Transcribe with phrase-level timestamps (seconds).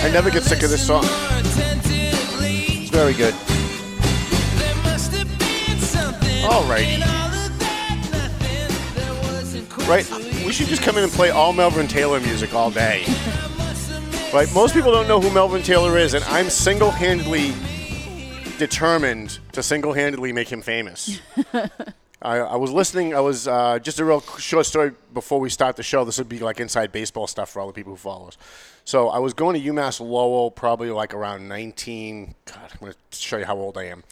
[0.00, 1.04] I never get sick of this song.
[1.04, 3.34] It's very good.
[3.34, 6.44] There must have been something.
[6.44, 7.02] Alrighty.
[7.02, 10.44] all of that nothing that wasn't quite Right?
[10.46, 13.04] We should just come in and play all Melvin Taylor music all day.
[13.06, 14.54] I must have made Right?
[14.54, 17.52] Most people don't know who Melvin Taylor is, and I'm single handedly
[18.56, 21.20] determined to single handedly make him famous.
[22.20, 23.14] I, I was listening.
[23.14, 26.04] I was uh, just a real short story before we start the show.
[26.04, 28.36] This would be like inside baseball stuff for all the people who follow us.
[28.88, 32.34] So I was going to UMass Lowell probably like around 19.
[32.46, 34.02] God, I'm going to show you how old I am.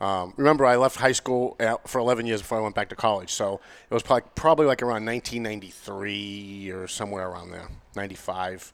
[0.00, 2.94] Um, remember, I left high school uh, for 11 years before I went back to
[2.94, 3.32] college.
[3.32, 8.72] So it was probably, probably like around 1993 or somewhere around there, 95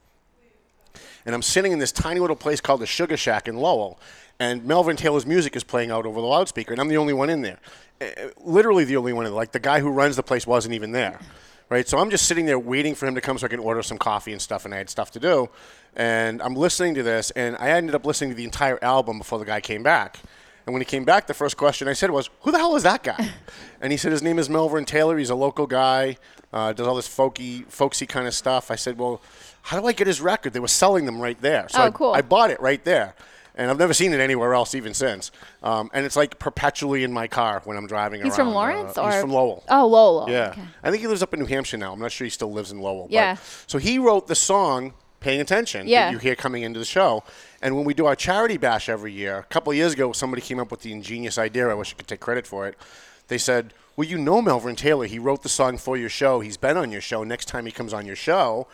[1.25, 3.99] and I'm sitting in this tiny little place called the Sugar Shack in Lowell,
[4.39, 7.29] and Melvin Taylor's music is playing out over the loudspeaker, and I'm the only one
[7.29, 7.59] in there.
[7.99, 9.37] Uh, Literally the only one in there.
[9.37, 11.19] Like the guy who runs the place wasn't even there.
[11.69, 11.87] Right?
[11.87, 13.97] So I'm just sitting there waiting for him to come so I can order some
[13.97, 15.49] coffee and stuff, and I had stuff to do.
[15.95, 19.37] And I'm listening to this, and I ended up listening to the entire album before
[19.39, 20.19] the guy came back.
[20.65, 22.83] And when he came back, the first question I said was, "Who the hell is
[22.83, 23.31] that guy?"
[23.81, 25.17] and he said his name is Melvin Taylor.
[25.17, 26.17] He's a local guy,
[26.53, 28.69] uh, does all this folky, folksy kind of stuff.
[28.69, 29.21] I said, "Well,
[29.63, 31.67] how do I get his record?" They were selling them right there.
[31.69, 32.13] So Oh, I, cool.
[32.13, 33.13] I bought it right there,
[33.57, 35.31] and I've never seen it anywhere else even since.
[35.63, 38.29] Um, and it's like perpetually in my car when I'm driving He's around.
[38.29, 39.63] He's from Uh, Lawrence, or he's from Lowell.
[39.69, 40.29] Oh, Lowell.
[40.29, 40.61] Yeah, Okay.
[40.83, 41.91] I think he lives up in New Hampshire now.
[41.91, 43.03] I'm not sure he still lives in Lowell.
[43.03, 43.35] but- Yeah.
[43.65, 46.05] so he wrote the song "Paying Attention" Yeah.
[46.05, 47.23] that you hear coming into the show.
[47.61, 50.41] And when we do our charity bash every year, a couple of years ago, somebody
[50.41, 51.67] came up with the ingenious idea.
[51.67, 52.75] I wish I could take credit for it.
[53.27, 55.05] They said, "Well, you know Melvin Taylor.
[55.07, 56.39] He wrote the song for your show.
[56.41, 57.23] He's been on your show.
[57.23, 58.67] Next time he comes on your show."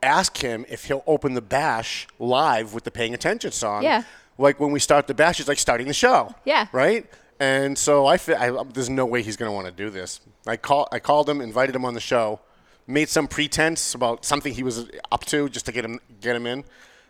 [0.00, 3.82] Ask him if he'll open the bash live with the paying attention song.
[3.82, 4.04] Yeah.
[4.38, 6.34] Like when we start the bash, it's like starting the show.
[6.44, 6.68] Yeah.
[6.72, 7.06] Right?
[7.40, 10.20] And so I, fi- I there's no way he's going to want to do this.
[10.46, 12.40] I call I called him, invited him on the show,
[12.86, 16.46] made some pretense about something he was up to just to get him get him
[16.46, 16.64] in,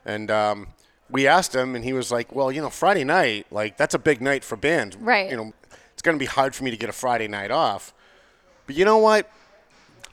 [0.04, 0.66] and um,
[1.10, 3.98] we asked him, and he was like, "Well, you know, Friday night, like that's a
[3.98, 4.96] big night for bands.
[4.96, 5.30] Right.
[5.30, 5.52] You know,
[5.92, 7.94] it's going to be hard for me to get a Friday night off.
[8.66, 9.30] But you know what?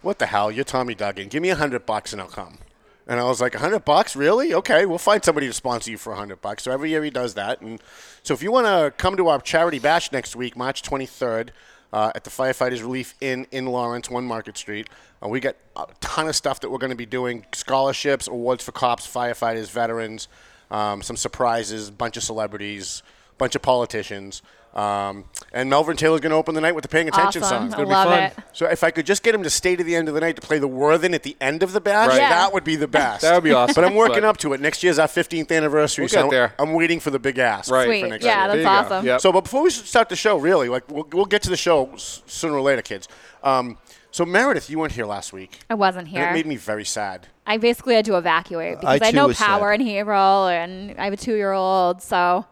[0.02, 0.50] What the hell?
[0.52, 1.28] You're Tommy Duggan.
[1.28, 2.60] Give me a hundred bucks and I'll come.
[3.08, 4.54] And I was like, a hundred bucks, really?
[4.54, 6.64] Okay, we'll find somebody to sponsor you for a hundred bucks.
[6.64, 7.62] So every year he does that.
[7.62, 7.80] And
[8.24, 11.50] so if you want to come to our charity bash next week, March 23rd,
[11.94, 14.90] uh, at the Firefighters Relief Inn in Lawrence, One Market Street,
[15.24, 18.64] uh, we got a ton of stuff that we're going to be doing: scholarships, awards
[18.64, 20.28] for cops, firefighters, veterans,
[20.72, 23.04] um, some surprises, bunch of celebrities,
[23.38, 24.42] bunch of politicians.
[24.76, 27.68] Um, and Melvin Taylor's going to open the night with the Paying Attention song.
[27.68, 27.72] Awesome.
[27.72, 27.80] song.
[27.94, 28.44] I love it.
[28.52, 30.36] So if I could just get him to stay to the end of the night
[30.36, 32.18] to play the Worthen at the end of the bash, Right.
[32.18, 32.28] Yeah.
[32.30, 33.22] that would be the best.
[33.26, 33.74] That would be awesome.
[33.76, 34.60] But I'm working But- up to it.
[34.60, 36.54] Next year's our 15th anniversary, We'll so get I'm- there.
[36.60, 37.70] I'm waiting for the big ass.
[37.72, 37.86] Right.
[37.88, 38.02] Sweet.
[38.02, 38.48] For next Yeah, year.
[38.48, 38.70] that's There you go.
[38.96, 39.06] awesome.
[39.06, 39.22] Yep.
[39.22, 41.90] So, but before we start the show, really, like we'll, we'll get to the show
[41.96, 43.08] sooner or later, kids.
[43.44, 43.78] Um,
[44.12, 45.60] so Meredith, you weren't here last week.
[45.70, 46.28] I wasn't And here.
[46.30, 47.28] it made me very sad.
[47.48, 49.80] I basically had to evacuate because I I, too know power sad.
[49.82, 52.02] in Haverhill and I have a two year old.
[52.02, 52.46] So,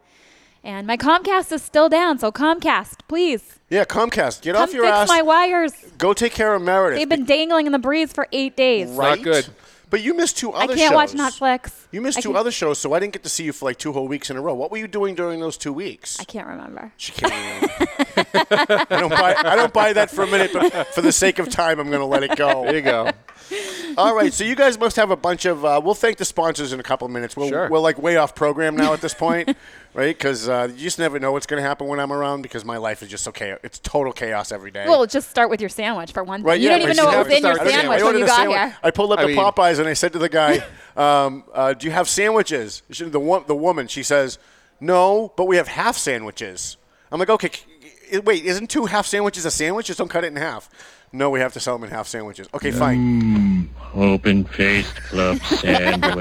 [0.64, 2.18] and my Comcast is still down.
[2.20, 5.08] So, Comcast, please Yeah, Comcast, get come off your fix ass.
[5.10, 5.74] my wires.
[5.98, 7.00] Go take care of Meredith.
[7.00, 8.90] They've been dangling in the breeze for eight days.
[8.92, 9.18] right.
[9.18, 9.48] Not good.
[9.90, 11.20] But you missed two I other can't watch shows.
[11.40, 11.72] Netflix.
[11.92, 13.66] You missed I two can- other shows, so I didn't get to see you for
[13.66, 14.56] like two whole weeks in a row.
[14.56, 16.20] What were you doing during those two weeks?
[16.20, 16.92] I can't remember.
[16.98, 17.32] She can't
[17.64, 17.88] even.
[18.50, 19.36] I don't buy.
[19.38, 22.00] I don't buy that for a minute, but for the sake of time, I'm going
[22.00, 22.64] to let it go.
[22.64, 23.12] There you go.
[23.98, 25.64] All right, so you guys must have a bunch of.
[25.64, 27.38] Uh, we'll thank the sponsors in a couple of minutes.
[27.38, 27.70] We're, Sure.
[27.70, 29.56] we're like way off program now at this point,
[29.94, 30.18] right?
[30.18, 32.42] Because uh, you just never know what's going to happen when I'm around.
[32.42, 33.60] Because my life is just so chaos.
[33.64, 34.86] It's total chaos every day.
[34.88, 36.48] Well, just start with your sandwich for one thing.
[36.48, 38.04] Right, you yeah, don't even know what was in your Start with the sandwich I
[38.06, 38.58] when you got sandwich.
[38.58, 38.78] here.
[38.84, 40.64] I pulled up I to mean- Popeyes and I said to the guy,
[40.98, 44.38] um, uh, "Do you have sandwiches?" She, the one, the woman, she says,
[44.80, 46.78] "No, but we have half sandwiches."
[47.12, 47.50] I'm like, "Okay,
[48.12, 49.88] c- wait, isn't two half sandwiches a sandwich?
[49.88, 50.70] Just don't cut it in half."
[51.16, 52.48] No, we have to sell them in half sandwiches.
[52.56, 53.70] Okay, fine.
[53.94, 56.20] Open faced club sandwich.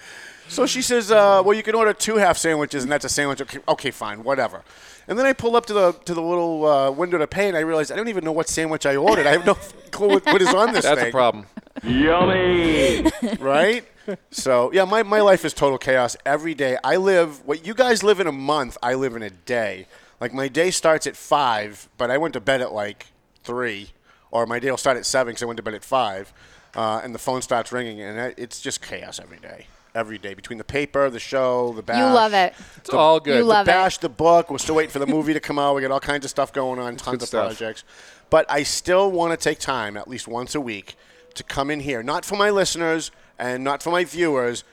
[0.48, 3.40] So she says, uh, "Well, you can order two half sandwiches, and that's a sandwich."
[3.42, 4.62] Okay, okay, fine, whatever.
[5.08, 7.56] And then I pull up to the to the little uh, window to pay, and
[7.56, 9.26] I realize I don't even know what sandwich I ordered.
[9.26, 9.54] I have no
[9.90, 11.08] clue what, what is on this That's thing.
[11.08, 11.46] a problem.
[11.82, 13.10] Yummy!
[13.40, 13.84] right?
[14.30, 16.78] So yeah, my, my life is total chaos every day.
[16.84, 18.78] I live what you guys live in a month.
[18.82, 19.86] I live in a day.
[20.20, 23.06] Like my day starts at five, but I went to bed at like
[23.42, 23.90] three,
[24.30, 26.32] or my day will start at seven because I went to bed at five,
[26.74, 29.66] uh, and the phone starts ringing, and I- it's just chaos every day.
[29.96, 31.96] Every day between the paper, the show, the bash.
[31.98, 32.54] You love it.
[32.76, 33.38] It's all good.
[33.38, 33.74] You love the it.
[33.74, 34.50] bash, the book.
[34.50, 35.74] We're still waiting for the movie to come out.
[35.74, 37.46] We got all kinds of stuff going on, tons of stuff.
[37.46, 37.82] projects.
[38.28, 40.96] But I still want to take time, at least once a week,
[41.34, 44.64] to come in here, not for my listeners and not for my viewers,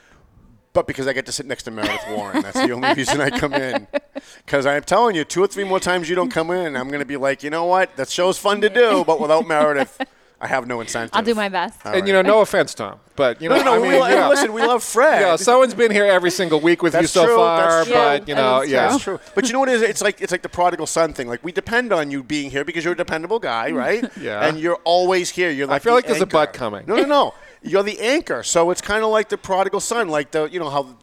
[0.74, 2.42] but because I get to sit next to Meredith Warren.
[2.42, 3.88] That's the only reason I come in.
[4.46, 7.00] Because I'm telling you, two or three more times you don't come in, I'm going
[7.00, 7.96] to be like, you know what?
[7.98, 10.00] That show's fun to do, but without Meredith,
[10.44, 11.12] I have no incentive.
[11.16, 11.80] I'll do my best.
[11.86, 14.08] and you know, no offense, Tom, but you know, No, no, I we mean, lo-
[14.10, 15.22] you know, listen, we love Fred.
[15.22, 17.96] you know, someone's been here every single week with you so true, far, that's true.
[17.96, 19.20] but you know, is yeah, That's true.
[19.36, 19.82] But you know what it is?
[19.84, 21.28] It's like it's like the prodigal son thing.
[21.30, 23.78] Like we depend on you being here because you're a dependable guy, mm.
[23.78, 24.04] right?
[24.22, 24.46] Yeah.
[24.46, 25.50] And you're always here.
[25.50, 26.32] You're like I feel the like there's a anchor.
[26.38, 26.84] butt coming.
[26.88, 27.34] No, no, no.
[27.62, 28.44] You're the anchor.
[28.44, 30.10] So it's kind of like the prodigal son.
[30.10, 30.98] Like the you know how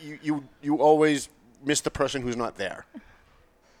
[0.00, 1.28] you you you always
[1.64, 2.86] miss the person who's not there.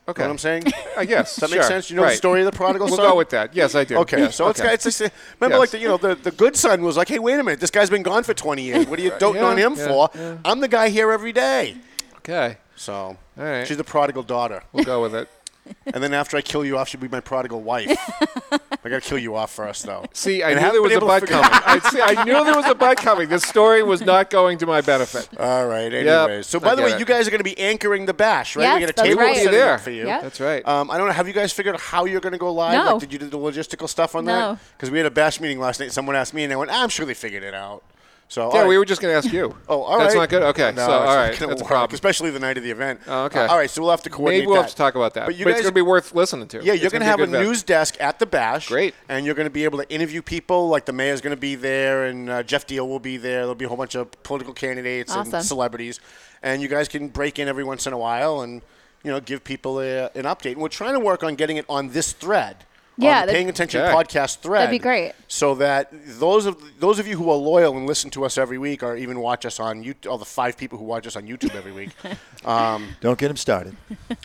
[0.08, 0.22] Okay.
[0.22, 0.62] You know what I'm saying?
[0.96, 1.36] I guess.
[1.36, 1.58] Does that sure.
[1.58, 1.90] make sense?
[1.90, 2.10] You know right.
[2.12, 3.10] the story of the prodigal We'll son?
[3.10, 3.54] go with that.
[3.54, 3.98] Yes, I do.
[3.98, 4.36] Okay, Yes.
[4.36, 4.72] so it's okay.
[4.72, 5.58] it's just remember Yes.
[5.60, 7.70] like the, you know the, the good son was like, hey, wait a minute, this
[7.70, 8.86] guy's been gone for 20 years.
[8.86, 10.10] What are you doting Yeah, on him yeah, for?
[10.14, 10.38] yeah.
[10.46, 11.76] I'm the guy here every day.
[12.18, 12.56] okay.
[12.74, 13.66] So All right.
[13.66, 14.62] she's the prodigal daughter.
[14.72, 15.28] We'll go with it.
[15.94, 17.88] And then after I kill you off, she'll be my prodigal wife.
[18.52, 20.04] I gotta kill you off first, though.
[20.12, 21.50] See, I And knew there was a able butt coming.
[21.52, 23.28] I, see, I knew there was a butt coming.
[23.28, 25.28] This story was not going to my benefit.
[25.40, 25.92] All right.
[25.92, 26.98] Anyways, so I by the way, it.
[26.98, 28.64] you guys are going to be anchoring the bash, right?
[28.64, 29.36] Yes, we got a that's table right.
[29.36, 29.72] set there.
[29.74, 30.06] up for you.
[30.06, 30.20] Yeah.
[30.20, 30.66] That's right.
[30.68, 31.12] Um, I don't know.
[31.14, 32.72] Have you guys figured out how you're going to go live?
[32.84, 32.92] No.
[32.92, 34.52] Like, did you do the logistical stuff on No.
[34.54, 34.58] that?
[34.76, 35.90] Because we had a bash meeting last night.
[35.92, 37.82] Someone asked me, and I went, "I'm sure they figured it out."
[38.30, 38.68] So yeah, all right.
[38.68, 39.56] we were just going to ask you.
[39.68, 40.20] Oh, all That's right.
[40.20, 40.42] not good.
[40.42, 41.94] Okay, No, so all it's not right, gonna that's a problem.
[41.94, 43.00] especially the night of the event.
[43.06, 43.40] Oh, okay.
[43.40, 44.42] Uh, all right, so we'll have to coordinate.
[44.42, 45.26] Maybe we'll have to talk about that.
[45.26, 46.62] But you it's guys going to be worth listening to.
[46.62, 47.44] Yeah, It's you're going to have be a event.
[47.46, 48.68] news desk at the bash.
[48.68, 48.94] Great.
[49.08, 50.68] And you're going to be able to interview people.
[50.68, 53.40] Like the mayor's going to be there, and uh, Jeff Deal will be there.
[53.40, 55.34] There'll be a whole bunch of political candidates Awesome.
[55.34, 55.98] and celebrities,
[56.42, 58.60] and you guys can break in every once in a while and
[59.04, 60.52] you know give people a, an update.
[60.52, 62.64] And we're trying to work on getting it on this thread.
[63.00, 63.92] Yeah, on the paying attention Okay.
[63.94, 64.62] podcast thread.
[64.62, 65.12] That'd be great.
[65.28, 68.58] So that those of those of you who are loyal and listen to us every
[68.58, 71.24] week, or even watch us on YouTube, all the five people who watch us on
[71.26, 71.90] YouTube every week.
[72.44, 73.76] Um, Don't get him started.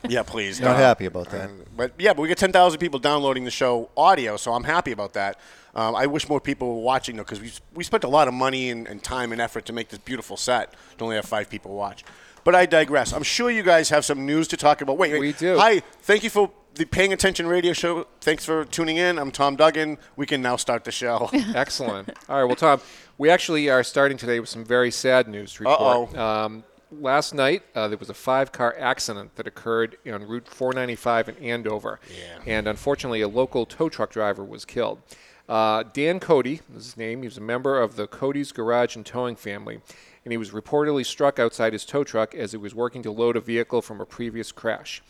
[0.08, 0.62] yeah, please.
[0.62, 1.50] Not uh, happy about that.
[1.76, 5.14] but yeah, but we get 10,000 people downloading the show audio, so I'm happy about
[5.14, 5.40] that.
[5.76, 8.34] Um, I wish more people were watching though, because we we spent a lot of
[8.36, 10.74] money and, and time and effort to make this beautiful set.
[11.00, 12.06] To only have five people watch.
[12.44, 13.14] But I digress.
[13.14, 14.98] I'm sure you guys have some news to talk about.
[14.98, 15.20] Wait, wait.
[15.20, 15.58] We do.
[15.58, 18.08] Hi, thank you for the paying attention radio show.
[18.20, 19.18] Thanks for tuning in.
[19.18, 19.98] I'm Tom Duggan.
[20.16, 21.30] We can now start the show.
[21.56, 22.10] Excellent.
[22.28, 22.44] All right.
[22.46, 22.82] Well, Tom,
[23.18, 26.18] we actually are starting today with some very sad news to report.
[26.18, 31.38] Um, last night, uh, there was a five-car accident that occurred on Route 495 in
[31.38, 32.00] Andover,
[32.46, 35.00] and unfortunately, a local tow truck driver was killed.
[35.48, 37.22] Uh, Dan Cody is his name.
[37.22, 39.82] He was a member of the Cody's Garage and Towing family,
[40.24, 43.36] and he was reportedly struck outside his tow truck as he was working to load
[43.36, 45.02] a vehicle from a previous crash.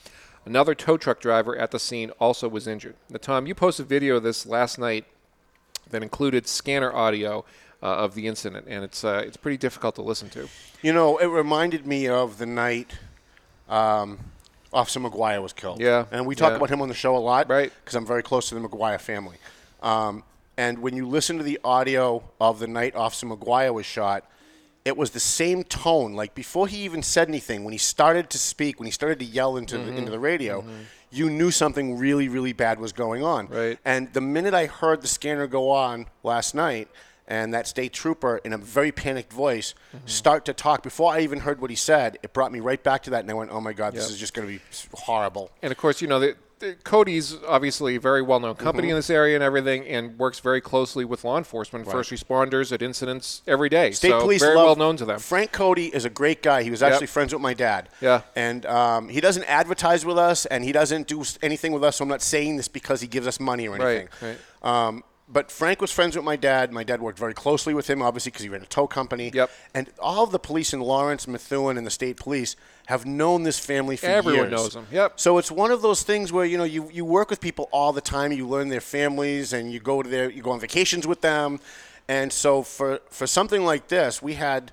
[0.45, 2.95] Another tow truck driver at the scene also was injured.
[3.10, 5.06] Now, Tom, you posted a video of this last night
[5.89, 7.45] that included scanner audio
[7.81, 10.50] uh, of the incident, and it's uh, it's pretty difficult to listen to.
[10.81, 12.98] You know, it reminded me of the night
[13.69, 14.19] um,
[14.74, 15.80] Officer Maguire was killed.
[15.80, 16.57] Yeah, And we talk yeah.
[16.57, 17.50] about him on the show a lot.
[17.50, 17.71] Right.
[17.83, 19.38] Because I'm very close to the Maguire family.
[19.81, 20.24] Um,
[20.57, 24.25] and when you listen to the audio of the night Officer Maguire was shot,
[24.85, 26.13] it was the same tone.
[26.13, 29.25] Like before he even said anything, when he started to speak, when he started to
[29.25, 29.91] yell into, Mm-hmm.
[29.91, 30.63] the, into the radio,
[31.12, 33.47] you knew something really, really bad was going on.
[33.47, 33.77] Right.
[33.86, 36.88] And the minute I heard the scanner go on last night,
[37.27, 40.08] and that state trooper, in a very panicked voice, Mm-hmm.
[40.08, 43.03] start to talk, before I even heard what he said, it brought me right back
[43.03, 44.62] to that, and I went, "Oh my God, this is just going to be
[44.93, 46.36] horrible." And of course, you know, the,
[46.84, 51.05] Cody's obviously a very well-known company in this area and everything, and works very closely
[51.05, 53.91] with law enforcement, first responders at incidents every day.
[53.91, 55.20] State so police very love- well known to them.
[55.20, 56.63] Frank Cody is a great guy.
[56.63, 57.89] He was actually friends with my dad.
[58.01, 58.22] Yeah.
[58.36, 61.98] And um, he doesn't advertise with us, and he doesn't do anything with us.
[61.98, 64.08] So I'm not saying this because he gives us money or Right, anything.
[64.63, 64.88] right.
[64.88, 66.72] Um, but Frank was friends with my dad.
[66.74, 69.32] My dad worked very closely with him, obviously, because he ran a tow company.
[69.34, 69.50] Yep.
[69.74, 72.56] And all of the police in Lawrence, Methuen, and the state police
[72.88, 74.18] have known this family for years.
[74.18, 74.88] Everyone knows them.
[74.92, 75.20] Yep.
[75.20, 77.94] So it's one of those things where you know you, you work with people all
[77.94, 78.32] the time.
[78.32, 81.60] You learn their families, and you go to their you go on vacations with them.
[82.08, 84.72] And so for for something like this, we had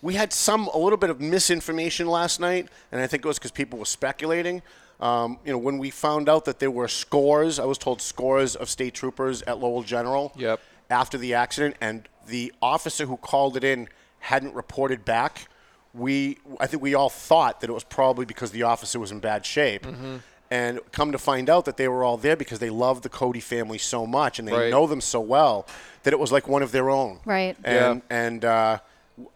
[0.00, 3.38] we had some a little bit of misinformation last night, and I think it was
[3.38, 4.62] because people were speculating.
[5.00, 8.56] Um, you know, when we found out that there were scores, I was told scores
[8.56, 10.60] of state troopers at Lowell General Yep.
[10.90, 13.88] after the accident, and the officer who called it in
[14.20, 15.48] hadn't reported back.
[15.94, 19.20] We, I think we all thought that it was probably because the officer was in
[19.20, 19.84] bad shape.
[19.86, 20.16] Mm-hmm.
[20.50, 23.40] And come to find out that they were all there because they love the Cody
[23.40, 24.70] family so much and they Right.
[24.70, 25.66] know them so well
[26.04, 27.20] that it was like one of their own.
[27.26, 27.54] Right.
[27.64, 28.78] And and uh,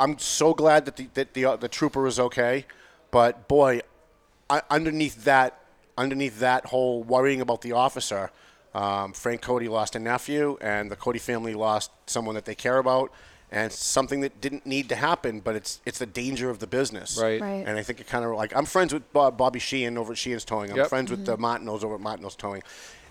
[0.00, 2.64] I'm so glad that the that the, uh, the trooper is okay,
[3.10, 3.82] but boy, I,
[4.70, 5.58] underneath that
[5.98, 8.30] underneath that whole worrying about the officer,
[8.74, 12.78] um, Frank Cody lost a nephew, and the Cody family lost someone that they care
[12.78, 13.12] about,
[13.50, 17.18] and something that didn't need to happen, but it's it's the danger of the business.
[17.20, 17.40] Right.
[17.40, 17.64] Right.
[17.66, 20.18] And I think it kind of like I'm friends with Bob, Bobby Sheehan over at
[20.18, 20.70] Sheehan's Towing.
[20.70, 20.88] I'm Yep.
[20.88, 22.62] friends with the Martinos over at Martinos Towing,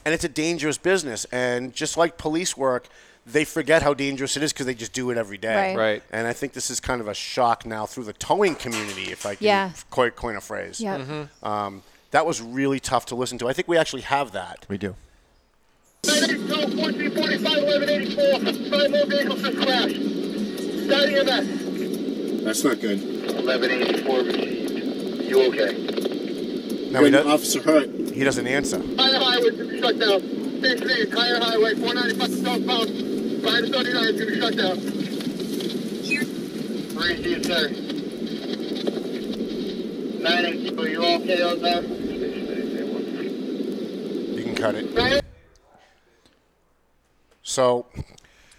[0.03, 1.25] and it's a dangerous business.
[1.31, 2.87] And just like police work,
[3.25, 5.75] they forget how dangerous it is because they just do it every day.
[5.75, 5.77] Right.
[5.77, 6.03] Right.
[6.11, 9.25] And I think this is kind of a shock now through the towing community, if
[9.25, 9.71] I can Yeah.
[9.89, 10.79] coin, coin a phrase.
[10.81, 11.01] Yep.
[11.01, 11.45] Mm-hmm.
[11.45, 13.47] Um, that was really tough to listen to.
[13.47, 14.65] I think we actually have that.
[14.67, 14.95] We do.
[16.03, 18.69] 1445, 1184.
[18.71, 19.95] Five more vehicles have crashed.
[20.85, 22.43] Starting event.
[22.43, 22.99] That's not good.
[22.99, 24.71] 1184 received.
[25.29, 25.71] You okay?
[26.91, 27.89] No, he, Good does, officer hurt.
[28.11, 28.79] he doesn't answer.
[28.95, 30.21] Tire highway shut down.
[30.61, 32.89] Same thing, Tire highway, 495 southbound.
[33.41, 34.77] 539 to be shut down.
[36.95, 37.69] Received, sir.
[40.21, 41.81] 982, you all okay out there?
[44.37, 45.25] You can cut it.
[47.41, 47.87] So,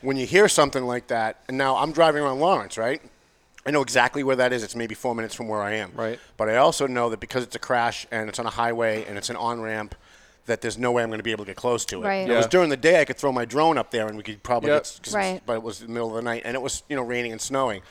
[0.00, 3.00] when you hear something like that, and now I'm driving around Lawrence, right?
[3.64, 4.64] I know exactly where that is.
[4.64, 5.92] It's maybe four minutes from where I am.
[5.94, 6.18] Right.
[6.36, 9.16] But I also know that because it's a crash and it's on a highway and
[9.16, 9.94] it's an on ramp,
[10.46, 12.06] that there's no way I'm going to be able to get close to it.
[12.06, 12.24] Right.
[12.24, 13.00] If It was during the day.
[13.00, 14.78] I could throw my drone up there and we could probably Yep.
[14.78, 14.82] get.
[14.84, 15.42] 'cause it's- Right.
[15.46, 17.40] But it was the middle of the night and it was you know raining and
[17.40, 17.82] snowing.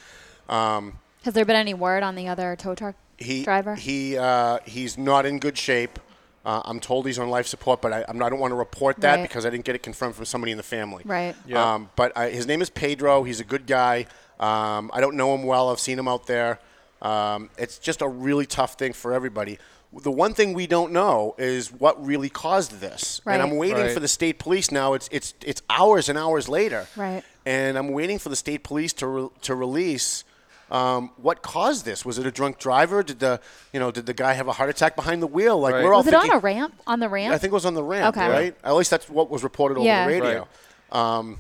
[0.50, 3.76] Um, Has there been any word on the other tow truck he driver?
[3.76, 6.00] He uh, he's not in good shape.
[6.44, 8.56] Uh, I'm told he's on life support, but I, I'm not, I don't want to
[8.56, 9.22] report that Right.
[9.22, 11.04] because I didn't get it confirmed from somebody in the family.
[11.06, 11.36] Right.
[11.46, 11.74] Yeah.
[11.76, 13.22] Um, but I, his name is Pedro.
[13.24, 14.08] He's a good guy.
[14.40, 15.70] Um, I don't know him well.
[15.70, 16.58] I've seen him out there.
[17.00, 19.60] Um, it's just a really tough thing for everybody.
[19.94, 23.20] The one thing we don't know is what really caused this.
[23.26, 23.92] And I'm waiting Right.
[23.92, 24.94] for the state police now.
[24.94, 26.88] It's it's it's hours and hours later.
[26.96, 27.24] Right.
[27.46, 30.24] And I'm waiting for the state police to re- to release
[30.70, 32.06] um, what caused this.
[32.06, 33.04] Was it a drunk driver?
[33.04, 33.42] Did the
[33.74, 35.60] you know did the guy have a heart attack behind the wheel?
[35.60, 35.84] Like Right.
[35.84, 36.74] we're all Was it on a ramp?
[36.88, 37.34] On the ramp?
[37.36, 38.30] I think it was on the ramp, Okay.
[38.30, 38.56] right?
[38.64, 40.06] At least that's what was reported over Yeah.
[40.08, 40.48] the radio.
[40.94, 41.40] Um,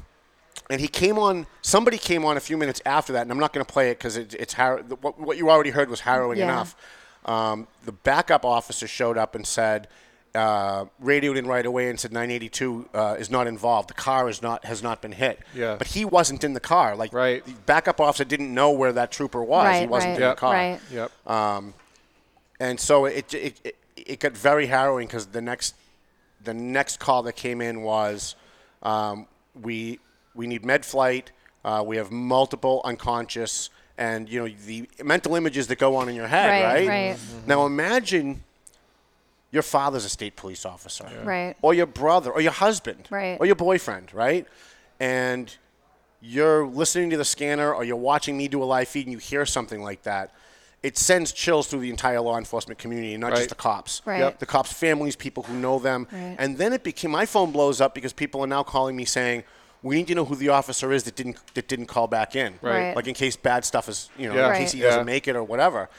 [0.70, 1.48] and he came on.
[1.62, 3.98] Somebody came on a few minutes after that, and I'm not going to play it
[4.00, 6.46] because it, it's har- what, what you already heard was harrowing Yeah.
[6.52, 6.76] enough.
[7.26, 9.88] Um, the backup officer showed up and said,
[10.34, 13.90] uh, radioed in right away and said 982 uh, is not involved.
[13.90, 15.40] The car is not has not been hit.
[15.54, 15.76] Yeah.
[15.78, 16.96] But he wasn't in the car.
[16.96, 17.46] Like Right.
[17.46, 19.80] the backup officer didn't know where that trooper was.
[19.80, 20.38] he wasn't right, in the Yep.
[20.38, 20.54] car.
[20.54, 20.80] right.
[20.90, 21.12] Yep.
[21.28, 21.74] Um,
[22.62, 25.76] and so it it, it, it got very harrowing because the next
[26.44, 28.36] the next call that came in was
[28.84, 29.28] um,
[29.62, 30.00] we
[30.34, 31.32] we need med flight.
[31.66, 33.70] Uh, we have multiple unconscious,
[34.02, 36.88] and you know the mental images that go on in your head, Right, right?
[36.88, 37.16] right.
[37.16, 37.38] Mm-hmm.
[37.38, 37.48] Mm-hmm.
[37.48, 38.44] Now imagine
[39.52, 41.56] your father's a state police officer, Right.
[41.62, 43.38] or your brother, or your husband, Right.
[43.40, 44.48] or your boyfriend, right?
[45.00, 45.56] And
[46.22, 49.18] you're listening to the scanner, or you're watching me do a live feed, and you
[49.20, 50.32] hear something like that.
[50.84, 53.38] It sends chills through the entire law enforcement community, not Right.
[53.38, 54.02] just the cops.
[54.06, 54.20] Right.
[54.20, 54.40] Yep.
[54.40, 56.36] The cops' families, people who know them, Right.
[56.40, 59.44] and then it became my phone blows up because people are now calling me saying,
[59.84, 62.54] "We need to know who the officer is that didn't that didn't call back in,
[62.62, 62.88] Right.
[62.88, 62.96] Right.
[62.96, 64.52] like in case bad stuff is you know Yeah.
[64.54, 65.04] in case he doesn't Yeah.
[65.14, 65.90] make it or whatever."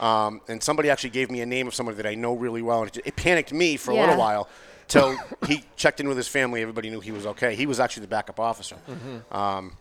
[0.00, 2.82] Um, and somebody actually gave me a name of somebody that I know really well,
[2.82, 4.48] and it, it panicked me for a little while
[4.88, 6.60] till he checked in with his family.
[6.60, 7.54] Everybody knew he was okay.
[7.54, 8.76] He was actually the backup officer.
[8.90, 9.36] Mm-hmm.
[9.36, 9.76] Um,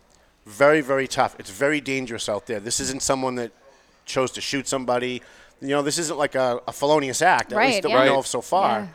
[0.46, 1.36] very very tough.
[1.40, 2.60] It's very dangerous out there.
[2.60, 3.52] This isn't someone that
[4.06, 5.22] chose to shoot somebody.
[5.62, 7.52] You know, this isn't like a, a felonious act.
[7.52, 8.00] At Right, least that yeah.
[8.02, 8.20] we know Right.
[8.20, 8.80] of so far.
[8.82, 8.88] Yeah.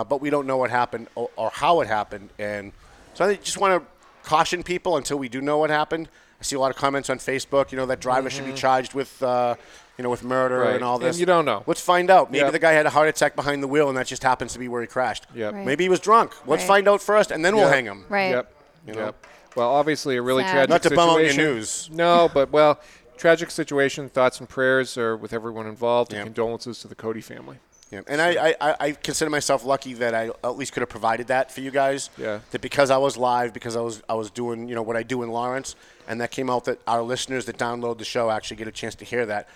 [0.00, 2.30] Uh, but we don't know what happened or, or how it happened.
[2.38, 2.72] And
[3.14, 3.88] so I just want to
[4.26, 6.08] caution people until we do know what happened.
[6.38, 7.72] I see a lot of comments on Facebook.
[7.72, 9.54] You know that driver should be charged with, uh,
[9.96, 10.66] you know, with murder Mm-hmm.
[10.66, 10.74] Right.
[10.74, 11.18] and all And this.
[11.18, 11.62] you don't know.
[11.66, 12.30] Let's find out.
[12.30, 12.52] Maybe Yep.
[12.52, 14.68] the guy had a heart attack behind the wheel, and that just happens to be
[14.68, 15.26] where he crashed.
[15.34, 15.54] Yep.
[15.54, 15.64] Right.
[15.64, 16.32] Maybe he was drunk.
[16.46, 16.68] Let's Right.
[16.68, 18.04] find out first, and then we'll hang him.
[18.10, 18.30] Right.
[18.32, 18.52] Yep.
[18.86, 19.04] You know?
[19.06, 19.26] Yep.
[19.56, 20.52] Well, obviously a really Sad.
[20.52, 21.88] tragic Not to bum out your news.
[21.90, 22.78] No, but well,
[23.16, 24.10] tragic situation.
[24.10, 27.58] Thoughts and prayers are with everyone involved, and condolences to the Cody family.
[27.90, 28.00] Yeah.
[28.08, 31.52] And I, I, I consider myself lucky that I at least could have provided that
[31.52, 32.10] for you guys.
[32.18, 32.40] Yeah.
[32.50, 35.02] That because I was live, because I was I was doing you know what I
[35.04, 35.76] do in Lawrence,
[36.08, 38.96] and that came out that our listeners that download the show actually get a chance
[38.96, 39.48] to hear that.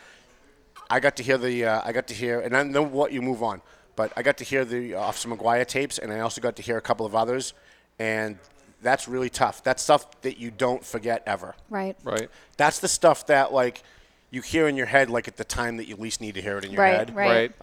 [0.88, 3.20] I got to hear the uh, I got to hear, and then then what you
[3.20, 3.62] move on.
[3.96, 6.62] But I got to hear the uh, Officer Maguire tapes, and I also got to
[6.62, 7.52] hear a couple of others,
[7.99, 8.38] and
[8.80, 9.62] that's really tough.
[9.64, 11.54] That's stuff that you don't forget ever.
[11.68, 11.96] Right.
[12.04, 12.30] Right.
[12.56, 13.82] That's the stuff that like
[14.30, 16.58] you hear in your head, like at the time that you least need to hear
[16.58, 16.96] it in your Right.
[16.96, 17.14] head.
[17.16, 17.52] Right.
[17.60, 17.62] Right.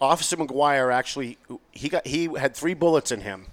[0.00, 1.38] Officer Maguire actually
[1.72, 3.46] he got he had three bullets in him,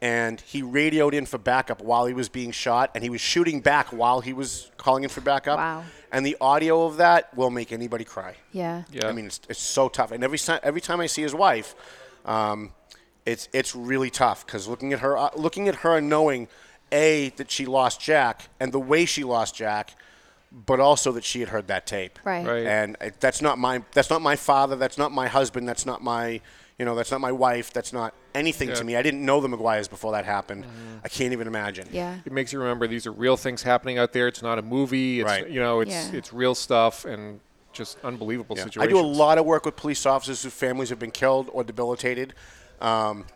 [0.00, 3.60] and he radioed in for backup while he was being shot, and he was shooting
[3.60, 5.58] back while he was calling in for backup.
[5.58, 5.84] Wow.
[6.10, 8.36] And the audio of that will make anybody cry.
[8.52, 8.84] Yeah.
[8.90, 9.08] Yeah.
[9.08, 10.10] I mean, it's, it's so tough.
[10.10, 11.74] And every time every time I see his wife,
[12.24, 12.72] um,
[13.26, 16.48] it's it's really tough because looking at her uh, looking at her and knowing
[16.90, 19.94] a that she lost Jack and the way she lost Jack.
[20.50, 22.18] But also that she had heard that tape.
[22.24, 22.46] Right.
[22.46, 22.66] Right.
[22.66, 24.76] And it, that's not my that's not my father.
[24.76, 25.68] That's not my husband.
[25.68, 26.40] That's not my
[26.78, 27.70] you know that's not my wife.
[27.72, 28.74] That's not anything Yeah.
[28.76, 28.96] to me.
[28.96, 30.64] I didn't know the Maguires before that happened.
[31.04, 31.86] I can't even imagine.
[31.92, 32.18] Yeah.
[32.24, 34.26] It makes you remember these are real things happening out there.
[34.26, 35.20] It's not a movie.
[35.20, 35.48] It's, Right.
[35.50, 36.12] You know, it's Yeah.
[36.18, 37.40] it's real stuff and
[37.74, 38.66] just unbelievable Yeah.
[38.78, 41.62] I do a lot of work with police officers whose families have been killed or
[41.62, 42.32] debilitated.
[42.80, 43.26] Um,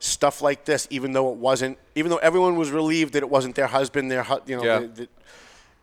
[0.00, 3.54] stuff like this, even though it wasn't, even though everyone was relieved that it wasn't
[3.54, 4.78] their husband, their hu- you know, Yeah.
[4.80, 5.08] the, the,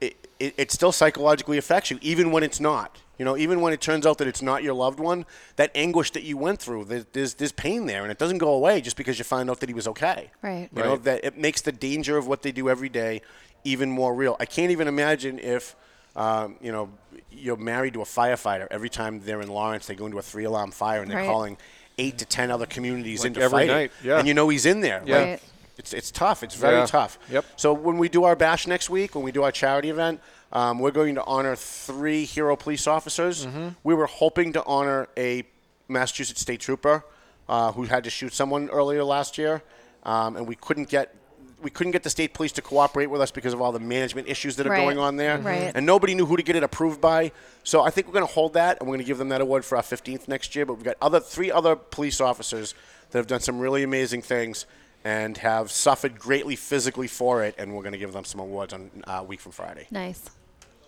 [0.08, 2.98] it, it, it still psychologically affects you, even when it's not.
[3.20, 6.12] You know, even when it turns out that it's not your loved one, that anguish
[6.12, 8.98] that you went through, there- there's there's pain there, and it doesn't go away just
[8.98, 10.32] because you find out that he was okay.
[10.42, 10.68] Right.
[10.76, 13.22] You know that it makes the danger of what they do every day
[13.64, 14.36] even more real.
[14.40, 15.76] I can't even imagine if,
[16.16, 16.90] um, you know,
[17.32, 18.68] you're married to a firefighter.
[18.72, 21.28] Every time they're in Lawrence, they go into a three-alarm fire and they're Right.
[21.28, 21.58] calling
[21.98, 23.76] eight to ten other communities Like into every fighting.
[23.76, 24.18] night, yeah.
[24.20, 25.02] And you know he's in there.
[25.06, 25.18] Yeah.
[25.24, 25.42] Right.
[25.78, 26.44] It's it's tough.
[26.44, 26.86] It's very Yeah.
[26.86, 27.18] tough.
[27.30, 27.46] Yep.
[27.56, 30.80] So when we do our bash next week, when we do our charity event, um,
[30.80, 33.46] we're going to honor three hero police officers.
[33.46, 33.70] Mm-hmm.
[33.84, 35.44] We were hoping to honor a
[35.88, 37.04] Massachusetts state trooper
[37.50, 39.64] uh, who had to shoot someone earlier last year,
[40.04, 41.16] um, and we couldn't get.
[41.62, 44.28] We couldn't get the state police to cooperate with us because of all the management
[44.28, 44.82] issues that are Right.
[44.84, 45.72] going on there, Right.
[45.74, 47.32] and nobody knew who to get it approved by.
[47.64, 49.40] So I think we're going to hold that, and we're going to give them that
[49.40, 50.66] award for our 15th next year.
[50.66, 52.76] But we've got other three other police officers
[53.12, 54.66] that have done some really amazing things
[55.04, 58.74] and have suffered greatly physically for it, and we're going to give them some awards
[58.74, 59.88] on uh, a week from Friday.
[59.92, 60.30] Nice.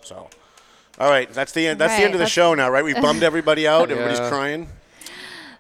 [0.01, 0.29] So,
[0.99, 1.79] all right, that's the end.
[1.79, 2.83] That's the end of the show now, right?
[2.83, 3.91] We've bummed everybody out.
[3.91, 4.69] Everybody's crying.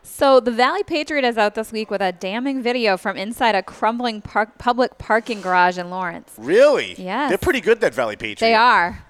[0.03, 3.61] So the Valley Patriot is out this week with a damning video from inside a
[3.61, 6.31] crumbling park, public parking garage in Lawrence.
[6.37, 6.95] Really?
[6.97, 7.27] Yeah.
[7.27, 7.81] They're pretty good.
[7.81, 8.39] That Valley Patriot.
[8.39, 9.04] They are.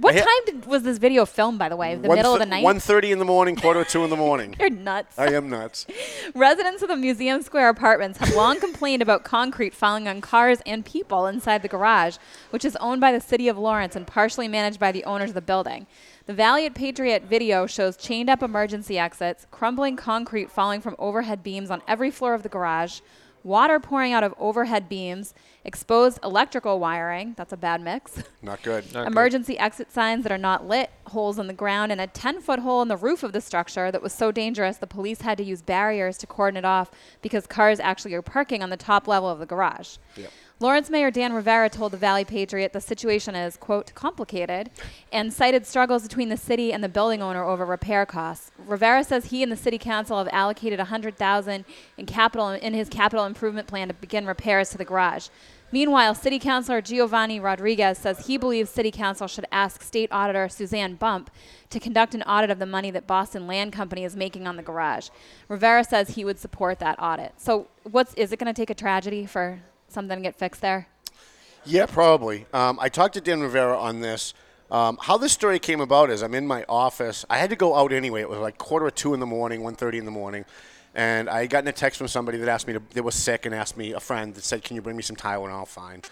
[0.00, 1.96] What I time did, was this video filmed, by the way?
[1.96, 2.64] The middle of the night?
[2.64, 4.54] 1.30 in the morning, quarter to two in the morning.
[4.60, 5.18] You're nuts.
[5.18, 5.86] I am nuts.
[6.34, 10.84] Residents of the Museum Square apartments have long complained about concrete falling on cars and
[10.84, 12.16] people inside the garage,
[12.50, 15.34] which is owned by the city of Lawrence and partially managed by the owners of
[15.34, 15.86] the building.
[16.26, 21.70] The Valley Patriot video shows chained up emergency exits, crumbling concrete falling from overhead beams
[21.70, 23.00] on every floor of the garage,
[23.44, 28.22] water pouring out of overhead beams, exposed electrical wiring that's a bad mix.
[28.42, 28.84] Not good.
[28.92, 29.12] Not good.
[29.12, 32.60] emergency exit signs that are not lit, holes in the ground, and a 10 foot
[32.60, 35.44] hole in the roof of the structure that was so dangerous the police had to
[35.44, 36.90] use barriers to cordon it off
[37.22, 39.96] because cars actually are parking on the top level of the garage.
[40.60, 44.70] Lawrence Mayor Dan Rivera told the Valley Patriot the situation is, quote, complicated
[45.12, 48.50] and cited struggles between the city and the building owner over repair costs.
[48.66, 51.64] Rivera says he and the city council have allocated 100000
[51.96, 55.28] in capital in his capital improvement plan to begin repairs to the garage.
[55.70, 60.94] Meanwhile, City Councilor Giovanni Rodriguez says he believes City Council should ask State Auditor Suzanne
[60.94, 61.30] Bump
[61.68, 64.62] to conduct an audit of the money that Boston Land Company is making on the
[64.62, 65.10] garage.
[65.46, 67.34] Rivera says he would support that audit.
[67.36, 70.86] So, what's is it going to take a tragedy for something get fixed there?
[71.64, 72.46] Yeah, probably.
[72.52, 74.34] Um, I talked to Dan Rivera on this.
[74.70, 77.24] Um, how this story came about is I'm in my office.
[77.30, 78.20] I had to go out anyway.
[78.20, 80.44] It was like quarter of two in the morning, 1.30 in the morning.
[80.94, 83.46] And I got in a text from somebody that asked me to, that was sick
[83.46, 85.66] and asked me, a friend that said, can you bring me some Tylenol?
[85.66, 86.02] Fine.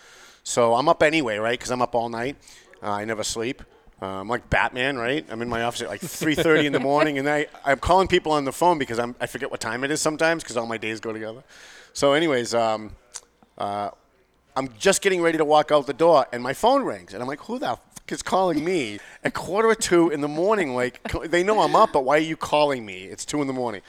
[0.42, 1.58] So I'm up anyway, right?
[1.58, 2.36] Because I'm up all night.
[2.82, 3.62] Uh, I never sleep.
[4.00, 5.26] Uh, I'm like Batman, right?
[5.30, 8.32] I'm in my office at like 3:30 in the morning, and I, I'm calling people
[8.32, 10.76] on the phone because I'm, I forget what time it is sometimes because all my
[10.76, 11.42] days go together.
[11.94, 12.92] So, anyways, um,
[13.58, 13.90] uh,
[14.56, 17.28] I'm just getting ready to walk out the door, and my phone rings, and I'm
[17.28, 20.74] like, "Who the fuck is calling me at quarter of two in the morning?
[20.74, 23.04] Like, they know I'm up, but why are you calling me?
[23.04, 23.82] It's two in the morning."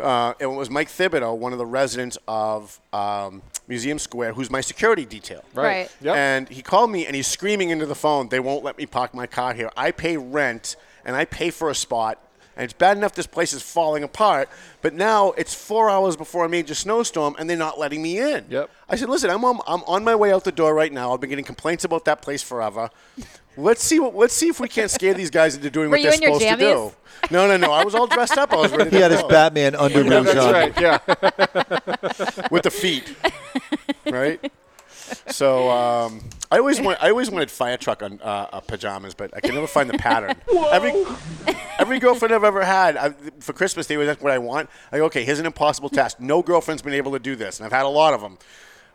[0.00, 4.60] Uh, it was Mike Thibodeau, one of the residents of um, Museum Square, who's my
[4.60, 5.44] security detail.
[5.52, 5.64] Right.
[5.64, 5.90] Right.
[6.00, 6.16] Yep.
[6.16, 9.12] And he called me, and he's screaming into the phone, "They won't let me park
[9.12, 9.70] my car here.
[9.76, 12.18] I pay rent, and I pay for a spot."
[12.58, 14.48] And it's bad enough this place is falling apart,
[14.82, 18.46] but now it's four hours before a major snowstorm, and they're not letting me in.
[18.50, 18.68] Yep.
[18.88, 21.14] I said, listen, I'm on, I'm on my way out the door right now.
[21.14, 22.90] I've been getting complaints about that place forever.
[23.56, 26.02] Let's see what let's see if we can't scare these guys into doing Were what
[26.02, 26.90] they're in your supposed to jammies?
[26.90, 27.34] do.
[27.34, 27.72] No, no, no.
[27.72, 28.52] I was all dressed up.
[28.52, 29.22] I was ready to He had his.
[29.24, 30.52] Batman under Yeah, that's on.
[30.52, 30.80] right.
[30.80, 30.98] Yeah.
[32.52, 33.14] with the feet,
[34.06, 34.52] right?
[35.28, 39.36] So um, I always want I always wanted fire truck on uh, uh, pajamas, but
[39.36, 40.36] I can never find the pattern.
[40.72, 40.92] Every
[41.78, 44.68] every girlfriend I've ever had I, for Christmas, they always ask what I want.
[44.90, 46.20] I go, okay, here's an impossible task.
[46.20, 48.38] No girlfriend's been able to do this, and I've had a lot of them.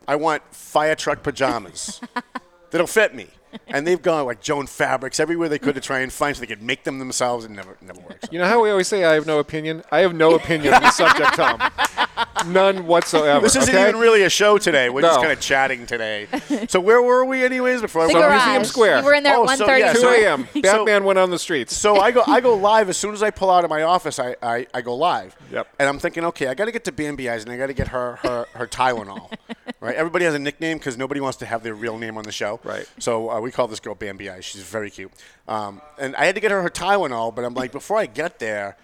[0.07, 2.01] I want fire truck pajamas
[2.71, 3.27] that'll fit me.
[3.67, 6.47] And they've gone like Jo-Ann Fabrics everywhere they could to try and find so they
[6.47, 8.27] could make them themselves, and never never works.
[8.31, 9.83] You know how we always say I have no opinion?
[9.91, 11.61] I have no opinion on the subject, Tom.
[12.47, 13.41] None whatsoever.
[13.41, 13.89] This isn't okay?
[13.89, 14.89] even really a show today.
[14.89, 16.27] We're just kind of chatting today.
[16.67, 17.81] So where were we, anyways?
[17.81, 18.45] Before The I From garage.
[18.45, 18.99] Museum Square.
[19.01, 19.79] We were in there Oh, at so, 1.30.
[19.79, 20.47] yeah, 2 a.m.
[20.61, 21.75] Batman went on the streets.
[21.75, 24.19] So I go I go live as soon as I pull out of my office.
[24.19, 25.35] I, I, I go live.
[25.51, 25.67] Yep.
[25.79, 27.73] And I'm thinking, okay, I got to get to Bambi Eyes and I got to
[27.73, 29.31] get her her her Tylenol,
[29.79, 29.95] Right.
[29.95, 32.59] Everybody has a nickname because nobody wants to have their real name on the show.
[32.63, 32.87] Right.
[32.99, 34.45] So uh, we call this girl Bambi Eyes.
[34.45, 35.11] She's very cute.
[35.47, 38.39] Um, and I had to get her her Tylenol, but I'm like, before I get
[38.39, 38.77] there,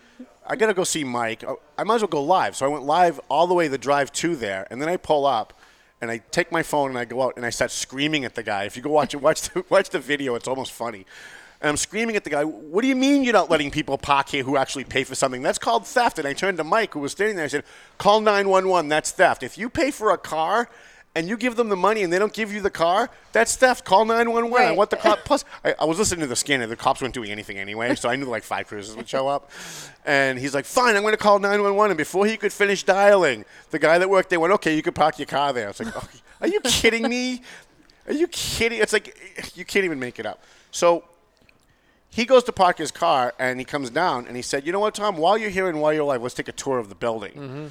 [0.46, 1.44] I gotta go see Mike.
[1.44, 2.56] Oh, I might as well go live.
[2.56, 5.26] So I went live all the way the drive to there, and then I pull
[5.26, 5.54] up.
[6.02, 8.42] And I take my phone and I go out and I start screaming at the
[8.42, 8.64] guy.
[8.64, 10.36] If you go watch it, watch the, watch the video.
[10.36, 11.06] It's almost funny.
[11.62, 12.46] And I'm screaming at the guy.
[12.46, 15.42] What do you mean you're not letting people park here who actually pay for something?
[15.42, 16.18] That's called theft.
[16.18, 17.44] And I turned to Mike, who was standing there.
[17.44, 17.66] And I said,
[17.98, 18.88] "Call 911.
[18.88, 19.44] That's theft.
[19.44, 20.70] If you pay for a car."
[21.16, 23.84] And you give them the money and they don't give you the car, that's theft.
[23.84, 24.68] Call 911.
[24.68, 25.20] I want the cop.
[25.26, 26.68] Plus, I, I was listening to the scanner.
[26.68, 29.50] The cops weren't doing anything anyway, so I knew like five cruisers would show up.
[30.06, 31.92] And he's like, fine, I'm going to call 911.
[31.92, 34.94] And before he could finish dialing, the guy that worked there went, okay, you can
[34.94, 35.66] park your car there.
[35.66, 36.08] I was like, oh,
[36.42, 37.42] are you kidding me?
[38.08, 38.80] Are you kidding?
[38.80, 40.44] It's like, you can't even make it up.
[40.72, 41.04] So
[42.10, 44.80] he goes to park his car and he comes down and he said, "You know
[44.80, 45.18] what, Tom?
[45.18, 47.68] While you're here and while you're alive, let's take a tour of the building." Mm-hmm.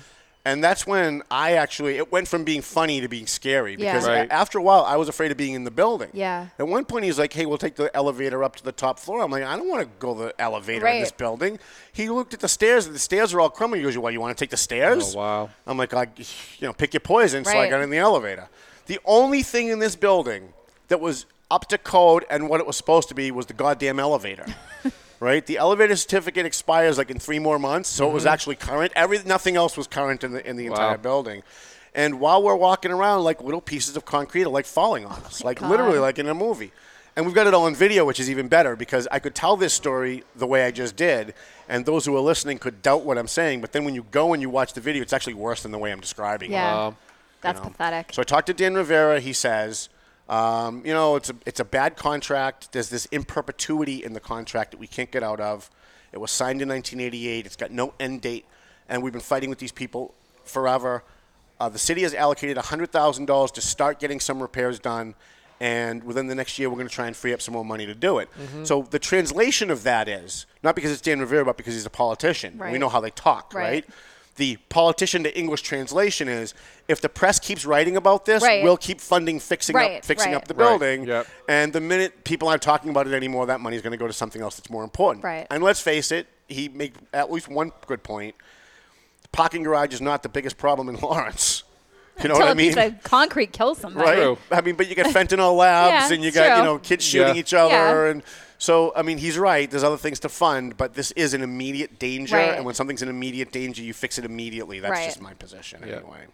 [0.49, 3.93] And that's when I actually it went from being funny to being scary Yeah.
[3.93, 4.27] because Right.
[4.31, 6.09] after a while I was afraid of being in the building.
[6.13, 6.47] Yeah.
[6.59, 9.23] At one point he's like, "Hey, we'll take the elevator up to the top floor."
[9.23, 11.19] I'm like, "I don't want to go the elevator in this Right.
[11.19, 11.59] building."
[11.93, 13.81] He looked at the stairs and the stairs are all crumbling.
[13.83, 15.51] He goes, "Well, you want to take the stairs?" Oh, wow.
[15.67, 17.43] I'm like, I, you know, pick your poison.
[17.45, 17.53] Right.
[17.53, 18.49] So I got in the elevator.
[18.87, 20.55] The only thing in this building
[20.89, 23.99] that was up to code and what it was supposed to be was the goddamn
[24.01, 24.47] elevator.
[25.21, 25.45] right?
[25.45, 28.93] The elevator certificate expires like in three more months, so it was actually current.
[28.95, 30.73] Every nothing else was current in the in the Mm-hmm.
[30.75, 30.81] Wow.
[30.81, 31.43] entire building.
[31.95, 35.43] And while we're walking around, like little pieces of concrete are like falling on us,
[35.43, 36.71] like literally like in a movie.
[37.17, 39.57] And we've got it all on video, which is even better because I could tell
[39.57, 41.35] this story the way I just did,
[41.69, 43.61] and those who are listening could doubt what I'm saying.
[43.61, 45.79] But then when you go and you watch the video, it's actually worse than the
[45.79, 46.55] way I'm describing it.
[46.55, 46.93] Yeah.
[47.41, 47.71] That's you know.
[47.71, 48.13] pathetic.
[48.13, 49.19] So I talked to Dan Rivera.
[49.19, 49.89] He says,
[50.29, 52.73] um, you know, it's a it's a bad contract.
[52.73, 55.71] There's this in perpetuity in the contract that we can't get out of.
[56.13, 57.47] It was signed in 1988.
[57.47, 58.45] It's got no end date,
[58.89, 60.15] and we've been fighting with these people
[60.45, 61.03] forever.
[61.61, 65.15] Uh, the city has allocated $100,000 to start getting some repairs done,
[65.61, 67.85] and within the next year, we're going to try and free up some more money
[67.85, 68.29] to do it.
[68.63, 71.91] So the translation of that is not because it's Dan Rivera, but because he's a
[71.91, 72.61] politician.
[72.63, 73.85] and We know how they talk, Right.
[73.85, 73.85] right?
[74.39, 76.55] The politician to English translation is
[76.89, 78.63] if the press keeps writing about this, Right.
[78.65, 80.37] we'll keep funding fixing Right, up fixing right.
[80.37, 81.05] up the Right, building.
[81.07, 81.27] yep.
[81.49, 84.07] And the minute people aren't talking about it anymore, that money is going to go
[84.07, 85.25] to something else that's more important.
[85.25, 85.47] Right.
[85.51, 88.35] And let's face it, he made at least one good point.
[89.23, 91.65] The parking garage is not the biggest problem in Lawrence.
[92.23, 92.75] You know Until what I mean?
[92.75, 94.07] piece concrete kills somebody.
[94.09, 94.17] right?
[94.17, 94.39] True.
[94.51, 97.05] I mean, but you got fentanyl labs Yeah, and you it's got you know kids
[97.05, 97.41] shooting Yeah.
[97.41, 97.73] each other,
[98.07, 98.11] Yeah.
[98.11, 98.23] and
[98.59, 99.71] so I mean he's right.
[99.71, 102.55] There's other things to fund, but this is an immediate danger, Right.
[102.57, 104.81] and when something's an immediate danger, you fix it immediately.
[104.81, 105.05] That's Right.
[105.07, 105.97] just my position Yeah.
[105.97, 106.27] anyway.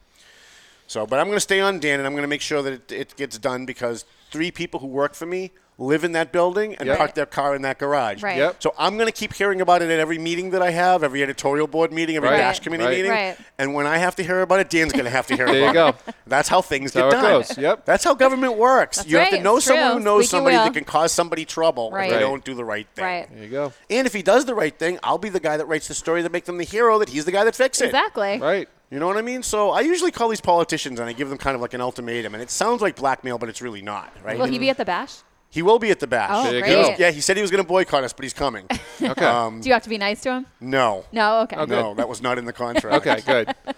[0.86, 2.72] So, but I'm going to stay on Dan, and I'm going to make sure that
[2.72, 6.76] it, it gets done because three people who work for me live in that building
[6.76, 6.98] and Yep.
[6.98, 8.22] park their car in that garage.
[8.22, 8.36] Right.
[8.36, 8.62] Yep.
[8.62, 11.20] So I'm going to keep hearing about it at every meeting that I have, every
[11.20, 12.36] editorial board meeting, every Right.
[12.36, 12.96] dash committee Right.
[12.96, 13.10] meeting.
[13.10, 13.36] Right.
[13.58, 15.56] And when I have to hear about it, Dan's going to have to hear about
[15.56, 15.58] it.
[15.60, 16.10] There you about go.
[16.10, 16.14] it.
[16.28, 17.44] That's how things That's get how done.
[17.58, 17.84] Yep.
[17.86, 18.98] That's how government works.
[18.98, 19.94] That's you have to know It's someone true.
[19.98, 20.64] who knows Squeaky somebody wheel.
[20.66, 22.04] that can cause somebody trouble Right.
[22.04, 22.20] if they Right.
[22.20, 23.04] don't do the right thing.
[23.04, 23.28] Right.
[23.34, 23.72] There you go.
[23.90, 26.22] And if he does the right thing, I'll be the guy that writes the story
[26.22, 27.86] that makes them the hero that he's the guy that fixes it.
[27.86, 28.38] Exactly.
[28.38, 28.68] Right.
[28.90, 29.42] You know what I mean?
[29.42, 32.32] So I usually call these politicians and I give them kind of like an ultimatum,
[32.34, 34.38] and it sounds like blackmail, but it's really not, right?
[34.38, 35.16] Will he be at the bash?
[35.54, 36.30] He will be at the bash.
[36.32, 36.98] Oh, There great.
[36.98, 38.66] Yeah, he said he was going to boycott us, but he's coming.
[39.00, 39.24] Okay.
[39.24, 40.46] Um, Do you have to be nice to him?
[40.60, 41.04] no.
[41.12, 41.40] No.
[41.42, 41.56] Okay.
[41.56, 41.70] Okay.
[41.70, 43.06] No, that was not in the contract.
[43.06, 43.20] okay.
[43.24, 43.54] Good.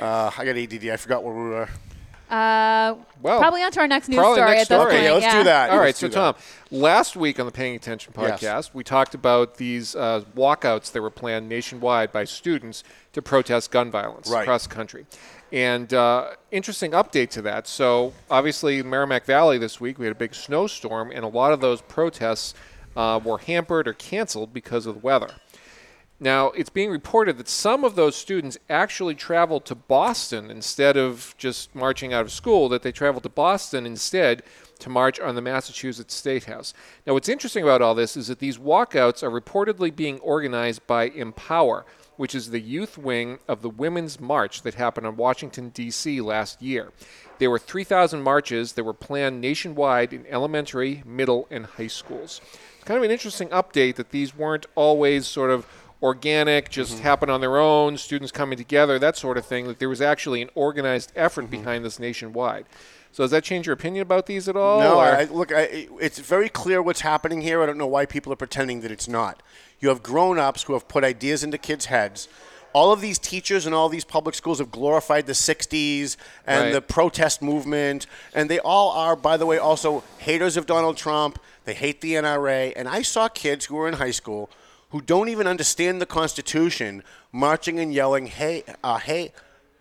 [0.00, 0.86] Uh, I got ADD.
[0.88, 1.68] I forgot where we were.
[2.30, 4.92] Uh, Well, probably on to our next news probably story next at this story.
[4.92, 5.04] point.
[5.06, 5.70] Okay, let's do that.
[5.70, 6.34] All right, Let's so Tom,
[6.70, 6.76] that.
[6.76, 8.74] last week on the Paying Attention podcast, Yes.
[8.74, 13.90] we talked about these uh, walkouts that were planned nationwide by students to protest gun
[13.90, 14.42] violence Right.
[14.42, 15.06] across the country.
[15.50, 17.66] And uh, interesting update to that.
[17.66, 21.60] So, obviously, Merrimack Valley this week, we had a big snowstorm, and a lot of
[21.60, 22.52] those protests
[22.96, 25.30] uh, were hampered or canceled because of the weather.
[26.20, 31.32] Now, it's being reported that some of those students actually traveled to Boston instead of
[31.38, 34.42] just marching out of school, that they traveled to Boston instead
[34.80, 36.74] to march on the Massachusetts State House.
[37.06, 41.04] Now, what's interesting about all this is that these walkouts are reportedly being organized by
[41.04, 46.20] Empower, which is the youth wing of the Women's March that happened in Washington, D.C.
[46.20, 46.90] last year.
[47.38, 52.40] There were 3,000 marches that were planned nationwide in elementary, middle, and high schools.
[52.74, 55.64] It's kind of an interesting update that these weren't always sort of
[56.02, 57.02] organic, just mm-hmm.
[57.02, 59.66] happen on their own, students coming together, that sort of thing.
[59.66, 61.62] That there was actually an organized effort mm-hmm.
[61.62, 62.66] behind this nationwide.
[63.12, 64.80] So does that change your opinion about these at all?
[64.80, 67.62] No, I, I- look, I, it's very clear what's happening here.
[67.62, 69.42] I don't know why people are pretending that it's not.
[69.80, 72.28] You have grown-ups who have put ideas into kids' heads.
[72.74, 76.72] All of these teachers and all these public schools have glorified the 60s and Right.
[76.72, 81.40] the protest movement, and they all are, by the way, also haters of Donald Trump.
[81.64, 84.50] They hate the NRA, and I saw kids who were in high school
[84.90, 89.32] who don't even understand the Constitution marching and yelling, "Hey, uh, hey,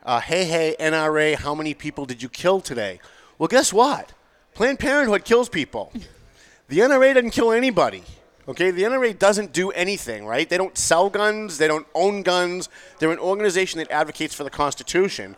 [0.03, 2.99] uh, hey, hey, NRA, how many people did you kill today?
[3.37, 4.13] Well, guess what?
[4.53, 5.91] Planned Parenthood kills people.
[6.69, 8.03] The NRA doesn't kill anybody.
[8.47, 10.49] Okay, the NRA doesn't do anything, right?
[10.49, 12.69] They don't sell guns, they don't own guns.
[12.99, 15.35] They're an organization that advocates for the Constitution.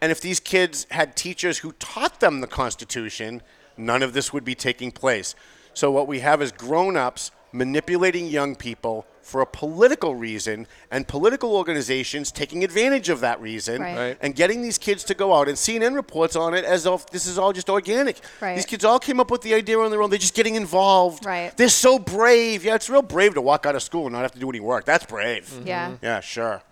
[0.00, 3.42] And if these kids had teachers who taught them the Constitution,
[3.76, 5.34] none of this would be taking place.
[5.74, 11.54] So what we have is grown-ups manipulating young people for a political reason and political
[11.54, 13.96] organizations taking advantage of that reason Right.
[13.96, 14.18] Right.
[14.20, 17.26] and getting these kids to go out and CNN reports on it as if this
[17.26, 18.18] is all just organic.
[18.40, 18.56] Right.
[18.56, 20.10] These kids all came up with the idea on their own.
[20.10, 21.24] They're just getting involved.
[21.26, 21.56] Right.
[21.56, 22.64] They're so brave.
[22.64, 24.60] Yeah, it's real brave to walk out of school and not have to do any
[24.60, 24.84] work.
[24.84, 25.44] That's brave.
[25.48, 25.66] Mm-hmm.
[25.66, 25.86] Yeah.
[25.90, 26.04] Mm-hmm.
[26.04, 26.62] Yeah, sure.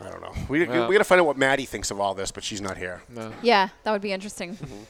[0.00, 0.32] I don't know.
[0.48, 0.86] We, Yeah.
[0.88, 3.02] we got to find out what Maddie thinks of all this, but she's not here.
[3.42, 4.54] Yeah, that would be interesting.
[4.56, 4.82] Mm-hmm.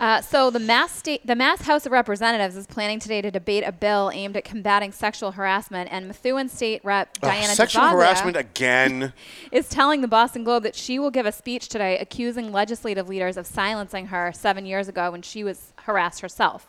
[0.00, 3.64] Uh, so the Mass state, the Mass House of Representatives is planning today to debate
[3.66, 8.36] a bill aimed at combating sexual harassment, and Methuen State Rep Ugh, Diana sexual harassment
[8.36, 9.12] again.
[9.52, 13.36] is telling the Boston Globe that she will give a speech today accusing legislative leaders
[13.36, 16.66] of silencing her seven years ago when she was harassed herself.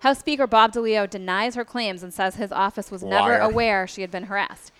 [0.00, 4.02] House Speaker Bob DeLeo denies her claims and says his office was never aware she
[4.02, 4.70] had been harassed.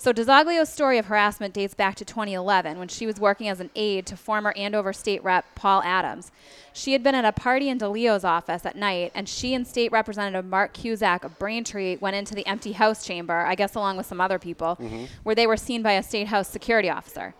[0.00, 3.68] So DiZoglio's story of harassment dates back to 2011 when she was working as an
[3.76, 6.32] aide to former Andover State Rep Paul Adams.
[6.72, 9.92] She had been at a party in DeLeo's office at night, and she and State
[9.92, 14.06] Representative Mark Cusack of Braintree went into the empty house chamber, I guess along with
[14.06, 15.04] some other people, mm-hmm.
[15.22, 17.34] where they were seen by a State House security officer.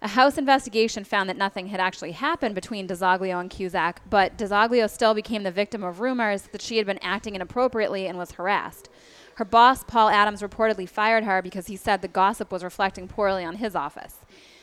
[0.00, 4.88] A House investigation found that nothing had actually happened between DiZoglio and Cusack, but DiZoglio
[4.88, 8.88] still became the victim of rumors that she had been acting inappropriately and was harassed.
[9.36, 13.44] Her boss, Paul Adams, reportedly fired her because he said the gossip was reflecting poorly
[13.44, 14.16] on his office.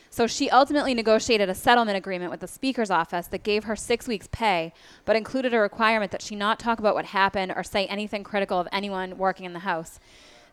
[0.10, 4.08] So she ultimately negotiated a settlement agreement with the Speaker's office that gave her six
[4.08, 4.74] weeks' pay,
[5.06, 8.60] but included a requirement that she not talk about what happened or say anything critical
[8.60, 10.00] of anyone working in the House.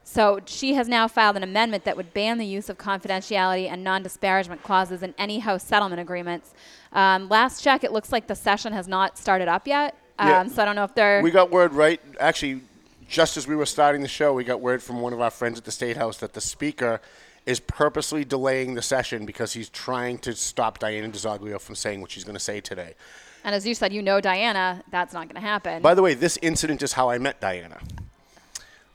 [0.03, 3.85] So she has now filed an amendment that would ban the use of confidentiality and
[3.85, 6.53] non-disparagement clauses in any House settlement agreements.
[6.93, 9.95] Um, last check, it looks like the session has not started up yet.
[10.19, 10.47] Um, Yeah.
[10.47, 11.23] So I don't know if they're.
[11.23, 12.01] We got word right.
[12.19, 12.63] Actually,
[13.11, 15.59] just as we were starting the show, we got word from one of our friends
[15.59, 17.01] at the State House that the Speaker
[17.45, 22.13] is purposely delaying the session because he's trying to stop Diana DiZoglio from saying what
[22.13, 22.95] she's going to say today.
[23.43, 25.83] and as you said, you know Diana, that's not going to happen.
[25.83, 27.81] By the way, this incident is how I met Diana.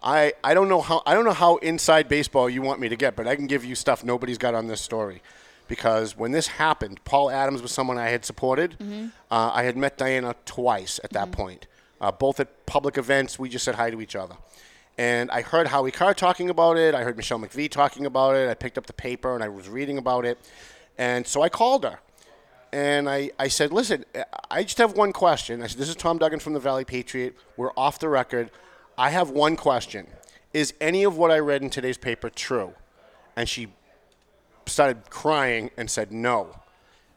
[0.01, 2.95] I, I don't know how I don't know how inside baseball you want me to
[2.95, 5.21] get, but I can give you stuff nobody's got on this story.
[5.67, 8.77] Because when this happened, Paul Adams was someone I had supported.
[9.31, 11.65] Uh, I had met Diana twice at that point,
[12.05, 13.39] uh, both at public events.
[13.39, 14.35] We just said hi to each other.
[14.97, 16.93] And I heard Howie Carr talking about it.
[16.93, 18.47] I heard Michelle McPhee talking about it.
[18.47, 20.37] I picked up the paper and I was reading about it.
[20.97, 21.99] And so I called her
[22.71, 24.05] and I, I said, listen,
[24.51, 25.63] I just have one question.
[25.63, 27.35] I said, this is Tom Duggan from the Valley Patriot.
[27.57, 28.51] We're off the record.
[28.97, 30.07] I have one question.
[30.53, 32.73] Is any of what I read in today's paper true?
[33.35, 33.69] And she
[34.65, 36.59] started crying and said, no.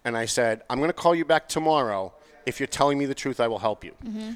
[0.05, 2.12] And I said, I'm going to call you back tomorrow.
[2.49, 3.93] If you're telling me the truth, I will help you.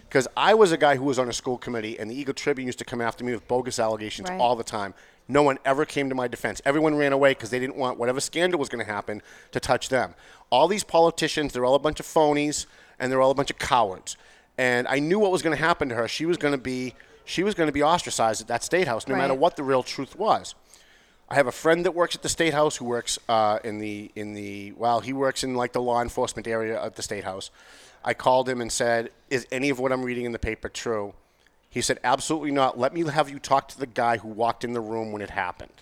[0.08, 2.66] Because I was a guy who was on a school committee, and the Eagle Tribune
[2.66, 4.38] used to come after me with bogus allegations Right.
[4.40, 4.92] all the time.
[5.28, 6.60] No one ever came to my defense.
[6.64, 9.22] Everyone ran away because they didn't want whatever scandal was going to happen
[9.52, 10.14] to touch them.
[10.50, 12.66] All these politicians, they're all a bunch of phonies,
[12.98, 14.16] and they're all a bunch of cowards.
[14.58, 16.06] And I knew what was going to happen to her.
[16.06, 16.94] She was going to be
[17.24, 19.82] she was going to be ostracized at that state house, no matter what the real
[19.84, 20.54] truth was.
[21.30, 24.10] I have a friend that works at the state house who works uh, in the
[24.14, 27.50] in the well, he works in like the law enforcement area of the state house.
[28.04, 31.14] I called him and said, "Is any of what I'm reading in the paper true?"
[31.70, 32.78] He said, "Absolutely not.
[32.78, 35.30] Let me have you talk to the guy who walked in the room when it
[35.30, 35.72] happened."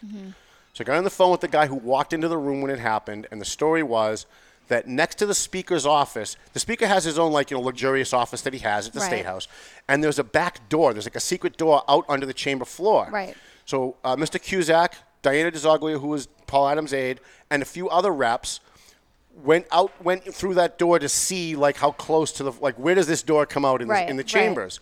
[0.73, 2.71] So I got on the phone with the guy who walked into the room when
[2.71, 4.25] it happened, and the story was
[4.69, 8.13] that next to the speaker's office, the speaker has his own like you know luxurious
[8.13, 9.07] office that he has at the Right.
[9.07, 9.49] state house,
[9.89, 10.93] and there's a back door.
[10.93, 13.09] There's like a secret door out under the chamber floor.
[13.11, 13.37] Right.
[13.67, 14.41] So uh, Mr.
[14.41, 17.19] Cusack, Diana DiZoglio, who was Paul Adams' aide,
[17.51, 18.61] and a few other reps
[19.45, 22.95] went out, went through that door to see like how close to the like where
[22.95, 24.27] does this door come out in, Right, the, in the right.
[24.29, 24.81] chambers.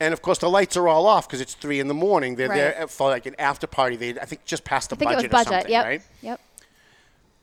[0.00, 2.34] And of course, the lights are all off because it's three in the morning.
[2.34, 2.76] They're Right.
[2.76, 3.96] there for like an after party.
[3.96, 5.52] They, I think, just passed the budget, was or budget.
[5.52, 5.84] something, Yep.
[5.84, 6.02] right?
[6.22, 6.40] Yep.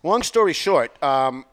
[0.04, 1.46] Long story short, um,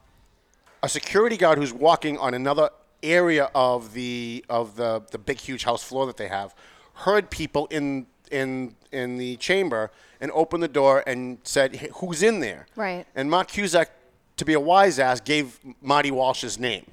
[0.83, 2.71] a security guard who's walking on another
[3.03, 6.55] area of the of the the big huge house floor that they have
[6.95, 9.91] heard people in in in the chamber
[10.21, 13.05] and opened the door and said, "Hey, "Who's in there?" Right.
[13.15, 13.91] And Mark Cusack,
[14.37, 16.87] to be a wise ass, gave Marty Walsh's name.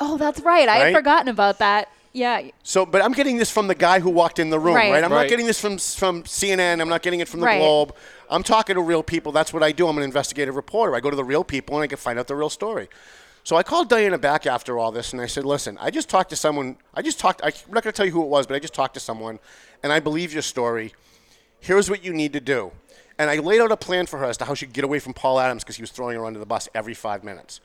[0.00, 0.68] Oh, that's right.
[0.68, 1.88] I had forgotten about that.
[2.12, 2.42] Yeah.
[2.62, 4.90] So, but I'm getting this from the guy who walked in the room, Right.
[4.90, 5.04] right?
[5.04, 5.22] I'm Right.
[5.24, 6.80] not getting this from from CNN.
[6.80, 7.58] I'm not getting it from the Right.
[7.58, 7.94] Globe.
[8.30, 9.30] I'm talking to real people.
[9.32, 9.86] That's what I do.
[9.88, 10.94] I'm an investigative reporter.
[10.96, 12.88] I go to the real people and I can find out the real story.
[13.44, 16.30] So I called Diana back after all this and I said, "Listen, I just talked
[16.30, 16.76] to someone.
[16.94, 17.42] I just talked.
[17.42, 19.00] I, I'm not going to tell you who it was, but I just talked to
[19.00, 19.38] someone,
[19.82, 20.94] and I believe your story.
[21.60, 22.72] Here's what you need to do."
[23.18, 25.12] And I laid out a plan for her as to how she'd get away from
[25.12, 27.60] Paul Adams because he was throwing her under the bus every five minutes.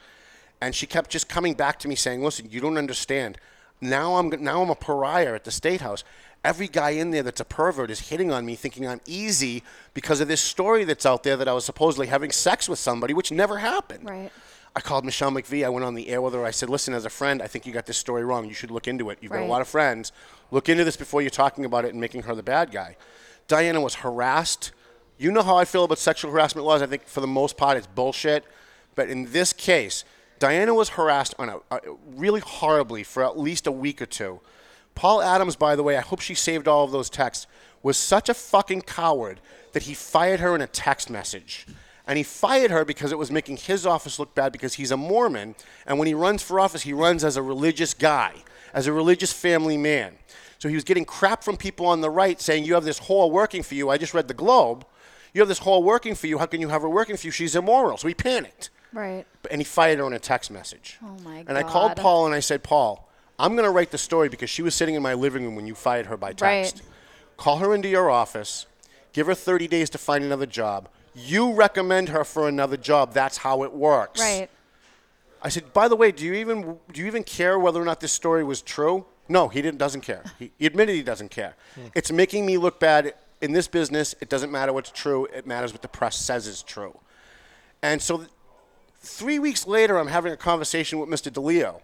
[0.59, 3.37] And she kept just coming back to me saying, "Listen, you don't understand.
[3.81, 6.03] Now I'm now I'm a pariah at the state house.
[6.43, 9.63] Every guy in there that's a pervert is hitting on me, thinking I'm easy
[9.93, 13.13] because of this story that's out there that I was supposedly having sex with somebody,
[13.13, 14.31] which never happened." Right.
[14.75, 15.63] I called Michelle McPhee.
[15.63, 16.43] I went on the air with her.
[16.43, 18.45] I said, "Listen, as a friend, I think you got this story wrong.
[18.45, 19.19] You should look into it.
[19.21, 20.11] You've got a lot of friends.
[20.49, 22.97] Look into this before you're talking about it and making her the bad guy."
[23.47, 24.71] Diana was harassed.
[25.17, 26.81] You know how I feel about sexual harassment laws.
[26.81, 28.43] I think for the most part it's bullshit.
[28.95, 30.03] But in this case,
[30.39, 34.39] Diana was harassed on a, a really horribly for at least a week or two.
[34.95, 37.47] Paul Adams, by the way, I hope she saved all of those texts,
[37.81, 39.39] was such a fucking coward
[39.73, 41.65] that he fired her in a text message.
[42.05, 44.97] And he fired her because it was making his office look bad because he's a
[44.97, 45.55] Mormon.
[45.85, 48.33] And when he runs for office, he runs as a religious guy,
[48.73, 50.15] as a religious family man.
[50.59, 53.31] So he was getting crap from people on the right saying, You have this whore
[53.31, 53.89] working for you.
[53.89, 54.85] I just read the Globe.
[55.33, 56.37] You have this whore working for you.
[56.37, 57.31] How can you have her working for you?
[57.31, 57.97] She's immoral.
[57.97, 58.69] So he panicked.
[58.91, 59.25] Right.
[59.49, 60.99] And he fired her in a text message.
[61.03, 61.45] Oh my god.
[61.49, 64.49] And I called Paul and I said, Paul, I'm going to write the story because
[64.49, 66.75] she was sitting in my living room when you fired her by text.
[66.75, 66.81] Right.
[67.37, 68.67] Call her into your office,
[69.11, 70.87] give her 30 days to find another job.
[71.15, 73.13] You recommend her for another job.
[73.13, 74.21] That's how it works.
[74.21, 74.49] Right.
[75.41, 77.99] I said, by the way, do you even do you even care whether or not
[77.99, 79.05] this story was true?
[79.27, 79.77] No, he didn't.
[79.77, 80.23] Doesn't care.
[80.39, 81.55] He, he admitted he doesn't care.
[81.75, 81.87] Hmm.
[81.95, 84.15] It's making me look bad in this business.
[84.21, 85.25] It doesn't matter what's true.
[85.33, 86.97] It matters what the press says is true.
[87.81, 88.29] And so, th-
[88.99, 91.31] three weeks later, I'm having a conversation with Mr.
[91.31, 91.81] DeLeo,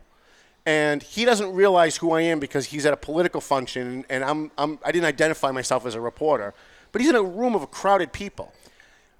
[0.66, 4.52] and he doesn't realize who I am because he's at a political function, and I'm,
[4.58, 6.54] I'm I didn't identify myself as a reporter,
[6.92, 8.54] but he's in a room of crowded people.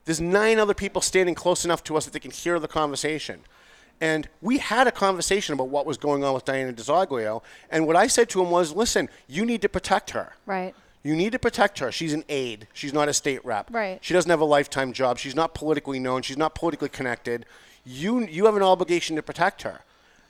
[0.06, 3.42] There's nine other people standing close enough to us that they can hear the conversation.
[4.02, 7.44] And we had a conversation about what was going on with Diana DiZoglio.
[7.70, 10.34] And what I said to him was, listen, you need to protect her.
[10.46, 10.74] Right.
[11.04, 11.92] You need to protect her.
[11.92, 12.68] She's an aide.
[12.74, 13.74] She's not a state rep.
[13.74, 14.00] Right.
[14.02, 15.18] She doesn't have a lifetime job.
[15.18, 16.22] She's not politically known.
[16.22, 17.46] She's not politically connected.
[17.86, 19.82] You, you have an obligation to protect her.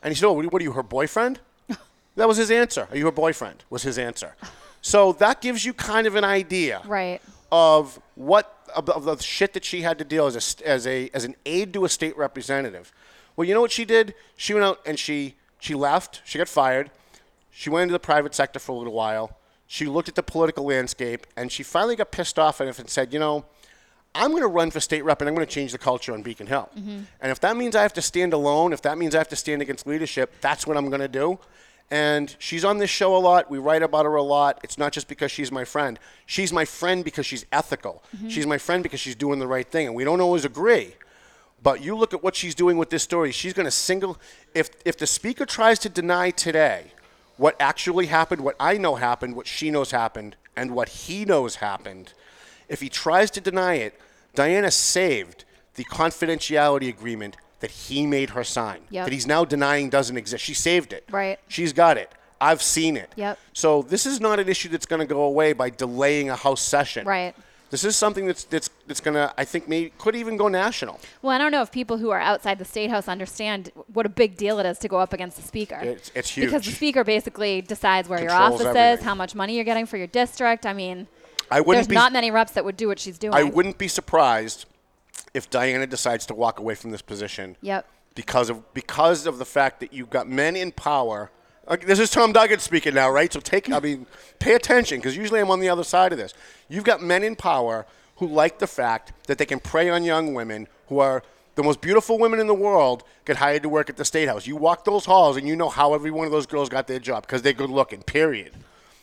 [0.03, 1.39] And he said, oh, what are you, her boyfriend?
[2.15, 2.87] that was his answer.
[2.91, 3.63] Are you her boyfriend?
[3.69, 4.35] Was his answer.
[4.81, 7.21] So that gives you kind of an idea Right.
[7.51, 11.25] of what of, the shit that she had to deal as a, as a as
[11.25, 12.93] an aide to a state representative.
[13.35, 14.13] Well, you know what she did?
[14.37, 16.21] She went out and she she left.
[16.23, 16.91] She got fired.
[17.51, 19.35] She went into the private sector for a little while.
[19.71, 22.89] She looked at the political landscape and she finally got pissed off at it and
[22.89, 23.45] said, you know,
[24.15, 26.23] I'm going to run for state rep and I'm going to change the culture on
[26.23, 26.71] Beacon Hill.
[26.75, 27.01] Mm-hmm.
[27.21, 29.35] And if that means I have to stand alone, if that means I have to
[29.35, 31.37] stand against leadership, that's what I'm going to do.
[31.91, 33.51] And she's on this show a lot.
[33.51, 34.59] We write about her a lot.
[34.63, 35.99] It's not just because she's my friend.
[36.25, 38.03] She's my friend because she's ethical.
[38.17, 38.29] Mm-hmm.
[38.29, 39.85] She's my friend because she's doing the right thing.
[39.85, 40.95] And we don't always agree.
[41.61, 43.31] But you look at what she's doing with this story.
[43.31, 44.17] She's going to single.
[44.55, 46.93] If if the speaker tries to deny today
[47.39, 51.55] what actually happened, what I know happened, what she knows happened, and what he knows
[51.55, 52.11] happened,
[52.67, 53.97] if he tries to deny it,
[54.35, 58.81] Diana saved the confidentiality agreement that he made her sign.
[58.89, 59.05] Yep.
[59.05, 60.43] That he's now denying doesn't exist.
[60.43, 61.05] She saved it.
[61.09, 61.39] Right.
[61.47, 62.11] She's got it.
[62.41, 63.09] I've seen it.
[63.15, 63.39] Yep.
[63.53, 66.61] So this is not an issue that's going to go away by delaying a House
[66.61, 67.07] session.
[67.07, 67.33] Right.
[67.69, 70.99] This is something that's that's that's going to I think maybe could even go national.
[71.21, 74.09] Well, I don't know if people who are outside the state house understand what a
[74.09, 75.75] big deal it is to go up against the speaker.
[75.75, 79.55] It's- it's Because the speaker basically decides where your Controls office is, how much money
[79.55, 80.65] you're getting for your district.
[80.65, 81.07] I mean,
[81.51, 83.33] I wouldn't there's be not many reps that would do what she's doing.
[83.35, 84.65] I wouldn't be surprised
[85.33, 87.55] if Diana decides to walk away from this position.
[87.61, 87.85] Yep.
[88.15, 91.29] Because of because of the fact that you've got men in power.
[91.81, 93.31] This is Tom Duggan speaking now, right?
[93.31, 94.07] So take I mean,
[94.39, 96.33] pay attention because usually I'm on the other side of this.
[96.67, 97.85] You've got men in power
[98.17, 101.23] who like the fact that they can prey on young women who are
[101.55, 104.47] the most beautiful women in the world get hired to work at the state house.
[104.47, 106.99] You walk those halls and you know how every one of those girls got their
[106.99, 108.01] job because they're good looking.
[108.01, 108.53] Period.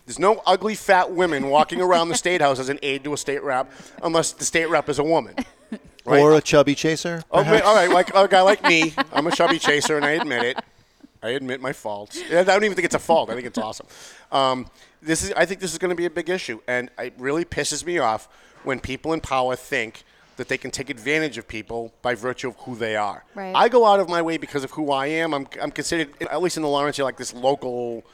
[0.06, 3.16] There's no ugly fat women walking around the state house as an aide to a
[3.16, 3.70] state rep
[4.02, 5.34] unless the state rep is a woman.
[6.04, 6.20] Right?
[6.20, 7.24] Or a chubby chaser.
[7.32, 7.66] Oh, perhaps?
[7.66, 10.58] all right, like a guy like me, I'm a chubby chaser, and I admit it.
[11.26, 12.18] I admit my faults.
[12.30, 13.30] I don't even think it's a fault.
[13.30, 13.86] I think it's awesome.
[14.32, 14.66] Um,
[15.02, 15.32] this is.
[15.36, 17.98] I think this is going to be a big issue, and it really pisses me
[17.98, 18.28] off
[18.64, 20.02] when people in power think
[20.36, 23.24] that they can take advantage of people by virtue of who they are.
[23.34, 23.54] Right.
[23.56, 25.32] I go out of my way because of who I am.
[25.32, 28.04] I'm, I'm considered, at least in the Lawrence, you're like this local,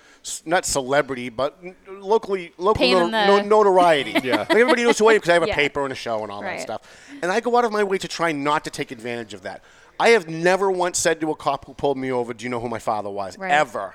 [0.47, 4.13] not celebrity, but n- locally, local no- no- notoriety.
[4.23, 4.37] Yeah.
[4.37, 5.57] Like everybody knows who I am because I have a Yeah.
[5.57, 6.59] paper and a show and all Right.
[6.59, 6.83] that stuff.
[7.23, 9.65] And I go out of my way to try not to take advantage of that.
[10.03, 12.59] I have never once said to a cop who pulled me over, "Do you know
[12.59, 13.53] who my father was?" Right.
[13.53, 13.95] Ever.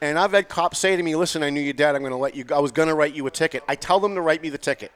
[0.00, 1.94] And I've had cops say to me, "Listen, I knew your dad.
[1.94, 2.44] I'm going to let you.
[2.44, 2.56] go.
[2.56, 3.62] I was going to write you a ticket.
[3.68, 4.92] I tell them to write me the ticket.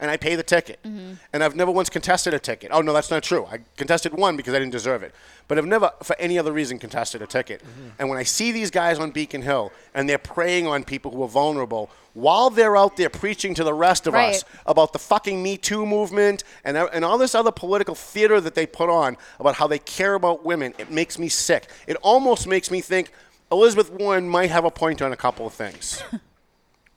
[0.00, 0.80] And I pay the ticket.
[0.84, 1.14] Mm-hmm.
[1.32, 2.70] And I've never once contested a ticket.
[2.72, 3.46] Oh no, that's not true.
[3.46, 5.14] I contested one because I didn't deserve it.
[5.48, 7.62] But I've never, for any other reason, contested a ticket.
[7.62, 7.88] Mm-hmm.
[7.98, 11.22] And when I see these guys on Beacon Hill and they're preying on people who
[11.22, 14.34] are vulnerable while they're out there preaching to the rest of Right.
[14.34, 18.40] us about the fucking Me Too movement and, uh, and all this other political theater
[18.40, 21.68] that they put on about how they care about women, it makes me sick.
[21.86, 23.12] It almost makes me think
[23.50, 26.02] Elizabeth Warren might have a point on a couple of things.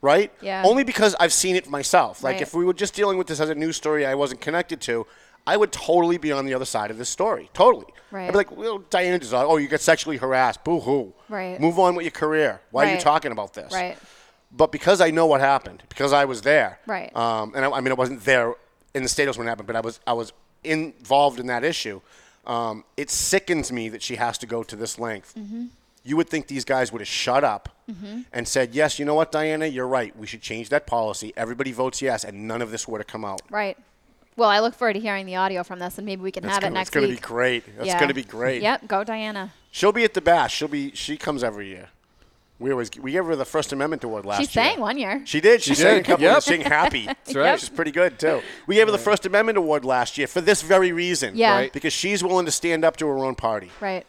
[0.01, 0.31] right?
[0.41, 0.63] Yeah.
[0.65, 2.23] Only because I've seen it myself.
[2.23, 2.41] Like Right.
[2.41, 5.05] if we were just dealing with this as a news story I wasn't connected to,
[5.47, 7.49] I would totally be on the other side of this story.
[7.53, 7.85] Totally.
[8.11, 8.25] Right.
[8.27, 10.63] I'd be like, well, Diana just, oh, you get sexually harassed.
[10.63, 11.13] Boo hoo.
[11.29, 11.59] Right.
[11.59, 12.61] Move on with your career.
[12.71, 13.71] Why are you talking about this?
[13.73, 13.97] Right.
[14.51, 17.15] But because I know what happened, because I was there, Right.
[17.15, 18.53] Um, and I, I mean, I wasn't there
[18.93, 20.33] in the status when it happened, but I was, I was
[20.63, 22.01] involved in that issue.
[22.45, 25.33] Um, it sickens me that she has to go to this length.
[25.37, 25.67] Mm-hmm.
[26.03, 28.21] You would think these guys would have shut up mm-hmm.
[28.33, 30.15] and said, "Yes, you know what, Diana, you're right.
[30.17, 31.31] We should change that policy.
[31.37, 33.77] Everybody votes yes, and none of this would have come out." Right.
[34.35, 36.55] Well, I look forward to hearing the audio from this, and maybe we can That's
[36.55, 37.21] have gonna, it next it's gonna week.
[37.21, 37.77] be great.
[37.77, 37.99] That's Yeah.
[37.99, 38.61] gonna be great.
[38.61, 38.87] Yep.
[38.87, 39.53] Go, Diana.
[39.71, 40.55] She'll be at the bash.
[40.55, 40.91] She'll be.
[40.95, 41.89] She comes every year.
[42.57, 44.69] We always we gave her the First Amendment award last She year.
[44.69, 45.23] sang one year.
[45.25, 45.63] She did.
[45.63, 46.23] She, She sang a couple.
[46.23, 46.37] Yep.
[46.37, 47.05] Of Sing happy.
[47.07, 47.59] That's right.
[47.59, 48.41] She's pretty good too.
[48.67, 51.35] We gave her the First Amendment award last year for this very reason.
[51.35, 51.55] Yeah.
[51.55, 51.73] Right.
[51.73, 53.71] Because she's willing to stand up to her own party.
[53.79, 54.05] Right.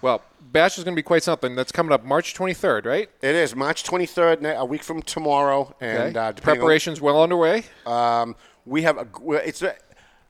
[0.00, 1.54] Well, Bash is going to be quite something.
[1.54, 3.10] That's coming up March 23rd, right?
[3.20, 6.18] It is March 23rd, a week from tomorrow, and Okay.
[6.18, 7.64] uh, depending on- Preparations well underway.
[7.86, 8.34] Um,
[8.64, 9.06] we have a.
[9.46, 9.74] It's a,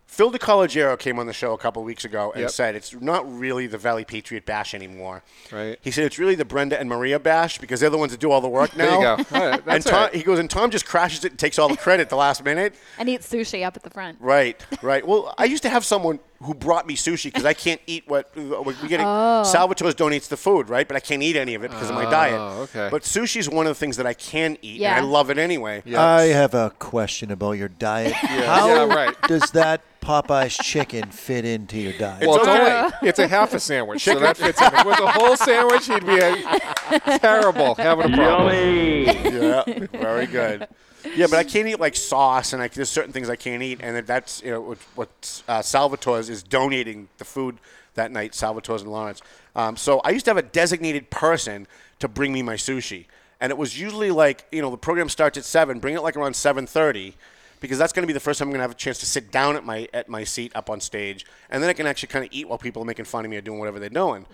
[0.07, 2.51] Phil DeCollegiero came on the show a couple weeks ago and Yep.
[2.51, 5.23] said it's not really the Valley Patriot Bash anymore.
[5.53, 5.79] Right.
[5.83, 8.31] He said it's really the Brenda and Maria Bash because they're the ones that do
[8.31, 8.85] all the work now.
[8.89, 9.37] There you go.
[9.39, 10.15] All right, and Tom, all right.
[10.15, 12.75] he goes and Tom just crashes it and takes all the credit the last minute.
[12.99, 14.17] And eat sushi up at the front.
[14.19, 15.07] Right, right.
[15.07, 18.35] Well, I used to have someone who brought me sushi because I can't eat what
[18.37, 19.01] we get.
[19.01, 19.43] Oh.
[19.45, 20.87] Salvatore's donates the food, right?
[20.87, 22.39] But I can't eat any of it because of my oh, diet.
[22.39, 22.89] Oh, okay.
[22.91, 24.97] But sushi is one of the things that I can eat, Yeah.
[24.97, 25.83] and I love it anyway.
[25.97, 28.13] I have a question about your diet.
[28.13, 29.17] How Yeah, right.
[29.23, 32.27] does that Popeye's chicken fit into your diet?
[32.27, 32.81] Well, it's, okay.
[32.81, 34.69] only, it's a half a sandwich, so that fits in.
[34.69, 38.55] If it was a whole sandwich, he'd be a terrible having a problem.
[38.55, 39.05] Yummy.
[39.07, 40.69] yeah, very good.
[41.17, 44.07] Yeah, but I can't eat like sauce, and there's certain things I can't eat, and
[44.07, 47.59] that's you know what, what uh, Salvatore's is donating the food
[47.95, 48.33] that night.
[48.33, 49.21] Salvatore's and Lawrence.
[49.57, 51.67] Um, so I used to have a designated person
[51.99, 53.07] to bring me my sushi,
[53.41, 55.79] and it was usually like you know the program starts at seven.
[55.79, 57.15] Bring it like around seven thirty.
[57.61, 59.07] Because that's going to be the first time I'm going to have a chance to
[59.07, 62.09] sit down at my at my seat up on stage, and then I can actually
[62.09, 64.27] kind of eat while people are making fun of me or doing whatever they're doing.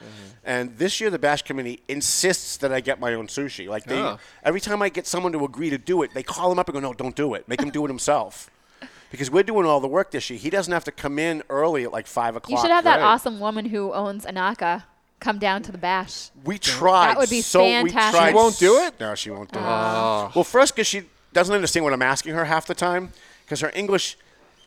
[0.45, 3.67] And this year, the Bash Committee insists that I get my own sushi.
[3.69, 4.19] Like they, Ah.
[4.43, 6.75] every time I get someone to agree to do it, they call him up and
[6.75, 7.49] go, "No, don't do it.
[7.49, 8.51] Make him do it himself."
[9.11, 10.39] Because we're doing all the work this year.
[10.41, 12.51] He doesn't have to come in early at like five o'clock.
[12.51, 13.05] You should have that Right.
[13.05, 14.83] awesome woman who owns Anaka
[15.21, 16.31] come down to the bash.
[16.45, 17.11] We tried.
[17.11, 17.85] That would be so fantastic.
[17.85, 18.29] We tried.
[18.31, 18.95] She won't do it?
[18.99, 19.63] No, she won't do it.
[19.63, 21.03] Well, first, because she
[21.35, 23.13] doesn't understand what I'm asking her half the time.
[23.45, 24.17] Because her English,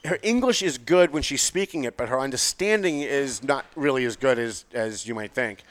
[0.06, 4.16] her English is good when she's speaking it, but her understanding is not really as
[4.16, 5.64] good as as you might think.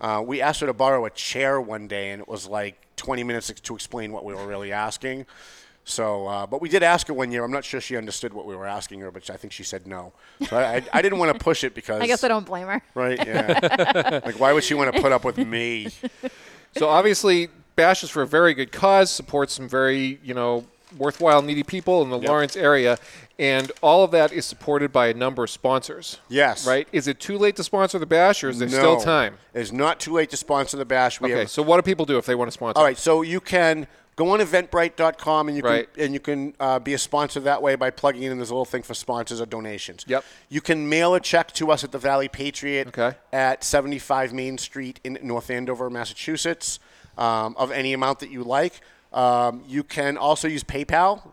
[0.00, 3.22] Uh, we asked her to borrow a chair one day, and it was like 20
[3.24, 5.26] minutes to explain what we were really asking.
[5.86, 7.44] So, uh, but we did ask her one year.
[7.44, 9.86] I'm not sure she understood what we were asking her, but I think she said
[9.86, 10.14] no.
[10.48, 12.66] So I, I, I didn't want to push it because I guess I don't blame
[12.68, 12.82] her.
[12.94, 13.18] Right?
[13.24, 14.20] Yeah.
[14.24, 15.88] like, why would she want to put up with me?
[16.76, 20.64] So obviously, Bash is for a very good cause, supports some very, you know,
[20.96, 22.98] worthwhile, needy people in the Lawrence area,
[23.38, 26.18] and all of that is supported by a number of sponsors.
[26.28, 26.66] Yes.
[26.66, 26.86] Right?
[26.92, 29.38] Is it too late to sponsor the Bash, or is there still time?
[29.54, 31.20] It's not too late to sponsor the bash.
[31.20, 32.78] We Okay, have, so what do people do if they want to sponsor?
[32.78, 35.92] all right, so you can go on Eventbrite.com and you Right.
[35.92, 38.38] can and you can uh, be a sponsor that way by plugging in.
[38.38, 40.04] this little thing for sponsors or donations.
[40.06, 40.24] Yep.
[40.48, 43.16] You can mail a check to us at the Valley Patriot Okay.
[43.32, 46.78] at 75 Main Street in North Andover, Massachusetts,
[47.18, 48.80] um, of any amount that you like.
[49.14, 51.22] Um, you can also use PayPal.
[51.26, 51.30] Uh,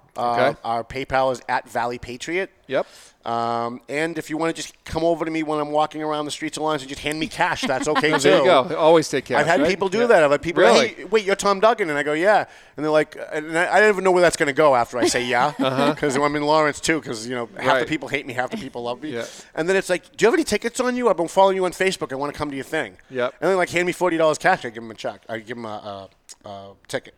[0.51, 0.59] Okay.
[0.65, 2.51] Our PayPal is at Valley Patriot.
[2.67, 2.85] Yep.
[3.25, 6.25] Um, and if you want to just come over to me when I'm walking around
[6.25, 8.17] the streets of Lawrence and just hand me cash, that's okay too.
[8.19, 8.75] There you go.
[8.75, 9.37] Always take care.
[9.37, 9.69] I've had right?
[9.69, 10.07] people do Yeah.
[10.07, 10.23] that.
[10.23, 10.87] I've had people, Really?
[10.89, 13.79] hey, wait, you're Tom Duggan, and I go, yeah, and they're like, and I, I
[13.79, 15.51] don't even know where that's going to go after I say yeah,
[15.93, 17.85] because I'm in Lawrence too, because you know half the Uh-huh.
[17.85, 19.25] People hate me, half the people love me, Yeah.
[19.55, 21.07] and then it's like, do you have any tickets on you?
[21.09, 22.11] I've been following you on Facebook.
[22.11, 22.97] I want to come to your thing.
[23.11, 23.35] Yep.
[23.39, 24.65] And then like hand me forty dollars cash.
[24.65, 25.21] I give them a check.
[25.29, 26.09] I give them a,
[26.45, 27.13] a, a ticket.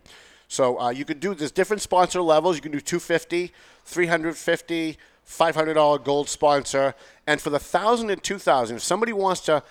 [0.54, 2.56] So uh, you can do there's different sponsor levels.
[2.56, 3.51] You can do 250,
[3.86, 6.93] 350, 500 dollar gold sponsor,
[7.26, 9.64] and for the thousand and two thousand, if somebody wants to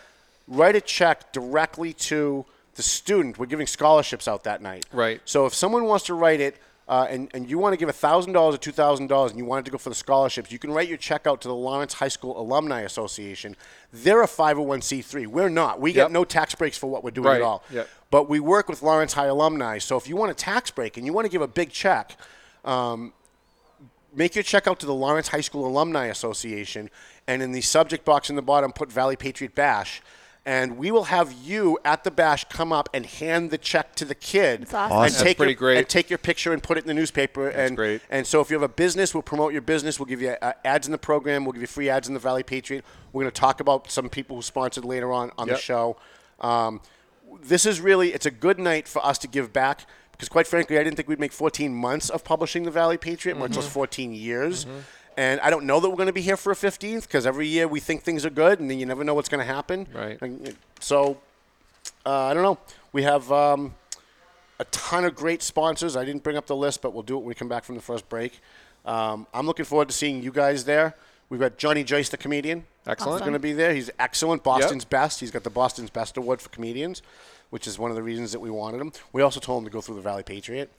[0.49, 4.85] write a check directly to the student, we're giving scholarships out that night.
[4.93, 5.21] Right.
[5.25, 6.57] So if someone wants to write it.
[6.89, 9.71] Uh, and, and you want to give $1,000 or $2,000 and you want it to
[9.71, 12.39] go for the scholarships, you can write your check out to the Lawrence High School
[12.39, 13.57] Alumni Association.
[13.93, 15.27] They're a 501c3.
[15.29, 15.81] We're not.
[15.81, 16.09] We Yep.
[16.09, 17.37] get no tax breaks for what we're doing Right.
[17.37, 17.63] at all.
[17.71, 17.89] Yep.
[18.11, 19.79] But we work with Lawrence High alumni.
[19.79, 22.17] So if you want a tax break and you want to give a big check,
[22.65, 23.13] um,
[24.15, 26.91] make your check out to the Lawrence High School Alumni Association,
[27.29, 30.03] and in the subject box in the bottom, put Valley Patriot Bash.
[30.45, 34.05] And we will have you at the bash come up and hand the check to
[34.05, 34.93] the kid, That's awesome.
[34.97, 35.19] and Awesome.
[35.19, 35.79] take That's pretty your, great.
[35.79, 37.49] and take your picture and put it in the newspaper.
[37.49, 38.01] and great.
[38.11, 40.01] and so if you have a business, we'll promote your business.
[40.01, 41.45] We'll give you uh, ads in the program.
[41.45, 42.85] We'll give you free ads in the Valley Patriot.
[43.13, 45.57] We're going to talk about some people who sponsored later on on Yep.
[45.57, 45.97] the show.
[46.41, 46.81] Um,
[47.41, 50.77] this is really it's a good night for us to give back because quite frankly,
[50.77, 53.61] I didn't think we'd make 14 months of publishing the Valley Patriot, much Mm-hmm.
[53.61, 54.67] less 14 years.
[55.17, 57.47] And I don't know that we're going to be here for a 15th because every
[57.47, 59.87] year we think things are good, and then you never know what's going to happen.
[59.93, 60.21] Right.
[60.23, 61.19] And, so
[62.07, 62.59] uh, I don't know.
[62.93, 63.75] We have um,
[64.59, 65.97] a ton of great sponsors.
[65.97, 67.75] I didn't bring up the list, but we'll do it when we come back from
[67.75, 68.41] the first break.
[68.85, 70.95] Um, I'm looking forward to seeing you guys there.
[71.29, 72.65] We've got Johnny Joyce, the comedian.
[72.87, 73.21] Excellent.
[73.21, 73.73] He's going to be there.
[73.73, 74.43] He's excellent.
[74.43, 75.21] Boston's best.
[75.21, 77.01] He's got the Boston's Best Award for comedians,
[77.51, 78.93] which is one of the reasons that we wanted him.
[79.13, 80.71] We also told him to go through the Valley Patriot.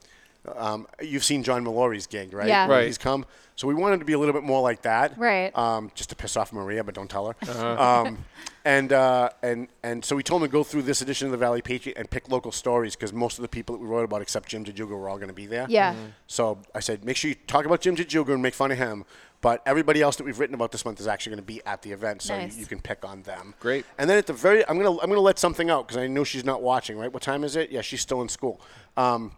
[0.55, 2.47] Um, you've seen John Mallory's gig, right?
[2.47, 2.67] Yeah.
[2.67, 2.85] Right.
[2.85, 3.25] He's come.
[3.55, 5.17] So we wanted to be a little bit more like that.
[5.17, 5.55] Right.
[5.57, 7.35] Um, just to piss off Maria, but don't tell her.
[7.47, 8.03] Uh-huh.
[8.03, 8.17] Um,
[8.65, 11.37] and, uh, and, and so we told him to go through this edition of the
[11.37, 14.21] Valley Patriot and pick local stories because most of the people that we wrote about,
[14.21, 15.65] except Jim Jajuga, were all going to be there.
[15.69, 15.95] Yeah.
[16.27, 19.03] So I said, make sure you talk about Jim Jajuga and make fun of him.
[19.41, 21.81] But everybody else that we've written about this month is actually going to be at
[21.81, 22.55] the event, so Nice.
[22.55, 23.53] you, you can pick on them.
[23.59, 23.85] Great.
[23.97, 26.23] And then at the very, I'm gonna I'm gonna let something out because I know
[26.23, 26.97] she's not watching.
[26.97, 27.11] Right?
[27.11, 27.69] What time is it?
[27.69, 28.61] Yeah, she's still in school.
[28.95, 29.33] Um,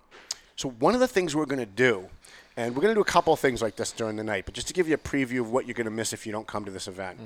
[0.55, 2.07] so one of the things we're gonna do,
[2.57, 4.67] and we're gonna do a couple of things like this during the night, but just
[4.67, 6.71] to give you a preview of what you're gonna miss if you don't come to
[6.71, 7.19] this event.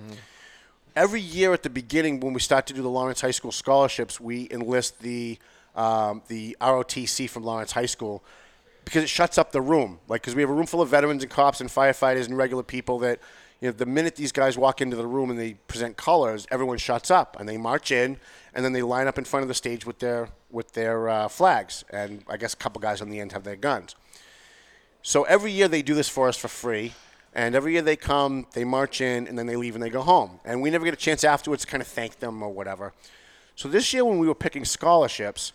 [0.96, 4.20] Every year at the beginning, when we start to do the Lawrence High School scholarships,
[4.20, 5.38] we enlist the
[5.76, 8.24] um, the ROTC from Lawrence High School
[8.84, 10.00] because it shuts up the room.
[10.08, 12.64] Like, because we have a room full of veterans and cops and firefighters and regular
[12.64, 13.20] people that,
[13.62, 16.78] you know, the minute these guys walk into the room and they present colors, everyone
[16.78, 18.18] shuts up and they march in
[18.54, 21.28] and then they line up in front of the stage with their with their uh,
[21.28, 23.96] flags and I guess a couple guys on the end have their guns.
[25.02, 26.94] So every year they do this for us for free.
[27.34, 30.02] And every year they come, they march in, and then they leave and they go
[30.02, 30.40] home.
[30.44, 32.92] And we never get a chance afterwards to kind of thank them or whatever.
[33.56, 35.54] So this year when we were picking scholarships,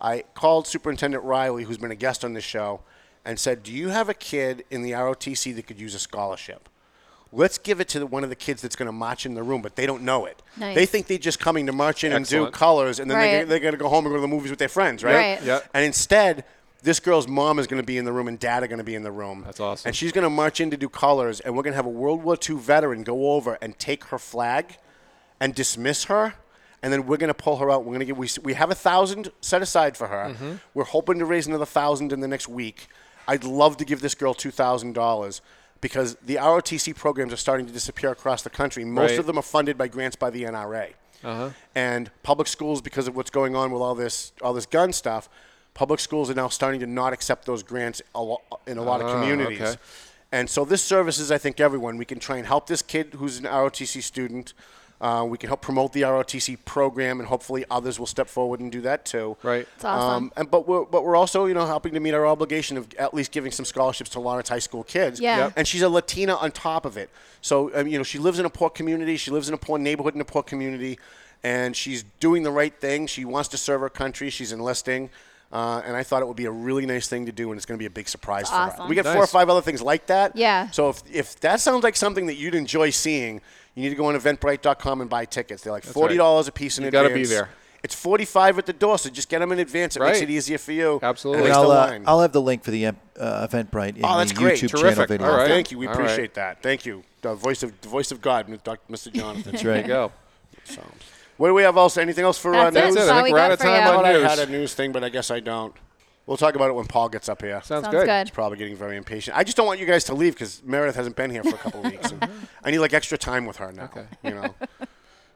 [0.00, 2.80] I called Superintendent Riley, who's been a guest on this show,
[3.24, 6.68] and said, Do you have a kid in the ROTC that could use a scholarship?
[7.30, 9.42] Let's give it to the, one of the kids that's going to march in the
[9.42, 10.42] room, but they don't know it.
[10.56, 10.74] Nice.
[10.74, 13.30] They think they're just coming to march in and do colors, and then Right.
[13.30, 15.14] they're, they're going to go home and go to the movies with their friends, right?
[15.38, 15.42] Right.
[15.42, 15.60] Yeah.
[15.74, 16.44] And instead,
[16.82, 18.84] this girl's mom is going to be in the room and dad are going to
[18.84, 19.42] be in the room.
[19.44, 19.88] That's awesome.
[19.88, 21.90] And she's going to march in to do colors, and we're going to have a
[21.90, 24.78] World War II veteran go over and take her flag
[25.38, 26.34] and dismiss her.
[26.82, 27.80] And then we're going to pull her out.
[27.80, 28.16] We're going to give.
[28.16, 30.30] We, we have a thousand set aside for her.
[30.32, 30.52] Mm-hmm.
[30.74, 32.86] We're hoping to raise another thousand in the next week.
[33.26, 35.42] I'd love to give this girl two thousand dollars
[35.80, 38.84] because the ROTC programs are starting to disappear across the country.
[38.84, 39.18] Most Right.
[39.20, 40.94] of them are funded by grants by the NRA.
[41.24, 41.50] Uh-huh.
[41.74, 45.28] And public schools, because of what's going on with all this all this gun stuff,
[45.74, 49.00] public schools are now starting to not accept those grants a lo- in a lot
[49.00, 49.60] of Ah, communities.
[49.60, 49.76] okay.
[50.30, 51.96] And so this services, I think, everyone.
[51.96, 54.52] We can try and help this kid who's an ROTC student.
[55.00, 58.72] Uh, we can help promote the ROTC program, and hopefully others will step forward and
[58.72, 59.36] do that too.
[59.44, 59.66] Right.
[59.76, 60.24] It's awesome.
[60.24, 62.92] Um, and but we're but we're also you know helping to meet our obligation of
[62.94, 65.20] at least giving some scholarships to Lawrence High School kids.
[65.20, 65.38] Yeah.
[65.38, 65.52] Yep.
[65.56, 67.10] And she's a Latina on top of it.
[67.42, 69.16] So um, you know she lives in a poor community.
[69.16, 70.98] She lives in a poor neighborhood in a poor community,
[71.44, 73.06] and she's doing the right thing.
[73.06, 74.30] She wants to serve her country.
[74.30, 75.10] She's enlisting.
[75.50, 77.64] Uh, and I thought it would be a really nice thing to do, and it's
[77.64, 78.60] going to be a big surprise for her.
[78.60, 78.88] awesome.
[78.88, 80.36] We got four or five other things like that.
[80.36, 80.68] Yeah.
[80.70, 83.40] So if, if that sounds like something that you'd enjoy seeing,
[83.78, 85.62] you need to go on Eventbrite.com and buy tickets.
[85.62, 87.04] They're like forty dollars a piece in You advance.
[87.08, 87.48] gotta be there.
[87.82, 89.96] It's forty-five at the door, so just get them in advance.
[89.96, 90.98] It makes it easier for you.
[91.00, 91.44] Absolutely.
[91.44, 91.98] And And I'll, uh.
[92.06, 94.60] I'll have the link for the uh, Eventbrite in Oh, that's the great.
[94.60, 94.90] YouTube Terrific.
[94.94, 95.26] channel video.
[95.30, 95.48] All right.
[95.48, 95.78] Thank you.
[95.78, 96.34] We All appreciate right.
[96.34, 96.62] that.
[96.62, 97.04] Thank you.
[97.22, 98.92] The voice of the voice of God, Dr.
[98.92, 99.12] Mr.
[99.12, 99.52] Jonathan.
[99.52, 99.82] That's There right.
[99.82, 100.12] you go.
[100.64, 100.82] So,
[101.36, 101.96] what do we have else?
[101.96, 102.84] Anything else for uh, That's it.
[102.86, 102.94] news?
[102.96, 103.06] That's it.
[103.06, 103.88] That's I all think we we're out of time you.
[103.90, 105.72] On thought I had a news thing, but I guess I don't.
[106.28, 107.54] We'll talk about it when Paul gets up here.
[107.64, 108.04] Sounds, Sounds good.
[108.06, 108.26] good.
[108.26, 109.34] He's probably getting very impatient.
[109.36, 111.58] I just don't want you guys to leave because Meredith hasn't been here for a
[111.58, 112.10] couple of weeks.
[112.12, 112.28] And
[112.64, 113.84] I need like extra time with her now.
[113.84, 114.04] Okay.
[114.22, 114.54] You know.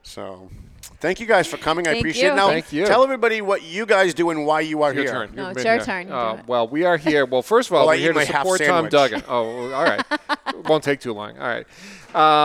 [0.03, 0.51] So,
[1.01, 1.87] thank you guys for coming.
[1.87, 2.33] I Thank appreciate you.
[2.33, 2.37] it.
[2.37, 2.85] Now, Thank you.
[2.87, 5.13] tell everybody what you guys do and why you are Your here.
[5.13, 5.35] turn.
[5.35, 5.85] No, You've it's been your here.
[5.87, 6.09] turn.
[6.09, 6.47] You Uh, it.
[6.47, 7.25] well, we are here.
[7.25, 8.91] Well, first of all, Well, I we're eat here my to half support Tom sandwich.
[8.93, 9.23] Duggan.
[9.29, 10.05] Oh, all right.
[10.69, 11.39] Won't take too long.
[11.39, 11.67] All right.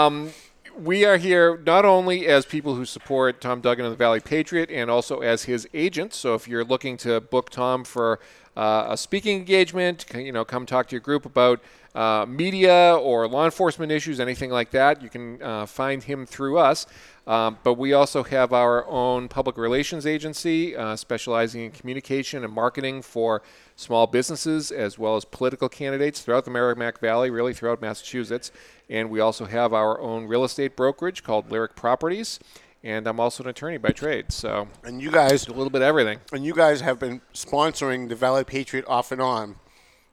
[0.06, 0.30] Um,
[0.78, 4.70] we are here not only as people who support Tom Duggan of the Valley Patriot
[4.70, 6.14] and also as his agent.
[6.14, 8.20] So if you're looking to book Tom for
[8.56, 11.62] uh, a speaking engagement, you know, come talk to your group about
[11.96, 16.58] uh, media or law enforcement issues, anything like that, you can uh, find him through
[16.58, 16.86] us.
[17.28, 22.54] Um, but we also have our own public relations agency uh, specializing in communication and
[22.54, 23.42] marketing for
[23.76, 28.52] small businesses as well as political candidates throughout the Merrimack Valley, really throughout Massachusetts.
[28.90, 32.40] And we also have our own real estate brokerage called Lyric Properties.
[32.82, 35.88] And I'm also an attorney by trade, so And you guys a little bit of
[35.88, 36.20] everything.
[36.32, 39.58] and you guys have been sponsoring the Valley Patriot off and on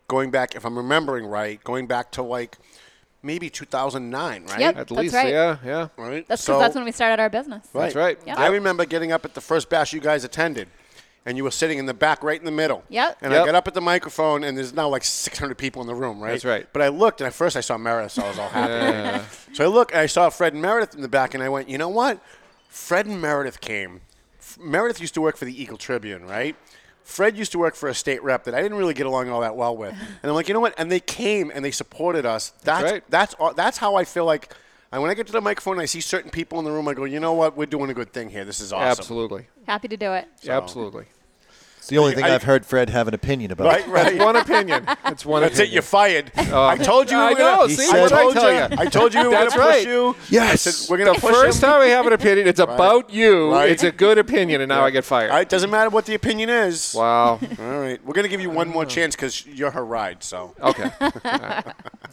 [0.09, 2.59] going back, if I'm remembering right, going back to like
[3.25, 4.61] maybe 2009, right?
[4.61, 5.29] Yep, At that's least, right.
[5.31, 5.89] yeah, yeah.
[5.97, 6.27] Right.
[6.29, 7.67] That's because So- that's when we started our business.
[7.73, 7.83] Right.
[7.85, 8.19] That's right.
[8.27, 8.39] Yep.
[8.39, 10.69] I remember getting up at the first bash you guys attended,
[11.27, 12.85] and you were sitting in the back, right in the middle.
[12.91, 13.19] Yep.
[13.23, 15.95] And I got up at the microphone, and there's now like 600 people in the
[15.95, 16.33] room, right?
[16.33, 16.69] That's right.
[16.73, 18.73] But I looked, and at first I saw Meredith, so I was all happy.
[18.73, 19.25] yeah.
[19.55, 21.69] So I looked, and I saw Fred and Meredith in the back, and I went,
[21.69, 22.21] you know what?
[22.69, 24.01] Fred and Meredith came.
[24.39, 26.57] F- Meredith used to work for the Eagle Tribune, right?
[27.05, 29.43] Fred used to work for a state rep that I didn't really get along all
[29.43, 29.93] that well with,
[30.23, 30.75] and I'm like, you know what?
[30.77, 32.53] And they came and they supported us.
[32.63, 33.05] That's right.
[33.09, 34.53] that's that's how I feel like.
[34.91, 36.87] And when I get to the microphone, and I see certain people in the room.
[36.87, 37.57] I go, you know what?
[37.57, 38.45] We're doing a good thing here.
[38.45, 39.01] This is awesome.
[39.01, 39.49] Absolutely.
[39.67, 40.29] Happy to do it.
[40.47, 41.07] Absolutely.
[41.85, 43.67] It's the only thing I- I've heard Fred have an opinion about.
[43.67, 44.19] Right, right.
[44.19, 44.87] One opinion.
[45.05, 45.69] It's one That's it.
[45.69, 46.33] You're fired.
[46.51, 46.65] Oh.
[46.67, 47.19] I told you.
[47.19, 48.59] we I were gonna- know, see, said- what'd I told tell you.
[48.59, 48.67] you?
[48.79, 49.87] I told you we were going to push right.
[49.87, 50.17] you.
[50.31, 50.63] Yes.
[50.63, 51.69] Said we're going The to push first him.
[51.69, 53.53] time we have an opinion, it's about you.
[53.53, 53.71] Right.
[53.71, 55.31] It's a good opinion, and now I get fired.
[55.31, 56.95] All right, doesn't matter what the opinion is.
[56.97, 57.39] Wow.
[57.59, 60.23] All right, we're going to give you one more chance because you're her ride.
[60.25, 60.91] So, Okay.
[61.03, 61.65] All right.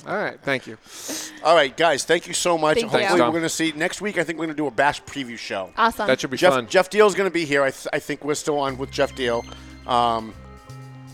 [0.05, 0.38] All right.
[0.43, 0.78] Thank you.
[1.45, 2.76] all right, guys, thank you so much.
[2.76, 2.89] Thank you.
[2.89, 4.17] Hopefully, Thanks, we're going to see next week.
[4.17, 5.69] I think we're going to do a bash preview show.
[5.78, 6.07] Awesome.
[6.07, 6.67] That should be Jeff fun.
[6.67, 7.63] Jeff Deal's going to be here.
[7.63, 9.45] I, th- I think we're still on with Jeff Deal.
[9.88, 10.34] Um,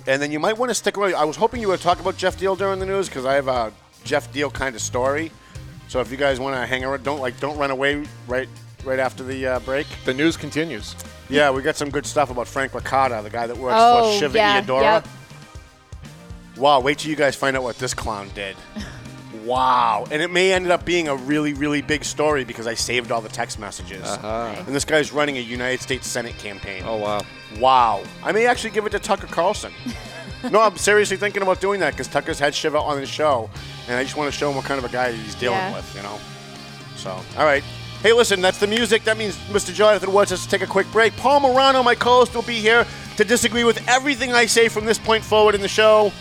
[0.07, 1.15] and then you might want to stick around.
[1.15, 3.47] I was hoping you would talk about Jeff Deal during the news because I have
[3.47, 5.32] a Jeff Deal kind of story.
[5.89, 8.47] So if you guys want to hang around, don't like don't run away right
[8.84, 9.88] right after the uh, break.
[10.05, 10.95] The news continues.
[11.30, 14.20] Yeah, we got some good stuff about Frank Licata, the guy that works Oh, for
[14.20, 14.82] Shiva yeah, Ayyadurai.
[14.82, 15.07] yep.
[16.55, 18.55] Wow, wait till you guys find out what this clown did.
[19.48, 20.06] wow.
[20.12, 23.22] And it may end up being a really, really big story because I saved all
[23.22, 24.04] the text messages.
[24.04, 24.54] Uh-huh.
[24.66, 26.84] And this guy's running a United States Senate campaign.
[26.86, 27.22] Oh, wow.
[27.60, 28.04] Wow.
[28.24, 29.72] I may actually give it to Tucker Carlson.
[30.52, 33.50] no, I'm seriously thinking about doing that because Tucker's had Shiva on his show,
[33.88, 35.76] and I just want to show him what kind of a guy he's dealing Yeah.
[35.76, 36.20] with, you know?
[36.98, 37.64] So, all right.
[38.04, 39.04] Hey, listen, that's the music.
[39.06, 39.74] That means Mr.
[39.74, 41.16] Jonathan wants us to take a quick break.
[41.18, 42.86] Paul Morano, my co host, will be here
[43.16, 46.12] to disagree with everything I say from this point forward in the show.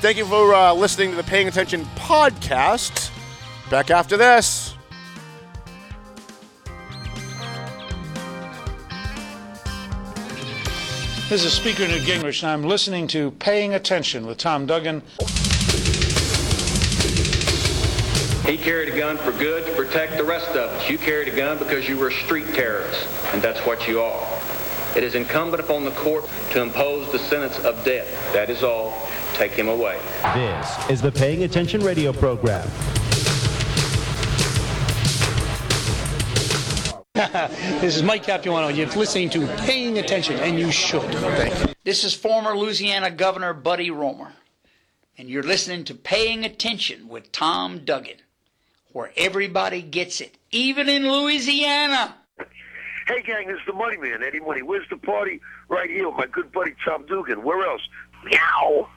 [0.00, 3.10] Thank you for uh, listening to the Paying Attention podcast.
[3.68, 4.76] Back after this.
[11.28, 15.02] This is Speaker Newt Gingrich, and I'm listening to Paying Attention with Tom Duggan.
[18.46, 20.88] He carried a gun for good to protect the rest of us.
[20.88, 24.38] You carried a gun because you were a street terrorist, and that's what you are.
[24.96, 28.06] It is incumbent upon the court to impose the sentence of death.
[28.32, 29.07] That is all.
[29.38, 30.00] Take him away.
[30.34, 32.68] This is the Paying Attention radio program.
[37.14, 38.66] this is Mike Capuano.
[38.66, 41.02] You're listening to Paying Attention, and you should.
[41.02, 41.72] Thank you.
[41.84, 44.32] This is former Louisiana Governor Buddy Roemer,
[45.16, 48.16] and you're listening to Paying Attention with Tom Duggan,
[48.92, 52.16] where everybody gets it, even in Louisiana.
[53.06, 54.62] Hey, gang, this is the Money Man, Eddie Money.
[54.62, 55.40] Where's the party?
[55.68, 57.44] Right here with my good buddy Tom Duggan.
[57.44, 57.82] Where else?
[58.24, 58.88] Meow!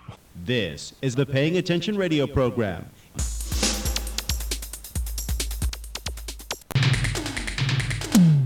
[0.44, 2.90] This is the Paying Attention radio program.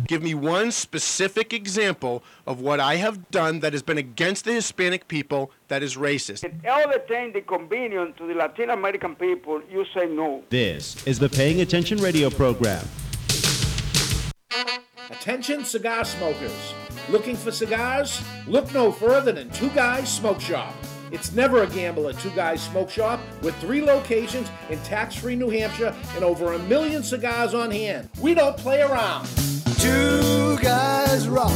[0.05, 4.51] Give me one specific example of what I have done that has been against the
[4.51, 6.43] Hispanic people that is racist.
[6.67, 10.43] All the time, the convenience to the Latin American people, you say no.
[10.49, 12.85] This is the Paying Attention radio program.
[15.09, 16.73] Attention cigar smokers.
[17.09, 18.21] Looking for cigars?
[18.47, 20.75] Look no further than Two Guys Smoke Shop.
[21.15, 25.37] It's never a gamble at Two Guys Smoke Shop with three locations in tax free
[25.37, 28.09] New Hampshire and over a million cigars on hand.
[28.19, 29.25] We don't play around.
[29.79, 31.53] Two guys rock.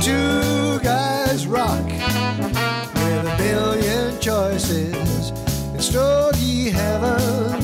[0.00, 1.84] Two guys rock.
[1.84, 5.30] With a billion choices
[5.74, 7.62] in Stogie heaven.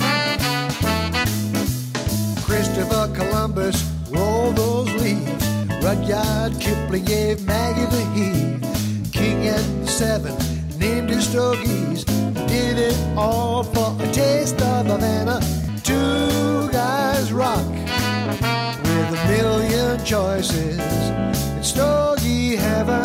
[2.42, 5.48] Christopher Columbus rolled those leaves.
[5.82, 8.75] Rudyard Kipling gave Maggie the heave.
[9.46, 10.36] King and Seven
[10.76, 12.04] named his stogies.
[12.04, 15.40] Did it all for a taste of Havana.
[15.84, 23.04] Two guys rock with a million choices in Stogie heaven.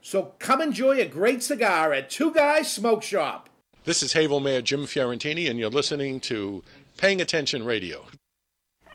[0.00, 3.50] So come enjoy a great cigar at Two Guys Smoke Shop.
[3.84, 6.64] This is Haverhill Mayor Jim Fiorentini, and you're listening to
[6.96, 8.06] Paying Attention Radio.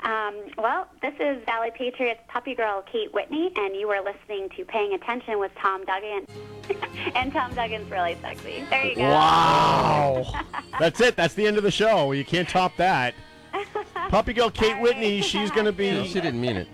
[0.04, 4.66] Um, well, this is Valley Patriots puppy girl Kate Whitney, and you are listening to
[4.66, 6.28] Paying Attention with Tom Duggan.
[7.16, 8.66] and Tom Duggan's really sexy.
[8.70, 9.02] There you go.
[9.04, 10.26] Wow.
[10.80, 11.16] That's it.
[11.16, 12.12] That's the end of the show.
[12.12, 13.16] You can't top that.
[14.10, 16.06] Puppy girl Kate Whitney, she's going to be.
[16.08, 16.68] She didn't mean it.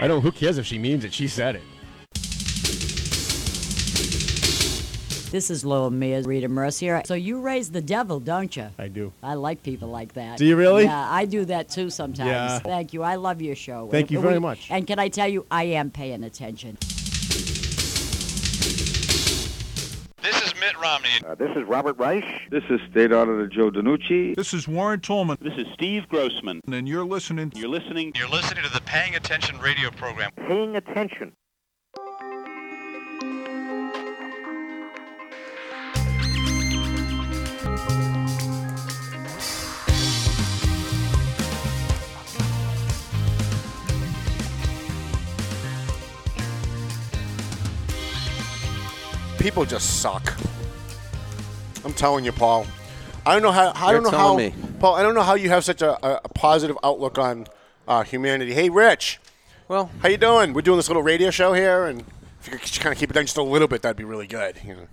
[0.00, 0.22] I don't.
[0.22, 1.12] Who cares if she means it?
[1.12, 1.62] She said it.
[5.32, 7.00] This is Lola Mia Rita Mercier.
[7.06, 8.68] So you raise the devil, don't you?
[8.78, 9.14] I do.
[9.22, 10.36] I like people like that.
[10.36, 10.84] Do you really?
[10.84, 12.28] Yeah, I do that too sometimes.
[12.28, 12.58] Yeah.
[12.58, 13.02] Thank you.
[13.02, 13.88] I love your show.
[13.90, 14.70] Thank you very we- much.
[14.70, 16.76] And can I tell you, I am paying attention.
[20.20, 21.08] This is Mitt Romney.
[21.26, 22.24] Uh, this is Robert Reich.
[22.50, 24.36] This is State Auditor Joe DeNucci.
[24.36, 25.38] This is Warren Tolman.
[25.40, 26.60] This is Steve Grossman.
[26.70, 27.52] And you're listening.
[27.56, 28.12] You're listening.
[28.16, 30.30] You're listening to the Paying Attention radio program.
[30.46, 31.32] Paying attention.
[49.42, 50.34] People just suck.
[51.84, 52.64] I'm telling you, Paul.
[53.26, 53.72] I don't know how.
[53.74, 54.36] I You're don't know how.
[54.36, 54.54] me.
[54.78, 57.48] Paul, I don't know how you have such a, a, positive outlook on
[57.88, 58.54] uh, humanity.
[58.54, 59.18] Hey, Rich.
[59.66, 60.52] Well, how you doing?
[60.52, 62.04] We're doing this little radio show here, and
[62.40, 64.28] if you could kind of keep it down just a little bit, that'd be really
[64.28, 64.60] good.
[64.64, 64.86] You know,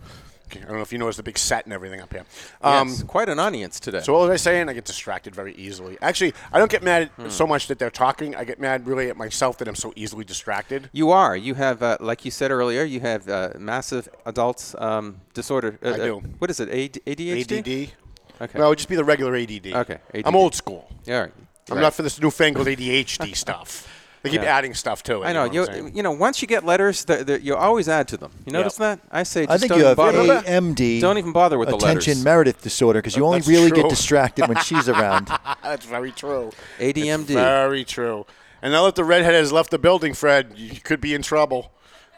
[0.57, 2.25] I don't know if you noticed the big set and everything up here.
[2.63, 3.99] yes, quite an audience today.
[3.99, 4.69] Um, So what was I saying?
[4.69, 5.97] I get distracted very easily.
[6.01, 7.29] Actually, I don't get mad Hmm.
[7.29, 8.35] so much that they're talking.
[8.35, 10.89] I get mad really at myself that I'm so easily distracted.
[10.93, 11.35] You are.
[11.35, 15.77] You have, uh, like you said earlier, you have uh, massive adult um, disorder.
[15.83, 16.17] Uh, I do.
[16.17, 16.69] Uh, what is it?
[16.69, 17.59] AD- ADHD?
[17.59, 17.93] ADD.
[18.41, 18.57] Okay.
[18.57, 19.67] No, it would just be the regular ADD.
[19.73, 19.97] Okay.
[20.13, 20.25] ADD.
[20.25, 20.89] I'm old school.
[21.05, 21.33] Yeah, all right.
[21.69, 21.81] I'm Right.
[21.83, 23.87] not for this newfangled ADHD stuff.
[24.21, 24.57] They keep Yeah.
[24.57, 25.27] adding stuff to it.
[25.27, 25.45] I know.
[25.45, 28.07] You, You, know what you know, once you get letters, th- th- you always add
[28.09, 28.31] to them.
[28.45, 28.99] You notice that?
[29.09, 30.41] I say just I think don't you even have bother.
[30.49, 30.99] AMD.
[30.99, 32.03] Don't even bother with the letters.
[32.03, 32.23] attention.
[32.23, 33.83] Meredith disorder because you only That's really true.
[33.83, 35.29] get distracted when she's around.
[35.63, 36.51] That's very true.
[36.79, 37.21] ADMD.
[37.21, 38.25] It's very true.
[38.61, 41.71] And now that the redhead has left the building, Fred, you could be in trouble.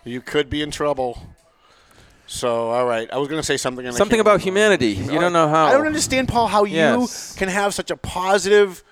[0.03, 1.21] You could be in trouble.
[2.25, 3.07] So, all right.
[3.13, 3.91] I was going to say something.
[3.91, 4.43] Something about remember.
[4.77, 4.87] humanity.
[4.93, 5.65] You don't know how.
[5.65, 7.33] I don't understand, Paul, how Yes.
[7.35, 8.83] you can have such a positive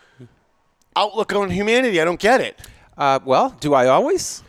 [0.96, 2.00] outlook on humanity.
[2.02, 2.60] I don't get it.
[3.00, 4.44] Uh, well, do I always?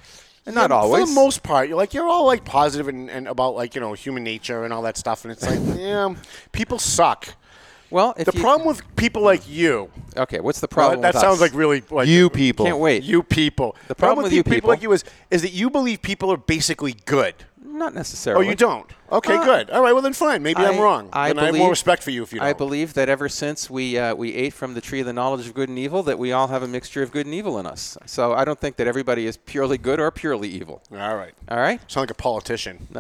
[0.47, 1.03] Not Yeah, always.
[1.05, 3.81] For the most part, you're like you're all like positive and, and about like you
[3.81, 6.13] know human nature and all that stuff, and it's like yeah,
[6.51, 7.35] people suck.
[7.91, 9.91] Well, if the you- problem with people like you.
[10.17, 11.01] Okay, what's the Well, problem?
[11.03, 11.41] that with sounds us?
[11.41, 12.67] like really like You people.
[12.67, 13.05] Can't wait.
[13.05, 13.77] You people.
[13.89, 16.37] The problem with you people, people- like you is is that you believe people are
[16.37, 17.35] basically good.
[17.81, 18.47] Not necessarily.
[18.47, 18.87] Oh, you don't.
[19.11, 19.71] Okay, Uh, good.
[19.71, 20.43] All right, well then fine.
[20.43, 21.09] Maybe I, am wrong.
[21.15, 22.47] I then I have believe- more respect for you if you don't.
[22.49, 25.47] I believe that ever since we uh, we ate from the tree of the knowledge
[25.49, 27.65] of good and evil, that we all have a mixture of good and evil in
[27.67, 27.97] us.
[28.07, 30.83] So I don't think that everybody is purely good or purely evil.
[30.93, 31.33] all right.
[31.49, 31.81] All right.
[31.91, 32.87] Sound like a politician.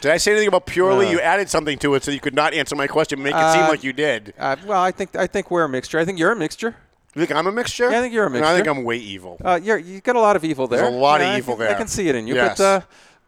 [0.00, 1.08] Did I say anything about purely?
[1.08, 1.10] Uh.
[1.10, 3.64] you added something to it so you could not answer my question, make it seem
[3.64, 4.32] Uh, like you did.
[4.38, 5.98] Uh, well, I think I think we're a mixture.
[5.98, 6.76] I think you're a mixture.
[7.14, 7.90] You think I'm a mixture?
[7.90, 8.50] Yeah, I think you're a And mixture.
[8.52, 9.38] I think I'm way evil.
[9.44, 10.82] Uh, you're you got a lot of evil there.
[10.82, 12.58] There's a lot of Yeah, I evil can- I can see it in you, Yes.
[12.58, 12.80] but uh,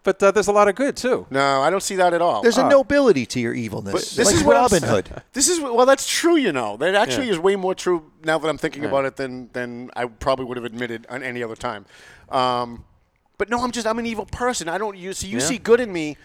[0.08, 1.26] but uh, there's a lot of good too.
[1.28, 2.40] No, I don't see that at all.
[2.40, 2.68] There's a Ah.
[2.70, 3.92] nobility to your evilness.
[3.92, 4.90] But this like is Robin saying.
[4.90, 5.22] Hood.
[5.34, 6.36] This is well, that's true.
[6.36, 7.32] You know, that actually Yeah.
[7.34, 8.88] is way more true now that I'm thinking Yeah.
[8.88, 11.84] about it than than I probably would have admitted on any other time.
[12.30, 12.84] Um,
[13.36, 14.66] but no, I'm just I'm an evil person.
[14.68, 15.44] I don't you see you Yeah.
[15.44, 16.16] see good in me,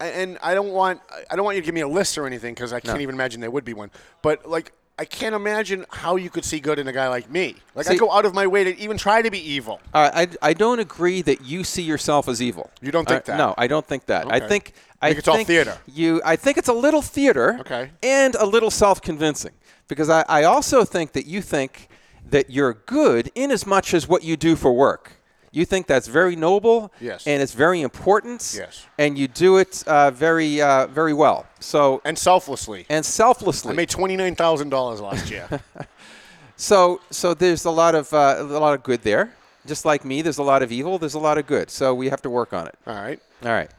[0.00, 1.00] and I don't want
[1.30, 3.02] I don't want you to give me a list or anything because I can't No.
[3.02, 3.90] even imagine there would be one.
[4.22, 4.72] But like.
[5.00, 7.56] I can't imagine how you could see good in a guy like me.
[7.74, 9.80] Like I go out of my way to even try to be evil.
[9.94, 12.70] Uh, I, I don't agree that you see yourself as evil.
[12.82, 13.38] You don't think that?
[13.38, 14.30] No, I don't think that.
[14.30, 15.78] I think I Think it's all theater.
[15.86, 17.56] You, I think it's a little theater.
[17.60, 17.92] Okay.
[18.02, 19.52] And a little self-convincing
[19.88, 21.88] because I, I also think that you think
[22.28, 25.12] that you're good in as much as what you do for work.
[25.52, 26.92] You think that's very noble.
[27.00, 27.26] Yes.
[27.26, 28.54] And it's very important.
[28.56, 28.86] Yes.
[28.98, 31.46] And you do it uh, very uh, very well.
[31.58, 32.86] So And selflessly.
[32.88, 33.72] and selflessly.
[33.72, 35.48] I made twenty nine thousand dollars last year.
[36.56, 39.32] So so there's a lot of uh, a lot of good there.
[39.66, 40.98] Just like me, there's a lot of evil.
[40.98, 41.70] There's a lot of good.
[41.70, 42.74] So we have to work on it.
[42.86, 43.18] All right.
[43.42, 43.70] All right.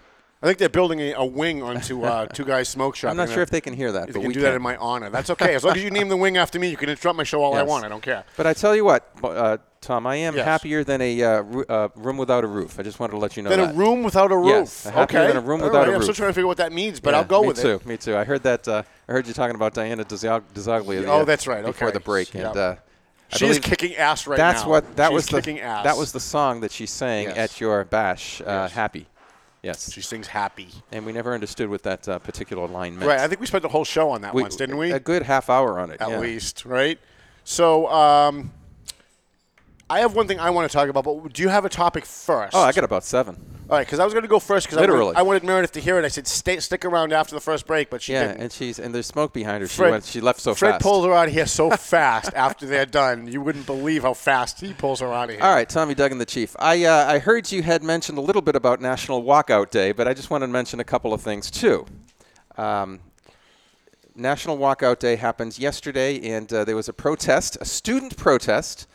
[0.44, 3.12] I think they're building a, a wing onto uh, Two Guys Smoke Shop.
[3.12, 4.62] I'm not sure if they can hear that, They but can we do that in
[4.62, 5.10] my honor.
[5.12, 5.54] That's okay.
[5.54, 7.54] As long as you name the wing after me, you can interrupt my show all
[7.54, 7.86] I want.
[7.86, 8.24] I don't care.
[8.38, 10.46] But I tell you what, uh, Tom, I am Yes.
[10.46, 12.80] happier than a uh, ru- uh, room without a roof.
[12.80, 13.72] I just wanted to let you know Then that.
[13.72, 14.48] a room without a roof.
[14.48, 15.28] Yes, happier okay.
[15.28, 16.72] than a room All without right, a I'm still trying to figure out what that
[16.72, 17.86] means, but Yeah, I'll go with too, it.
[17.86, 18.16] Me too.
[18.18, 18.68] I heard that.
[18.68, 21.72] Uh, I heard you talking about Diana the, Oh, that's right, Okay.
[21.72, 21.94] Before okay.
[21.94, 22.46] the break, Yep.
[22.46, 22.76] and uh,
[23.34, 24.72] I She is kicking ass right that's now.
[24.74, 25.84] That's what that She's was the kicking ass.
[25.84, 27.38] that was the song that she sang Yes.
[27.38, 28.42] at your bash.
[28.42, 28.72] Uh, Yes.
[28.74, 29.08] Happy.
[29.64, 29.92] Yes.
[29.94, 30.70] She sings happy.
[30.92, 33.08] And we never understood what that uh, particular line meant.
[33.08, 33.20] Right.
[33.20, 34.92] I think we spent the whole show on that We- once, didn't we?
[34.92, 36.02] A good half hour on it.
[36.02, 36.20] At yeah.
[36.20, 37.00] least, right?
[37.44, 38.52] So, um,
[39.92, 42.06] I have one thing I want to talk about, but do you have a topic
[42.06, 42.56] first?
[42.56, 43.36] Oh, I got about seven.
[43.70, 45.74] All right, because I was going to go first because I wanted, I wanted Meredith
[45.74, 46.06] to hear it.
[46.06, 48.42] I said, Stay, stick around after the first break, but she yeah, didn't.
[48.42, 49.68] and she's and there's smoke behind her.
[49.68, 50.06] She Fred- went.
[50.06, 50.60] She left so fast.
[50.60, 50.84] Fred fast.
[50.84, 53.28] pulls her out of here so fast after they're done.
[53.28, 55.44] You wouldn't believe how fast he pulls her out of here.
[55.44, 56.56] All right, Tommy Duggan, the chief.
[56.58, 60.08] I uh, I heard you had mentioned a little bit about National Walkout Day, but
[60.08, 61.86] I just wanted to mention a couple of things too.
[62.58, 63.00] Um,
[64.16, 68.88] National Walkout Day happens yesterday, and uh, there was a protest, a student protest.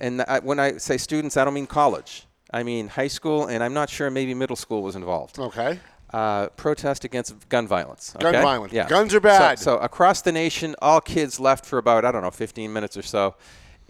[0.00, 2.26] And I, when I say students, I don't mean college.
[2.52, 5.38] I mean high school, and I'm not sure maybe middle school was involved.
[5.38, 5.80] Okay.
[6.10, 8.14] Uh, protest against gun violence.
[8.18, 8.42] Gun okay?
[8.42, 8.72] violence.
[8.72, 8.88] Yeah.
[8.88, 9.58] Guns are bad.
[9.58, 13.02] So, across the nation, all kids left for about I don't know 15 minutes or
[13.02, 13.34] so,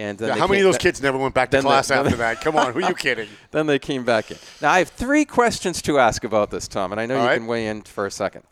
[0.00, 1.68] And then Yeah, how many of those ba- kids never went back to then they-
[1.68, 2.40] class after that?
[2.40, 3.28] Come on, who are you kidding?
[3.52, 4.38] then they came back in.
[4.60, 7.28] Now I have three questions to ask about this, Tom, and I know All you
[7.28, 7.36] right.
[7.38, 8.42] can weigh in for a second.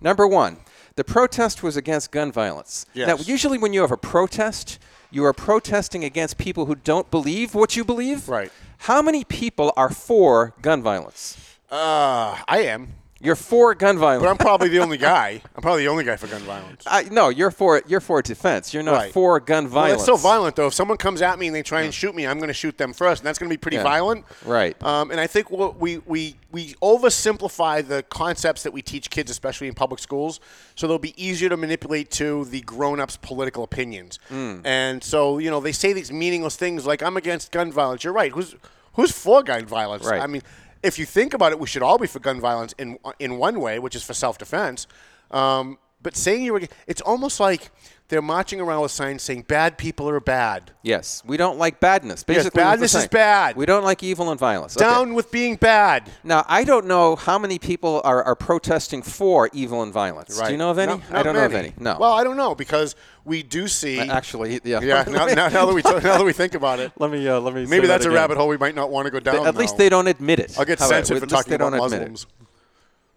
[0.00, 0.56] Number one,
[0.96, 2.86] the protest was against gun violence.
[2.96, 4.80] Now, usually when you have a protest,
[5.12, 8.28] you are protesting against people who don't believe what you believe.
[8.28, 8.50] Right.
[8.78, 11.36] How many people are for gun violence?
[11.70, 12.94] Uh, I am.
[13.22, 14.24] You're for gun violence.
[14.24, 15.40] But I'm probably the only guy.
[15.56, 16.82] I'm probably the only guy for gun violence.
[16.86, 18.74] I, no, you're for you're for defense.
[18.74, 19.12] You're not Right.
[19.12, 20.02] for gun Well, violence.
[20.02, 20.66] it's so violent, though.
[20.66, 22.76] If someone comes at me and they try and shoot me, I'm going to shoot
[22.78, 23.84] them first, and that's going to be pretty Yeah.
[23.84, 24.24] violent.
[24.44, 24.80] Right.
[24.82, 29.30] Um, and I think what we, we, we oversimplify the concepts that we teach kids,
[29.30, 30.40] especially in public schools,
[30.74, 34.18] so they'll be easier to manipulate to the grown-ups' political opinions.
[34.30, 34.62] Mm.
[34.64, 38.02] And so, you know, they say these meaningless things like, I'm against gun violence.
[38.04, 38.32] You're right.
[38.32, 38.56] Who's,
[38.94, 40.04] who's for gun violence?
[40.06, 40.20] Right.
[40.20, 40.42] I mean,
[40.82, 43.60] if you think about it, we should all be for gun violence in, in one
[43.60, 44.86] way, which is for self-defense.
[45.30, 47.70] Um, but saying you're, ag- it's almost like
[48.08, 50.72] they're marching around with signs saying bad people are bad.
[50.82, 52.20] Yes, we don't like badness.
[52.20, 53.56] Yes, Basically, what they're badness is bad.
[53.56, 54.76] We don't like evil and violence.
[54.76, 54.84] Okay.
[54.84, 56.10] Down with being bad.
[56.22, 60.38] Now, I don't know how many people are, are protesting for evil and violence.
[60.38, 60.46] Right.
[60.46, 60.92] Do you know of any?
[60.92, 61.72] Not- I don't know of any.
[61.78, 61.96] No.
[61.98, 62.94] Well, I don't know because
[63.24, 63.98] we do see.
[64.00, 64.80] Uh, actually, yeah.
[64.82, 65.04] Yeah.
[65.08, 67.54] Now, now, now that we now that we think about it, let me uh, let
[67.54, 67.64] me.
[67.64, 69.46] say maybe that that's a rabbit hole we might not want to go down.
[69.46, 70.58] at least they don't admit it.
[70.58, 72.26] I'll get How about- censored for at talking they about don't admit it.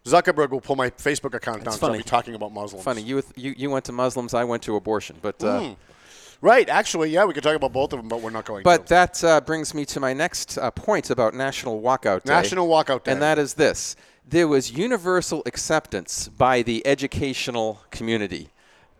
[0.05, 1.73] Zuckerberg will pull my Facebook account down.
[1.73, 2.83] It's 'cause I'll be talking about Muslims.
[2.83, 5.43] Funny, you, you you went to Muslims, I went to abortion, but.
[5.43, 5.75] Uh, Mm.
[6.41, 6.67] Right.
[6.69, 8.61] Actually, yeah, we could talk about both of them, but we're not going.
[8.61, 8.89] But to.
[8.89, 12.33] that uh, brings me to my next uh, point about National Walkout Day.
[12.33, 13.13] National Walkout Day.
[13.13, 13.95] And that is this
[14.27, 18.49] there was universal acceptance by the educational community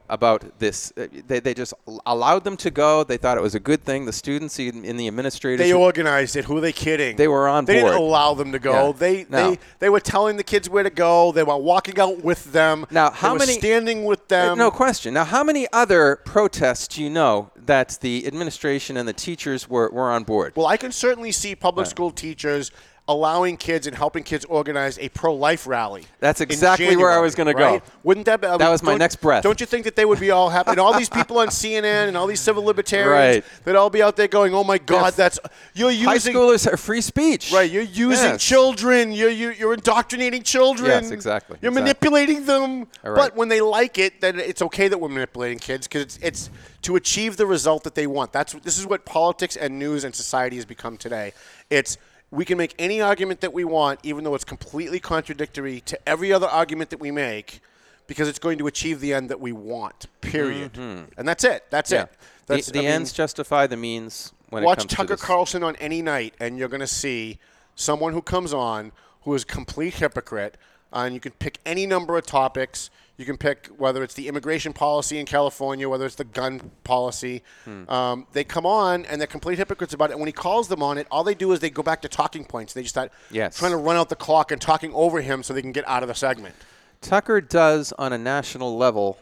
[0.09, 0.93] about this.
[0.97, 1.73] Uh, They, they just
[2.05, 3.03] allowed them to go.
[3.03, 4.05] They thought it was a good thing.
[4.05, 5.59] The students in, the administrators.
[5.65, 6.45] They organized it.
[6.45, 7.15] Who are they kidding?
[7.15, 7.93] They were on They board.
[7.93, 8.87] They didn't allow them to go.
[8.87, 8.91] Yeah.
[8.97, 9.51] They No.
[9.51, 11.31] they they were telling the kids where to go.
[11.31, 12.85] They were walking out with them.
[12.91, 14.57] Now, how were many- standing with Uh, them?
[14.57, 15.13] no question.
[15.13, 19.89] Now, how many other protests do you know that the administration and the teachers were,
[19.89, 20.53] were on board?
[20.55, 21.89] Well, I can certainly see public Right.
[21.91, 22.71] school teachers
[23.07, 26.05] allowing kids and helping kids organize a pro-life rally.
[26.19, 27.85] That's exactly where I was January, gonna go.
[28.03, 28.47] Wouldn't that be?
[28.47, 29.43] I That was my next breath.
[29.43, 30.71] Don't you think that they would be all happy?
[30.71, 33.63] And all these people on CNN and all these civil libertarians, Right.
[33.63, 35.09] they'd all be out there going, "Oh my God, Yeah.
[35.11, 35.39] that's
[35.75, 37.51] you're using High schoolers are free speech.
[37.53, 38.43] Right, you're using Yes.
[38.43, 39.11] children.
[39.11, 40.89] You're, you, you're indoctrinating children.
[40.89, 41.83] Yes, exactly, You're exactly.
[41.83, 42.87] manipulating them.
[43.03, 43.15] Right.
[43.15, 46.49] But when they like it, then it's okay that we're manipulating kids because it's, it's
[46.81, 48.31] to achieve the result that they want.
[48.33, 51.33] That's this is what politics and news and society has become today.
[51.69, 51.97] It's
[52.36, 56.31] we can make any argument that we want, even though it's completely contradictory to every
[56.33, 57.61] other argument that we make,
[58.07, 60.05] because it's going to achieve the end that we want.
[60.21, 60.73] Period.
[60.73, 61.07] Mhm.
[61.17, 61.65] And that's it.
[61.69, 62.03] That's Yeah.
[62.03, 62.09] it.
[62.47, 65.17] That's the the I mean- ends justify the means when it Watch comes to Tucker.
[65.17, 67.39] Carlson on any night, and you're going to see
[67.75, 68.91] someone who comes on
[69.23, 70.55] who is a complete hypocrite.
[70.93, 72.89] Uh, and you can pick any number of topics.
[73.18, 77.43] You can pick whether it's the immigration policy in California, whether it's the gun policy.
[77.63, 77.89] Hmm.
[77.89, 80.13] Um, they come on and they're complete hypocrites about it.
[80.13, 82.09] And when he calls them on it, all they do is they go back to
[82.09, 82.74] talking points.
[82.74, 83.57] They just start Yes.
[83.57, 86.03] trying to run out the clock and talking over him so they can get out
[86.03, 86.55] of the segment.
[86.99, 89.18] Tucker does on a national level,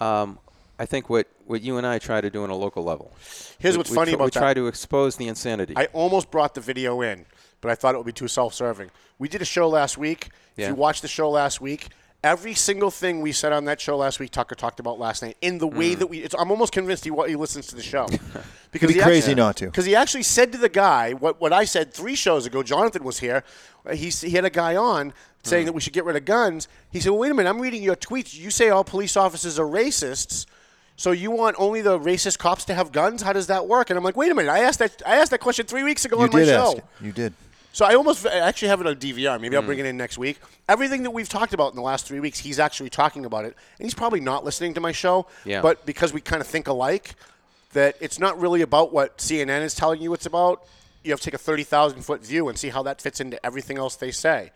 [0.00, 0.38] um,
[0.78, 3.12] I think what, what you and I try to do on a local level.
[3.58, 4.40] Here's We- what's we funny tr- about we that.
[4.40, 5.72] try to expose the insanity.
[5.76, 7.24] I almost brought the video in,
[7.62, 8.90] but I thought it would be too self-serving.
[9.18, 10.28] We did a show last week.
[10.58, 11.88] If you watched the show last week,
[12.24, 15.36] every single thing we said on that show last week, Tucker talked about last night
[15.40, 15.98] in the way Mm.
[16.00, 16.18] that we.
[16.18, 18.06] It's, I'm almost convinced he, he listens to the show
[18.72, 19.66] It'd be he crazy actually- not to.
[19.66, 22.62] Because he actually said to the guy what what I said three shows ago.
[22.62, 23.44] Jonathan was here.
[23.86, 25.12] Uh, He he had a guy on
[25.44, 25.66] saying Mm.
[25.66, 26.68] that we should get rid of guns.
[26.90, 28.34] He said, well, "Wait a minute, I'm reading your tweets.
[28.36, 30.46] You say all police officers are racists."
[30.96, 33.22] So you want only the racist cops to have guns?
[33.22, 33.88] How does that work?
[33.88, 34.50] And I'm like, wait a minute.
[34.50, 35.00] I asked that.
[35.06, 36.72] I asked that question three weeks ago You on my show.
[36.72, 36.84] it.
[37.00, 37.32] You did.
[37.72, 39.38] So I almost I actually have it on DVR.
[39.40, 39.66] Maybe I'll Mm.
[39.66, 40.40] bring it in next week.
[40.68, 43.54] Everything that we've talked about in the last three weeks, he's actually talking about it,
[43.78, 45.26] and he's probably not listening to my show.
[45.44, 45.60] Yeah.
[45.60, 47.14] But because we kind of think alike,
[47.74, 50.64] that it's not really about what CNN is telling you it's about.
[51.04, 53.44] You have to take a thirty thousand foot view and see how that fits into
[53.46, 54.50] everything else they say.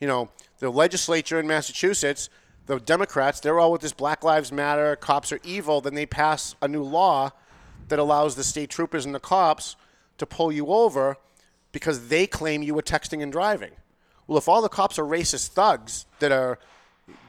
[0.00, 2.30] You know, the legislature in Massachusetts,
[2.66, 5.80] the Democrats, they're all with this Black Lives Matter, cops are evil.
[5.80, 7.32] Then they pass a new law
[7.88, 9.76] that allows the state troopers and the cops
[10.18, 11.18] to pull you over
[11.72, 13.72] because they claim you were texting and driving.
[14.26, 16.58] Well, if all the cops are racist thugs that are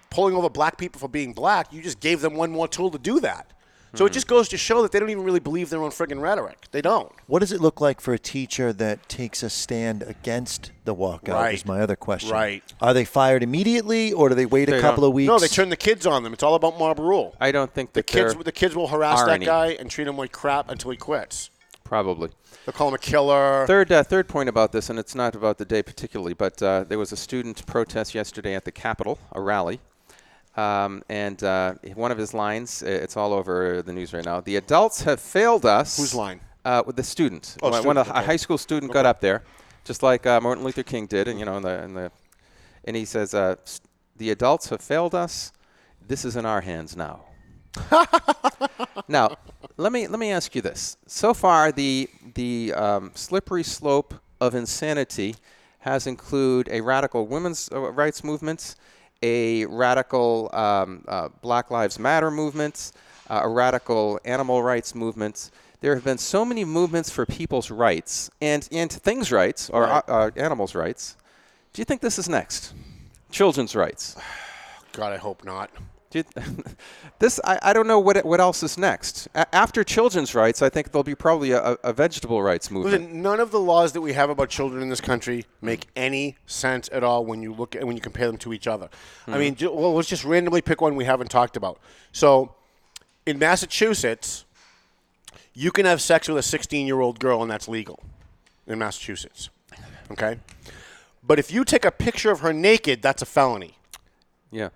[0.09, 2.99] pulling over black people for being black, you just gave them one more tool to
[2.99, 3.53] do that.
[3.95, 4.13] So it hmm.
[4.13, 6.65] just goes to show that they don't even really believe their own friggin' rhetoric.
[6.71, 7.11] They don't.
[7.27, 11.33] What does it look like for a teacher that takes a stand against the walkout?
[11.33, 11.53] Right.
[11.53, 12.31] Is my other question.
[12.31, 12.63] Right.
[12.81, 15.09] Are they fired immediately, or do they wait They a couple don't.
[15.09, 15.27] of weeks?
[15.27, 16.33] No, they turn the kids on them.
[16.33, 17.35] It's all about mob rule.
[17.39, 19.45] I don't think The that kids, there the kids will harass that any.
[19.45, 21.51] guy and treat him like crap until he quits.
[21.93, 22.31] Probably.
[22.65, 23.67] They'll call him a killer.
[23.67, 26.85] Third, uh, third point about this, and it's not about the day particularly, but uh,
[26.85, 29.79] there was a student protest yesterday at the Capitol, a rally,
[30.57, 34.39] Um, and uh, one of his lines, it's all over the news right now.
[34.41, 35.97] The adults have failed us.
[35.97, 36.39] Whose line?
[36.65, 37.57] Uh, with the student.
[37.61, 38.25] Oh, One- student, of, a okay.
[38.25, 39.43] high school student got up there,
[39.83, 42.11] just like uh, Martin Luther King did, and you know, in the, in the
[42.85, 43.55] and he says, uh,
[44.17, 45.51] "The adults have failed us.
[46.07, 47.25] This is in our hands now."
[49.07, 49.37] now,
[49.77, 50.97] let me let me ask you this.
[51.07, 55.35] So far, the the um, slippery slope of insanity
[55.79, 58.75] has included a radical women's uh, rights movement,
[59.21, 62.91] a radical um, uh, Black Lives Matter movement,
[63.29, 65.51] uh, a radical animal rights movement.
[65.81, 70.03] There have been so many movements for people's rights and and things rights or Right.
[70.07, 71.17] uh, uh, animals' rights.
[71.73, 72.73] Do you think this is next?
[73.31, 74.15] Children's rights.
[74.93, 75.69] God, I hope not.
[76.15, 76.23] You-
[77.19, 79.27] this I, I don't know what what else is next.
[79.35, 83.01] A- after children's rights, I think there'll be probably a, a- vegetable rights movement.
[83.03, 86.37] Listen, none of the laws that we have about children in this country make any
[86.45, 88.89] sense at all when you look at when you compare them to each other.
[89.27, 89.39] I Mhm.
[89.39, 91.79] mean, ju- well, let's just randomly pick one we haven't talked about.
[92.11, 92.53] So,
[93.25, 94.45] in Massachusetts,
[95.53, 97.99] you can have sex with a 16-year-old girl, and that's legal
[98.67, 99.49] in Massachusetts.
[100.11, 100.39] Okay,
[101.23, 103.77] but if you take a picture of her naked, that's a felony.
[104.51, 104.69] Yeah,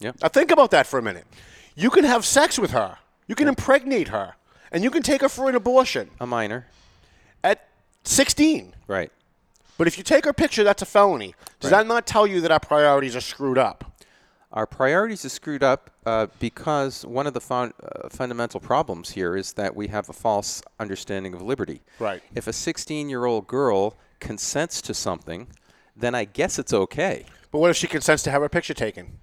[0.00, 0.12] yeah.
[0.22, 1.26] Now think about that for a minute.
[1.74, 2.98] You can have sex with her.
[3.26, 4.34] You can impregnate her,
[4.72, 6.66] and you can take her for an abortion A minor,
[7.44, 7.68] at
[8.04, 8.74] 16.
[8.86, 9.12] right?
[9.76, 11.34] But if you take her picture, that's a felony.
[11.60, 11.78] Does Right.
[11.78, 13.84] that not tell you that our priorities are screwed up?
[14.50, 19.36] Our priorities are screwed up uh, because one of the fun, uh, fundamental problems here
[19.36, 21.82] is that we have a false understanding of liberty.
[22.00, 22.22] Right.
[22.34, 25.48] If a 16-year-old girl consents to something,
[25.94, 27.26] then I guess it's okay.
[27.52, 29.18] But what if she consents to have her picture taken,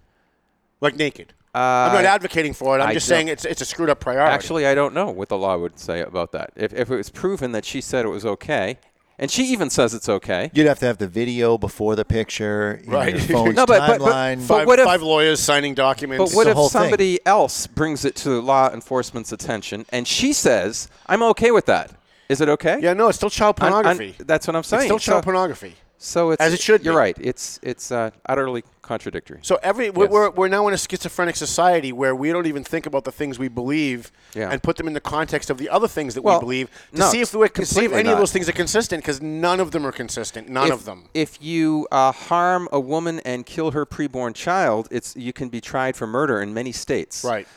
[0.81, 1.33] like naked?
[1.53, 2.81] I'm not Uh, advocating for it.
[2.81, 4.33] I'm I just saying it's it's a screwed up priority.
[4.33, 6.51] Actually, I don't know what the law would say about that.
[6.55, 8.77] If, if it was proven that she said it was okay,
[9.17, 10.51] and she even says it's okay.
[10.53, 13.13] You'd have to have the video before the picture, Right.
[13.13, 14.05] your phone's No, but- but- but-
[14.37, 16.31] but five, what if- five lawyers signing documents.
[16.31, 16.81] But what the if whole thing.
[16.81, 21.91] somebody else brings it to law enforcement's attention and she says, "I'm okay with that"?
[22.27, 22.79] Is it okay?
[22.81, 24.15] Yeah, no, it's still child Un- un- pornography.
[24.19, 24.81] that's what I'm saying.
[24.81, 25.75] It's still child So- pornography.
[26.05, 26.97] So it's As it should You're be.
[26.97, 27.17] right.
[27.19, 29.39] It's it's uh, utterly contradictory.
[29.41, 30.11] So every we're, Yes.
[30.11, 33.39] we're, we're now in a schizophrenic society where we don't even think about the things
[33.39, 34.51] we believe Yeah.
[34.51, 36.99] and put them in the context of the other things that Well, we believe to
[36.99, 39.19] no, see if we're to see if completely any of those things are consistent because
[39.19, 40.47] none of them are consistent.
[40.47, 41.05] None if, of them.
[41.15, 45.59] If you uh, harm a woman and kill her preborn child, it's you can be
[45.59, 47.23] tried for murder in many states.
[47.23, 47.47] Right.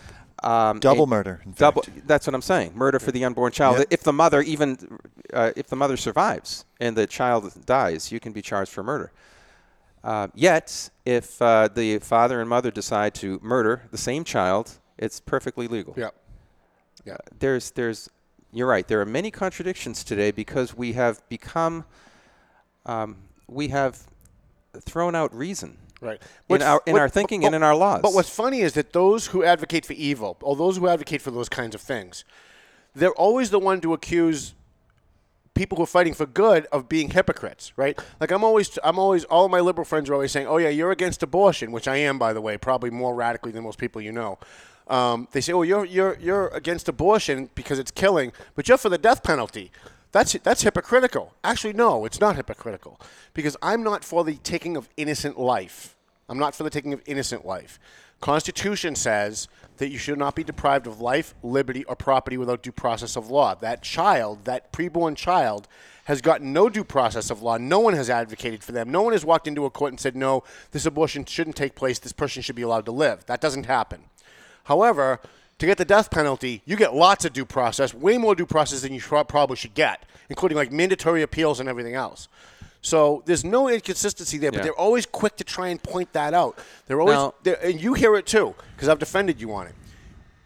[0.42, 1.84] Um, Double and- murder, in Double.
[2.06, 2.72] That's what I'm saying.
[2.74, 3.78] Murder for the unborn child.
[3.78, 3.88] Yep.
[3.90, 4.98] If the mother even,
[5.32, 9.10] uh, if the mother survives and the child dies, you can be charged for murder.
[10.04, 15.18] Uh, yet, if uh, the father and mother decide to murder the same child, it's
[15.20, 15.94] perfectly legal.
[15.96, 16.10] Yeah.
[17.04, 17.16] Yeah.
[17.38, 18.08] There's, there's,
[18.52, 18.86] you're right.
[18.86, 21.84] There are many contradictions today because we have become,
[22.86, 23.16] um,
[23.48, 24.06] we have
[24.84, 25.78] thrown out reason.
[26.00, 26.20] Right.
[26.48, 28.02] In our in what- our thinking but- and in our laws.
[28.02, 31.30] But what's funny is that those who advocate for evil, or those who advocate for
[31.32, 32.24] those kinds of things,
[32.94, 34.54] they're always the one to accuse
[35.54, 37.98] people who are fighting for good of being hypocrites, right?
[38.20, 40.68] Like I'm always, I'm always, all of my liberal friends are always saying, "Oh yeah,
[40.68, 44.00] you're against abortion," which I am, by the way, probably more radically than most people
[44.00, 44.38] you know.
[44.86, 48.88] Um, they say, "Oh, you're you're you're against abortion because it's killing, but you're for
[48.88, 49.72] the death penalty."
[50.12, 51.34] That's that's hypocritical.
[51.44, 53.00] Actually, no, it's not hypocritical
[53.34, 55.96] because I'm not for the taking of innocent life.
[56.28, 57.78] I'm not for the taking of innocent life.
[58.20, 62.72] Constitution says that you should not be deprived of life, liberty, or property without due
[62.72, 63.54] process of law.
[63.54, 65.68] That child, that preborn child,
[66.04, 67.58] has gotten no due process of law.
[67.58, 68.90] No one has advocated for them.
[68.90, 70.42] No one has walked into a court and said, no,
[70.72, 71.98] this abortion shouldn't take place.
[71.98, 73.24] This person should be allowed to live.
[73.26, 74.04] That doesn't happen.
[74.64, 75.20] However,
[75.58, 78.82] to get the death penalty, you get lots of due process, way more due process
[78.82, 82.28] than you probably should get, including like mandatory appeals and everything else.
[82.80, 84.64] So there's no inconsistency there, but Yeah.
[84.64, 86.56] they're always quick to try and point that out.
[86.86, 89.74] They're always, Now- they're, and you hear it too, because I've defended you on it.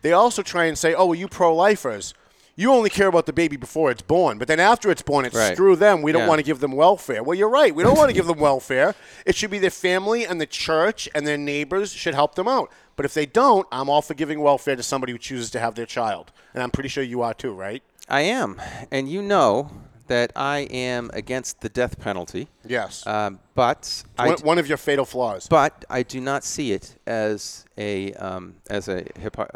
[0.01, 2.15] They also try and say, "Oh, well, you pro-lifers,
[2.57, 5.37] you only care about the baby before it's born, but then after it's born, it's
[5.37, 5.55] Right.
[5.55, 6.03] screw them.
[6.03, 6.29] We don't Yeah.
[6.29, 7.75] want to give them welfare." Well, you're right.
[7.75, 8.95] We don't want to give them welfare.
[9.27, 12.71] It should be their family and the church and their neighbors should help them out.
[12.97, 15.75] But if they don't, I'm all for giving welfare to somebody who chooses to have
[15.75, 17.83] their child, and I'm pretty sure you are too, right?
[18.09, 19.71] I am, and you know
[20.09, 22.49] that I am against the death penalty.
[22.67, 23.07] Yes.
[23.07, 25.47] Um, but one, d- one of your fatal flaws.
[25.49, 29.49] But I do not see it as a um, as a hypo-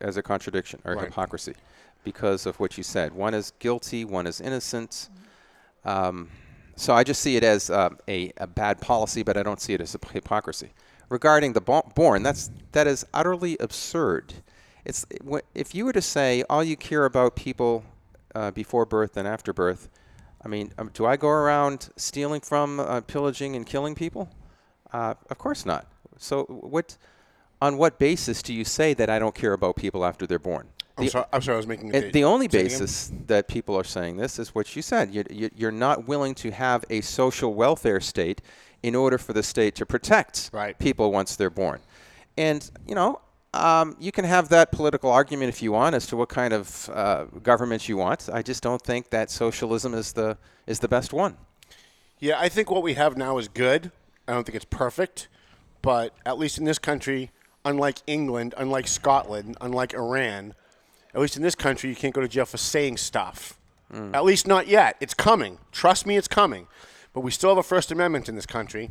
[0.00, 1.04] as a contradiction or Right.
[1.06, 1.54] hypocrisy,
[2.04, 3.14] because of what you said.
[3.14, 5.08] One is guilty, one is innocent.
[5.84, 6.28] Um,
[6.76, 9.72] so I just see it as um, a, a bad policy, but I don't see
[9.74, 10.70] it as a hypocrisy.
[11.12, 14.34] Regarding the born, that's that is utterly absurd.
[14.84, 15.04] It's
[15.54, 17.84] if you were to say all you care about people
[18.34, 19.88] uh, before birth and after birth.
[20.44, 24.28] I mean, um, do I go around stealing from, uh, pillaging, and killing people?
[24.92, 25.86] Uh, of course not.
[26.16, 26.96] So what?
[27.62, 30.66] on what basis do you say that I don't care about people after they're born?
[30.98, 32.10] I'm sorry- I'm sorry, I was making a.
[32.10, 32.64] The only again.
[32.64, 35.14] basis that people are saying this is what you said.
[35.14, 38.42] You, you, you're not willing to have a social welfare state
[38.82, 41.80] in order for the state to protect people once they're born.
[42.36, 43.20] And, you know,
[43.54, 46.88] um, you can have that political argument if you want as to what kind of
[46.92, 48.28] uh, government you want.
[48.32, 51.36] I just don't think that socialism is the is the best one.
[52.18, 53.90] Yeah, I think what we have now is good.
[54.26, 55.28] I don't think it's perfect,
[55.82, 57.30] but at least in this country,
[57.64, 60.54] unlike England, unlike Scotland, unlike Iran,
[61.14, 63.58] at least in this country, you can't go to jail for saying stuff.
[63.92, 64.14] Mm.
[64.14, 64.96] At least not yet.
[65.00, 65.58] It's coming.
[65.72, 66.68] Trust me, it's coming.
[67.12, 68.90] But we still have a First Amendment in this country.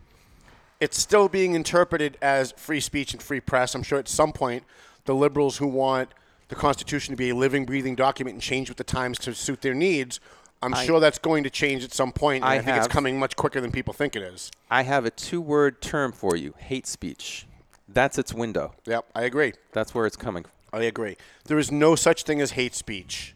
[0.80, 3.76] It's still being interpreted as free speech and free press.
[3.76, 4.64] I'm sure at some point,
[5.06, 6.10] the liberals who want
[6.50, 9.62] the Constitution to be a living, breathing document and change with the times to suit
[9.62, 10.20] their needs,
[10.62, 12.44] I'm I- sure that's going to change at some point.
[12.44, 14.52] And I, I think it's coming much quicker than people think it is.
[14.70, 17.48] I have a two word term for you hate speech.
[17.88, 18.74] That's its window.
[18.86, 19.54] Yep, I agree.
[19.74, 20.46] That's where it's coming.
[20.72, 21.18] I agree.
[21.46, 23.36] There is no such thing as hate speech.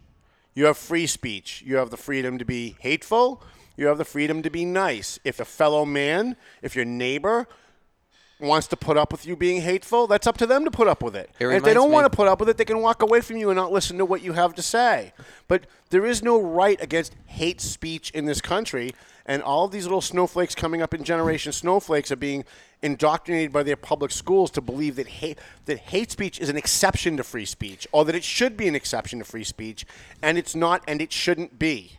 [0.54, 1.62] You have free speech.
[1.66, 3.44] You have the freedom to be hateful.
[3.78, 5.20] You have the freedom to be nice.
[5.24, 7.48] If a fellow man, if your neighbor
[8.40, 11.02] wants to put up with you being hateful, that's up to them to put up
[11.02, 11.30] with it.
[11.40, 13.02] It and if they don't me- want to put up with it, they can walk
[13.02, 15.14] away from you and not listen to what you have to say.
[15.48, 18.94] But there is no right against hate speech in this country.
[19.26, 22.46] And all of these little snowflakes coming up in Generation Snowflakes are being
[22.84, 27.18] indoctrinated by their public schools to believe that hate, that hate speech is an exception
[27.18, 29.86] to free speech, or that it should be an exception to free speech,
[30.22, 31.98] and it's not, and it shouldn't be.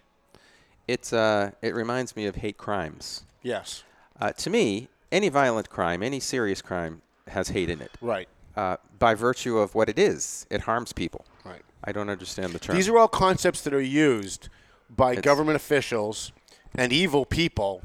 [0.88, 3.24] It's uh, it reminds me of hate crimes.
[3.42, 3.84] Yes.
[4.20, 7.90] Uh, to me, any violent crime, any serious crime, has hate in it.
[8.00, 8.28] Right.
[8.56, 11.26] Uh, by virtue of what it is, it harms people.
[11.44, 11.62] Right.
[11.84, 12.74] I don't understand the term.
[12.74, 14.48] These are all concepts that are used
[14.88, 16.32] by government officials
[16.74, 17.82] and evil people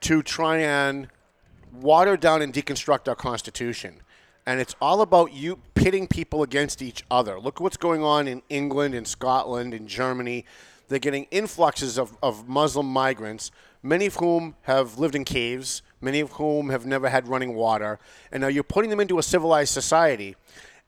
[0.00, 1.08] to try and
[1.72, 4.00] water down and deconstruct our Constitution.
[4.46, 7.38] And it's all about you pitting people against each other.
[7.38, 10.46] Look what's going on in England, in Scotland, in Germany.
[10.90, 16.18] They're getting influxes of, of Muslim migrants, many of whom have lived in caves, many
[16.18, 18.00] of whom have never had running water.
[18.32, 20.34] And now you're putting them into a civilized society.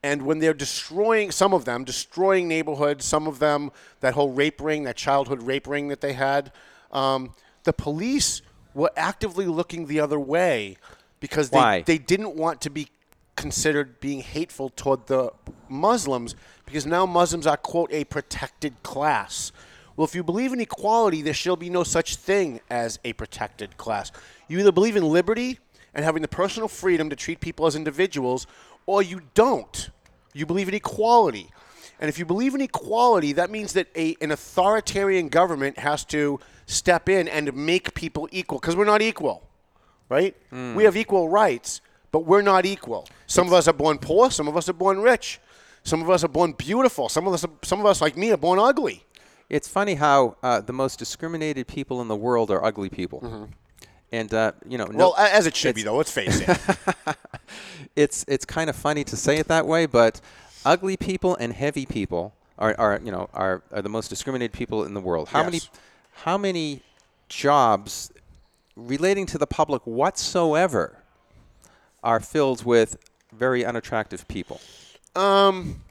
[0.03, 4.61] And when they're destroying, some of them, destroying neighborhoods, some of them, that whole rape
[4.61, 6.51] ring, that childhood rape ring that they had,
[6.91, 7.33] um,
[7.63, 8.43] the police
[8.75, 10.79] were actively looking the other way
[11.21, 11.83] because they, Why?
[11.83, 12.89] they didn't want to be
[13.37, 15.31] considered being hateful toward the
[15.69, 16.35] Muslims
[16.67, 19.53] because now Muslims are, quote, a protected class.
[19.97, 23.77] Well, if you believe in equality, there shall be no such thing as a protected
[23.77, 24.11] class.
[24.49, 25.59] You either believe in liberty
[25.95, 28.47] and having the personal freedom to treat people as individuals,
[28.87, 29.91] or you don't.
[30.33, 31.51] You believe in equality.
[32.01, 36.41] And if you believe in equality, that means that a, an authoritarian government has to
[36.67, 39.47] step in and make people equal because we're not equal,
[40.09, 40.35] right?
[40.51, 40.75] Hmm.
[40.75, 41.81] We have equal rights,
[42.11, 43.07] but we're not equal.
[43.27, 45.39] Some of us are born poor, some of us are born rich.
[45.85, 47.09] Some of us are born beautiful.
[47.09, 49.05] Some of us, some of us like me, are born ugly.
[49.49, 53.49] It's funny how uh, the most discriminated people in the world are ugly people.
[54.11, 54.99] And uh, you know, no- Mm-hmm.
[54.99, 55.97] Well, as it should be, though.
[55.97, 56.59] Let's face it.
[57.97, 60.21] it's it's kind of funny to say it that way, but
[60.65, 64.85] ugly people and heavy people are, are you know are, are the most discriminated people
[64.85, 65.29] in the world.
[65.29, 65.61] How many
[66.13, 66.83] how many
[67.29, 68.13] jobs
[68.77, 70.99] relating to the public whatsoever
[72.03, 72.97] are filled with
[73.33, 74.61] very unattractive people?
[75.17, 75.83] Um,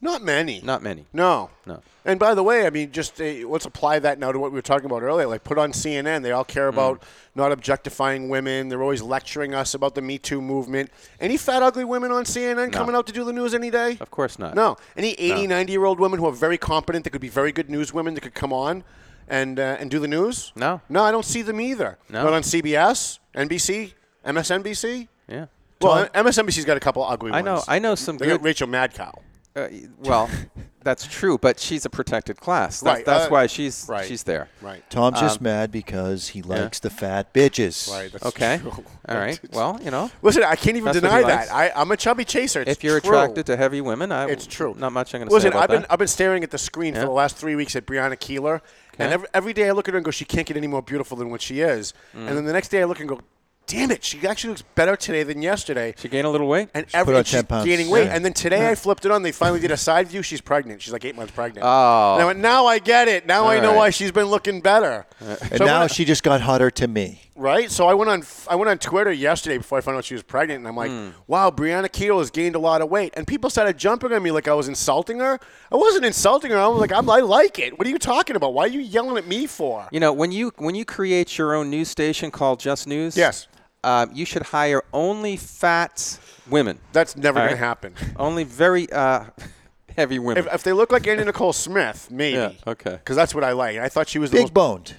[0.00, 0.60] not many.
[0.62, 1.06] Not many.
[1.12, 1.50] No.
[1.66, 1.82] No.
[2.04, 4.56] And by the way, I mean, just uh, let's apply that now to what we
[4.56, 5.26] were talking about earlier.
[5.26, 6.22] Like, put on CNN.
[6.22, 7.02] They all care about
[7.34, 8.68] not objectifying women.
[8.68, 10.90] They're always lecturing us about the Me Too movement.
[11.20, 12.78] Any fat, ugly women on CNN No.
[12.78, 13.96] coming out to do the news any day?
[14.00, 14.54] Of course not.
[14.54, 14.76] No.
[14.96, 15.56] Any 80, No.
[15.56, 18.14] 90 year old women who are very competent, that could be very good news women
[18.14, 18.84] that could come on
[19.28, 20.52] and uh, and do the news?
[20.54, 20.80] No.
[20.88, 21.98] No, I don't see them either.
[22.08, 22.22] No.
[22.22, 23.94] Not on CBS, NBC,
[24.24, 25.08] MSNBC.
[25.28, 25.46] Yeah.
[25.80, 27.54] Well, MSNBC's got a couple ugly I know.
[27.54, 27.64] ones.
[27.68, 28.42] I know some They got.
[28.42, 29.12] Rachel Madcow.
[29.56, 29.68] Uh,
[30.00, 30.28] well,
[30.84, 32.80] that's true, but she's a protected class.
[32.80, 34.48] That's, Right, that's uh, why she's right, she's there.
[34.60, 34.88] right.
[34.90, 37.90] Tom's just Um, mad because he likes the fat bitches.
[37.90, 38.12] Right.
[38.12, 38.58] That's Okay.
[38.60, 38.72] true.
[39.08, 39.40] All right.
[39.52, 40.10] Well, you know.
[40.22, 41.50] Listen, I can't even deny that.
[41.52, 42.60] I, I'm a chubby chaser.
[42.60, 43.10] It's if you're true.
[43.10, 44.74] attracted to heavy women, I, It's true.
[44.78, 45.92] Not much I'm going to say Listen, about I've been that.
[45.92, 47.00] I've been staring at the screen Yeah.
[47.00, 48.60] for the last three weeks at Brianna Keilar,
[48.98, 50.82] and every, every day I look at her and go, she can't get any more
[50.82, 51.94] beautiful than what she is.
[52.14, 52.28] Mm.
[52.28, 53.20] And then the next day I look and go,
[53.66, 55.94] damn it, she actually looks better today than yesterday.
[55.98, 56.68] She gained a little weight.
[56.74, 57.64] And put every on she's 10 pounds.
[57.66, 58.06] gaining weight.
[58.06, 58.14] Yeah.
[58.14, 58.70] And then today Yeah.
[58.70, 59.22] I flipped it on.
[59.22, 60.22] They finally did a side view.
[60.22, 60.82] She's pregnant.
[60.82, 61.64] She's like eight months pregnant.
[61.66, 62.14] Oh.
[62.14, 63.26] And I went, now I get it.
[63.26, 63.76] Now I know right.
[63.76, 65.06] why she's been looking better.
[65.20, 67.22] And So now went- she just got hotter to me.
[67.38, 70.14] Right, so I went on I went on Twitter yesterday before I found out she
[70.14, 71.08] was pregnant, and I'm like, Hmm.
[71.26, 74.30] "Wow, Brianna Keto has gained a lot of weight." And people started jumping on me
[74.30, 75.38] like I was insulting her.
[75.70, 76.56] I wasn't insulting her.
[76.58, 78.54] I was like, I'm, "I like it." What are you talking about?
[78.54, 79.86] Why are you yelling at me for?
[79.92, 83.48] You know, when you when you create your own news station called Just News, Yes.
[83.86, 86.18] Um, you should hire only fat
[86.50, 86.80] women.
[86.92, 87.94] That's never All gonna happen.
[88.16, 89.26] Only very uh,
[89.96, 90.44] heavy women.
[90.44, 92.36] If, if they look like Anna Nicole Smith, maybe.
[92.36, 92.92] Yeah, okay.
[92.92, 93.78] Because that's what I like.
[93.78, 94.94] I thought she was the Big most boned.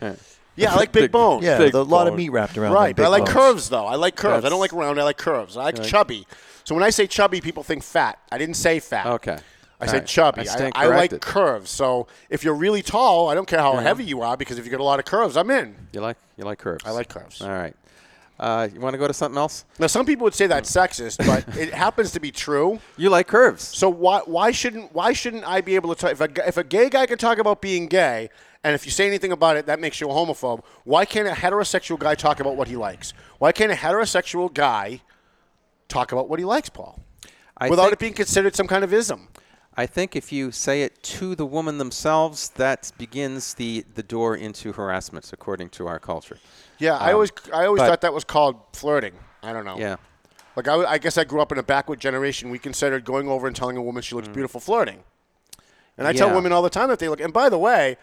[0.55, 1.43] Yeah, I like big, Big- bone.
[1.43, 2.73] Yeah, Big a lot of meat wrapped around.
[2.73, 3.33] Right, but I like bones.
[3.33, 3.85] curves though.
[3.85, 4.45] I like curves.
[4.45, 4.99] I don't like round.
[4.99, 5.57] I like curves.
[5.57, 5.87] I like Right.
[5.87, 6.25] chubby.
[6.63, 8.17] So when I say chubby, people think fat.
[8.31, 9.05] I didn't say fat.
[9.05, 9.37] Okay.
[9.79, 10.07] I All said right.
[10.07, 10.39] chubby.
[10.39, 11.69] I I, stand I like curves.
[11.69, 13.81] So if you're really tall, I don't care how Yeah.
[13.81, 15.75] heavy you are because if you get a lot of curves, I'm in.
[15.91, 16.83] You like you like curves.
[16.85, 17.41] I like curves.
[17.41, 17.75] All right.
[18.39, 19.65] Uh, you want to go to something else?
[19.79, 22.79] Now some people would say that's sexist, but it happens to be true.
[22.95, 23.63] You like curves.
[23.63, 26.63] So why why shouldn't why shouldn't I be able to talk if a, if a
[26.63, 28.29] gay guy can talk about being gay
[28.63, 31.31] and if you say anything about it that makes you a homophobe, why can't a
[31.31, 33.13] heterosexual guy talk about what he likes?
[33.39, 35.01] Why can't a heterosexual guy
[35.87, 36.99] talk about what he likes, Paul?
[37.57, 39.29] I Without think- it being considered some kind of ism.
[39.79, 44.35] I think if you say it to the woman themselves, that begins the, the door
[44.35, 46.37] into harassment, according to our culture.
[46.79, 49.13] Yeah, I Um, always I always thought that was called flirting.
[49.43, 49.77] I don't know.
[49.77, 49.97] Yeah.
[50.55, 52.49] Like I, w- I guess I grew up in a backward generation.
[52.49, 55.03] We considered going over and telling a woman she looks beautiful flirting.
[55.97, 56.35] And I tell Mm.
[56.35, 57.21] Women all the time that they look.
[57.21, 57.97] And by the way,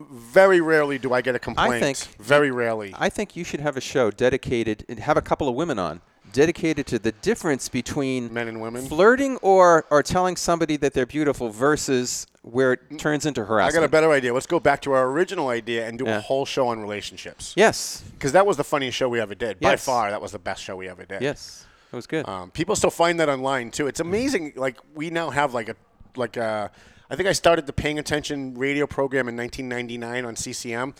[0.00, 1.74] very rarely do I get a complaint.
[1.74, 2.92] I think very rarely.
[2.98, 6.00] I think you should have a show dedicated, and have a couple of women on,
[6.34, 11.06] dedicated to the difference between men and women, flirting or, or telling somebody that they're
[11.06, 13.74] beautiful versus where it turns into harassment.
[13.74, 14.34] I got a better idea.
[14.34, 17.54] Let's go back to our original idea and do a whole show on relationships.
[17.56, 18.04] Yes.
[18.12, 19.60] Because that was the funniest show we ever did.
[19.60, 21.22] By far, that was the best show we ever did.
[21.22, 22.28] Yes, it was good.
[22.28, 23.86] Um, people still find that online too.
[23.86, 24.52] It's amazing.
[24.56, 25.76] Like we now have like a
[26.16, 26.70] like a.
[27.08, 30.94] I think I started the paying attention radio program in 1999 on CCM.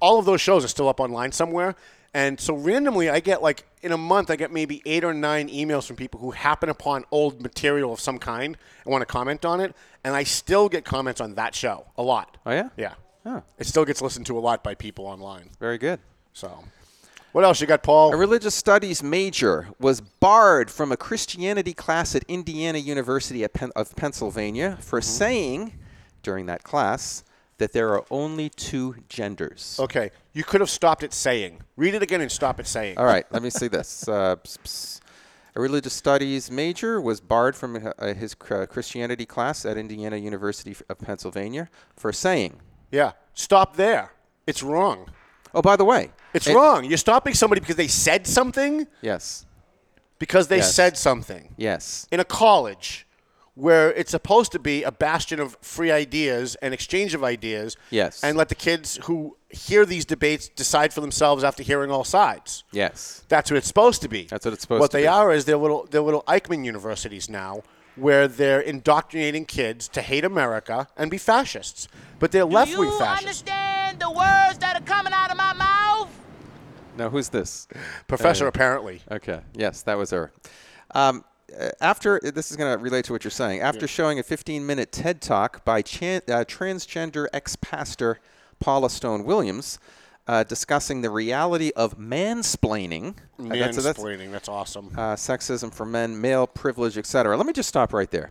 [0.00, 1.76] All of those shows are still up online somewhere.
[2.14, 5.48] And so randomly, I get like in a month, I get maybe eight or nine
[5.48, 9.44] emails from people who happen upon old material of some kind and want to comment
[9.44, 9.74] on it.
[10.04, 12.36] And I still get comments on that show a lot.
[12.44, 12.68] Oh yeah.
[12.76, 12.94] Yeah.
[13.24, 13.42] Oh.
[13.58, 15.50] It still gets listened to a lot by people online.
[15.58, 16.00] Very good.
[16.34, 16.64] So,
[17.32, 18.12] what else you got, Paul?
[18.12, 23.96] A religious studies major was barred from a Christianity class at Indiana University of, of
[23.96, 25.08] Pennsylvania for Mm-hmm.
[25.08, 25.72] saying
[26.22, 27.24] during that class
[27.62, 29.76] that there are only two genders.
[29.78, 31.60] Okay, you could have stopped at saying.
[31.76, 32.98] Read it again and stop at saying.
[32.98, 34.08] All right, let me see this.
[34.12, 35.00] Uh, ps- ps-
[35.54, 40.74] a religious studies major was barred from uh, his cr- Christianity class at Indiana University
[40.88, 42.58] of Pennsylvania for saying.
[42.90, 44.10] Yeah, stop there.
[44.46, 45.08] It's wrong.
[45.54, 46.84] Oh, by the way, It's it- wrong.
[46.84, 48.88] You're stopping somebody because they said something.
[49.02, 49.46] Yes.
[50.18, 50.74] Because they Yes.
[50.74, 51.54] said something.
[51.56, 52.06] Yes.
[52.10, 53.06] In a college
[53.54, 57.76] where it's supposed to be a bastion of free ideas and exchange of ideas.
[57.90, 58.24] Yes.
[58.24, 62.64] And let the kids who hear these debates decide for themselves after hearing all sides.
[62.72, 63.24] Yes.
[63.28, 64.24] That's what it's supposed to be.
[64.24, 65.02] That's what it's supposed what to be.
[65.02, 67.62] What they are is they're little they're little Eichmann universities now,
[67.96, 71.88] where they're indoctrinating kids to hate America and be fascists.
[72.18, 73.44] But they're left wing fascists.
[73.46, 76.08] You understand the words that are coming out of my mouth?
[76.96, 77.68] Now, who's this?
[78.08, 79.02] Professor, Uh, apparently.
[79.10, 79.40] Okay.
[79.54, 80.32] Yes, that was her.
[80.94, 81.24] Um,
[81.80, 83.60] after this is going to relate to what you're saying.
[83.60, 88.18] After showing a 15-minute TED talk by chan- uh, transgender ex-pastor
[88.60, 89.78] Paula Stone Williams,
[90.28, 93.16] uh, discussing the reality of mansplaining.
[93.40, 94.90] Uh, that's- that's- Mansplaining, that's awesome.
[94.96, 97.36] uh, sexism for men, male privilege, etc.
[97.36, 98.30] Let me just stop right there.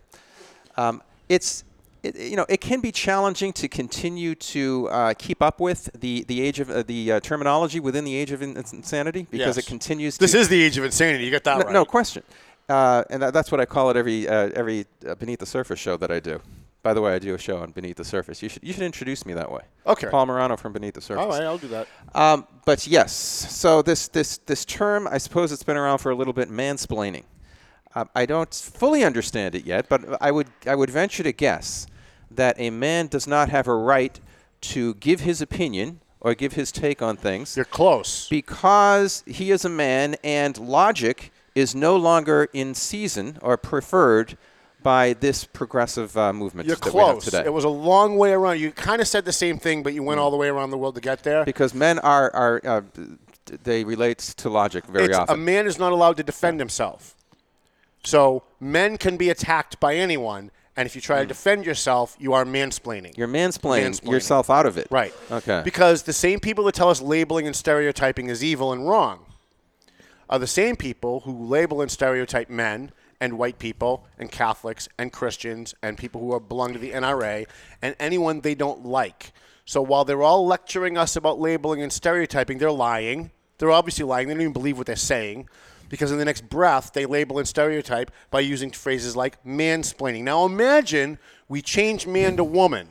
[0.76, 1.64] Um, it's
[2.02, 6.24] it, you know it can be challenging to continue to uh, keep up with the
[6.26, 9.58] the age of uh, the uh, terminology within the age of in- insanity because Yes.
[9.58, 10.16] it continues.
[10.18, 11.24] This is the age of insanity.
[11.24, 11.72] You got that no, right.
[11.72, 12.22] no question,
[12.72, 15.78] uh, and that, that's what I call it every uh, every uh, beneath the surface
[15.78, 16.40] show that I do.
[16.82, 18.42] By the way, I do a show on Beneath the Surface.
[18.42, 19.60] You should you should introduce me that way.
[19.86, 20.08] Okay.
[20.08, 21.22] Paul Morano from Beneath the Surface.
[21.22, 21.86] All right, I'll do that.
[22.14, 26.14] Um, but yes, so this this this term, I suppose it's been around for a
[26.14, 26.50] little bit.
[26.50, 27.24] Mansplaining.
[27.94, 31.86] Um, I don't fully understand it yet, but I would I would venture to guess
[32.30, 34.18] that a man does not have a right
[34.62, 37.54] to give his opinion or give his take on things.
[37.54, 38.28] You're close.
[38.28, 44.36] Because he is a man, and logic is no longer in season or preferred
[44.82, 47.24] by this progressive uh, movement You're that we have close.
[47.26, 47.44] today.
[47.44, 48.58] It was a long way around.
[48.58, 50.78] You kind of said the same thing, but you went all the way around the
[50.78, 51.44] world to get there.
[51.44, 52.80] because men are are uh,
[53.64, 55.34] they relate to logic very It's- often.
[55.34, 57.14] A man is not allowed to defend himself.
[58.04, 62.32] So men can be attacked by anyone, and if you try to defend yourself, you
[62.32, 63.16] are mansplaining.
[63.16, 64.10] You're mansplaining, Mansplaining.
[64.10, 64.88] yourself out of it.
[64.90, 65.14] Right.
[65.30, 65.60] Okay.
[65.64, 69.20] Because the same people that tell us labeling and stereotyping is evil and wrong
[70.32, 72.90] are the same people who label and stereotype men
[73.20, 77.46] and white people and Catholics and Christians and people who are belong to the NRA
[77.82, 79.34] and anyone they don't like.
[79.66, 83.30] So while they're all lecturing us about labeling and stereotyping, they're lying.
[83.58, 84.26] They're obviously lying.
[84.26, 85.50] They don't even believe what they're saying.
[85.90, 90.22] Because in the next breath, they label and stereotype by using phrases like mansplaining.
[90.22, 92.88] Now imagine we change man to woman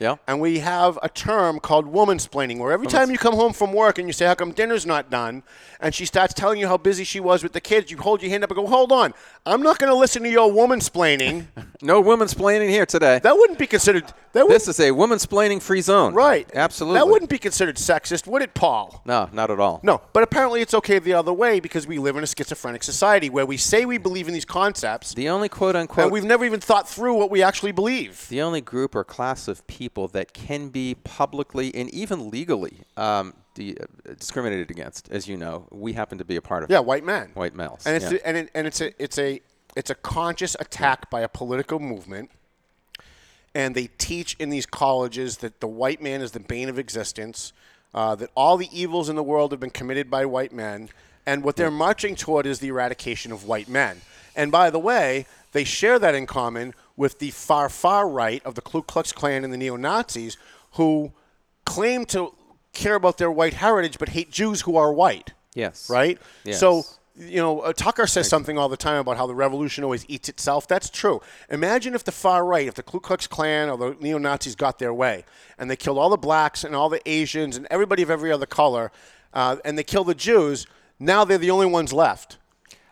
[0.00, 0.16] Yeah.
[0.26, 3.98] And we have a term called womansplaining, where every time you come home from work
[3.98, 5.42] and you say, How come dinner's not done?
[5.78, 8.30] And she starts telling you how busy she was with the kids, you hold your
[8.30, 9.12] hand up and go, Hold on.
[9.44, 11.46] I'm not going to listen to your womansplaining.
[11.82, 13.20] No women's splaining here today.
[13.22, 14.04] That wouldn't be considered.
[14.34, 16.12] That this is a women's splaining free zone.
[16.12, 16.46] Right.
[16.54, 16.98] Absolutely.
[16.98, 19.00] That wouldn't be considered sexist, would it, Paul?
[19.06, 19.80] No, not at all.
[19.82, 23.30] No, but apparently it's okay the other way because we live in a schizophrenic society
[23.30, 25.14] where we say we believe in these concepts.
[25.14, 26.04] The only quote unquote.
[26.04, 28.28] And we've never even thought through what we actually believe.
[28.28, 33.34] The only group or class of people that can be publicly and even legally um,
[33.54, 36.70] de- uh, discriminated against, as you know, we happen to be a part of.
[36.70, 37.30] Yeah, white men.
[37.34, 37.86] White males.
[37.86, 38.18] And it's yeah.
[38.24, 39.40] and, it, and it's a it's a
[39.76, 42.30] it's a conscious attack by a political movement.
[43.54, 47.52] And they teach in these colleges that the white man is the bane of existence,
[47.92, 50.88] uh, that all the evils in the world have been committed by white men,
[51.26, 54.00] and what they're marching toward is the eradication of white men.
[54.34, 58.54] And by the way, they share that in common with the far, far right of
[58.54, 60.36] the Ku Klux Klan and the neo Nazis,
[60.72, 61.12] who
[61.64, 62.34] claim to
[62.72, 65.32] care about their white heritage but hate Jews who are white.
[65.54, 65.90] Yes.
[65.90, 66.18] Right?
[66.44, 66.60] Yes.
[66.60, 66.84] So,
[67.16, 70.28] you know, uh, Tucker says something all the time about how the revolution always eats
[70.28, 70.68] itself.
[70.68, 71.20] That's true.
[71.50, 74.78] Imagine if the far right, if the Ku Klux Klan or the neo Nazis got
[74.78, 75.24] their way
[75.58, 78.46] and they killed all the blacks and all the Asians and everybody of every other
[78.46, 78.92] color
[79.32, 80.66] uh, and they killed the Jews.
[81.00, 82.36] Now they're the only ones left.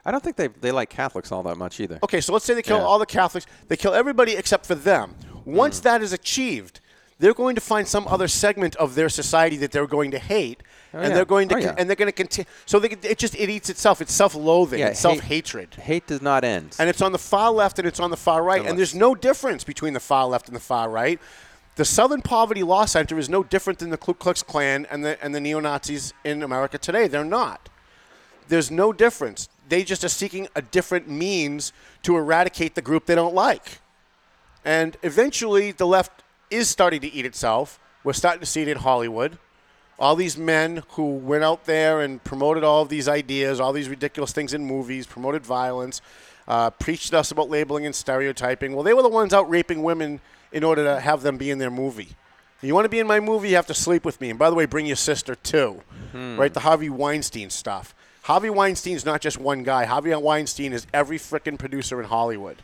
[0.04, 1.98] I don't think they, they like Catholics all that much either.
[2.02, 2.84] Okay, so let's say they kill Yeah.
[2.84, 3.46] all the Catholics.
[3.68, 5.14] They kill everybody except for them.
[5.44, 5.82] Once mm.
[5.82, 6.80] that is achieved,
[7.18, 10.62] they're going to find some other segment of their society that they're going to hate,
[10.94, 11.14] Oh, and yeah.
[11.16, 11.74] they're going to Oh, yeah.
[11.76, 12.48] and they're going to continue.
[12.64, 14.00] So they, it just it eats itself.
[14.00, 14.78] It's self-loathing.
[14.80, 15.74] Yeah, it's hate- self-hatred.
[15.74, 16.74] Hate does not end.
[16.78, 18.60] And it's on the far left and it's on the far right.
[18.60, 21.20] Unless- And there's no difference between the far left and the far right.
[21.76, 25.22] The Southern Poverty Law Center is no different than the Ku Klux Klan and the
[25.22, 27.06] and the neo Nazis in America today.
[27.06, 27.68] They're not.
[28.48, 29.48] There's no difference.
[29.68, 31.72] They just are seeking a different means
[32.02, 33.78] to eradicate the group they don't like.
[34.64, 37.78] And eventually, the left is starting to eat itself.
[38.04, 39.38] We're starting to see it in Hollywood.
[39.98, 43.88] All these men who went out there and promoted all of these ideas, all these
[43.88, 46.00] ridiculous things in movies, promoted violence,
[46.46, 48.74] uh, preached to us about labeling and stereotyping.
[48.74, 50.20] Well, they were the ones out raping women
[50.52, 52.16] in order to have them be in their movie.
[52.62, 54.30] You want to be in my movie, you have to sleep with me.
[54.30, 55.82] And by the way, bring your sister too.
[56.12, 56.38] Hmm.
[56.38, 56.52] Right?
[56.52, 57.94] The Harvey Weinstein stuff.
[58.28, 59.86] Harvey Weinstein's not just one guy.
[59.86, 62.58] Harvey Weinstein is every frickin' producer in Hollywood.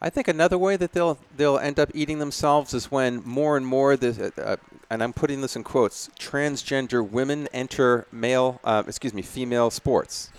[0.00, 3.66] I think another way that they'll they'll end up eating themselves is when more and
[3.66, 4.56] more the uh, uh,
[4.90, 10.30] and I'm putting this in quotes transgender women enter male uh, excuse me female sports,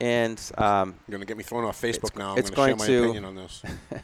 [0.00, 2.32] and um, You're gonna get me thrown off Facebook now.
[2.32, 3.62] I'm it's going share my to opinion on this.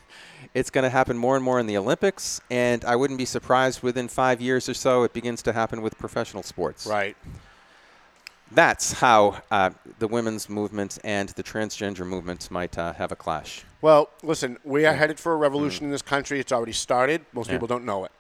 [0.55, 3.82] it's going to happen more and more in the Olympics, and I wouldn't be surprised
[3.82, 6.86] within five years or so it begins to happen with professional sports.
[6.86, 7.16] Right.
[8.52, 9.70] That's how uh,
[10.01, 13.64] the women's movement and the transgender movement might uh, have a clash.
[13.81, 16.40] Well, listen, we are headed for a revolution in this country.
[16.40, 17.24] It's already started.
[17.32, 17.55] Most Yeah.
[17.55, 18.12] people don't know it.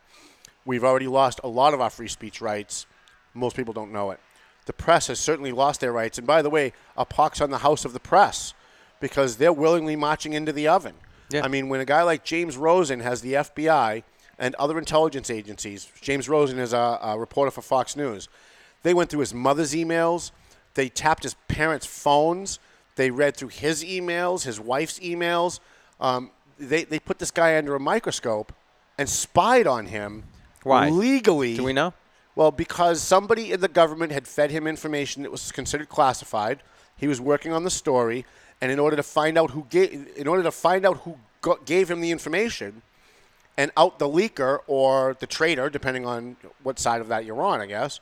[0.64, 2.86] We've already lost a lot of our free speech rights.
[3.34, 4.20] Most people don't know it.
[4.66, 6.16] The press has certainly lost their rights.
[6.18, 8.54] And by the way, a pox on the house of the press
[9.00, 10.94] because they're willingly marching into the oven.
[11.30, 11.44] Yeah.
[11.44, 14.02] I mean, when a guy like James Rosen has the FBI
[14.38, 18.28] and other intelligence agencies, James Rosen is a, a reporter for Fox News,
[18.82, 20.30] they went through his mother's emails,
[20.74, 22.58] they tapped his parents' phones,
[22.96, 25.60] they read through his emails, his wife's emails.
[26.00, 28.52] Um, they, they put this guy under a microscope
[28.98, 30.24] and spied on him
[30.62, 30.90] Why?
[30.90, 31.56] legally.
[31.56, 31.94] Do we know?
[32.36, 36.62] Well, because somebody in the government had fed him information that was considered classified.
[36.96, 38.24] He was working on the story,
[38.60, 41.64] and in order to find out who gave, in order to find out who got,
[41.66, 42.82] gave him the information,
[43.56, 47.60] and out the leaker or the traitor, depending on what side of that you're on,
[47.60, 48.00] I guess.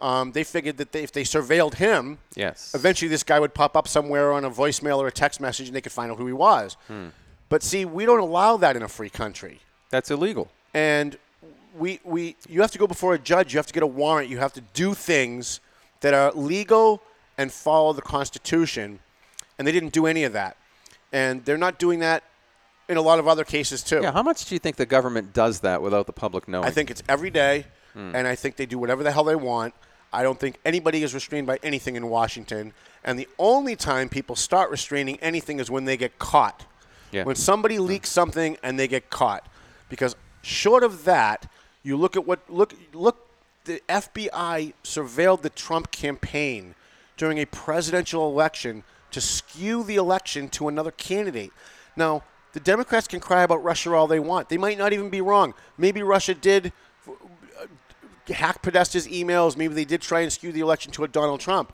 [0.00, 2.72] Um, they figured that they, if they surveilled him, Yes.
[2.74, 5.74] eventually this guy would pop up somewhere on a voicemail or a text message, and
[5.76, 6.76] they could find out who he was.
[6.88, 7.06] Hmm.
[7.48, 9.60] But see, we don't allow that in a free country
[9.90, 10.50] That's illegal.
[10.74, 11.16] and
[11.78, 13.52] we we you have to go before a judge.
[13.54, 14.28] You have to get a warrant.
[14.30, 15.60] You have to do things
[16.00, 17.02] that are legal
[17.38, 18.98] and follow the Constitution,
[19.58, 20.56] and they didn't do any of that,
[21.12, 22.22] and they're not doing that
[22.88, 24.00] in a lot of other cases too.
[24.02, 24.12] Yeah.
[24.12, 26.64] How much do you think the government does that without the public knowing?
[26.66, 27.66] I think it's every day,
[27.96, 28.14] Hmm.
[28.14, 29.74] and I think they do whatever the hell they want.
[30.12, 34.36] I don't think anybody is restrained by anything in Washington, and the only time people
[34.36, 36.66] start restraining anything is when they get caught.
[37.10, 37.24] Yeah.
[37.24, 39.48] When somebody leaks something and they get caught,
[39.88, 41.50] because short of that,
[41.82, 43.22] you look at what look look.
[43.64, 46.76] The FBI surveilled the Trump campaign
[47.16, 51.52] during a presidential election to skew the election to another candidate.
[51.96, 54.50] Now, the Democrats can cry about Russia all they want.
[54.50, 55.52] They might not even be wrong.
[55.76, 56.72] Maybe Russia did
[58.34, 59.56] hack Podesta's emails.
[59.56, 61.72] Maybe they did try and skew the election to a Donald Trump.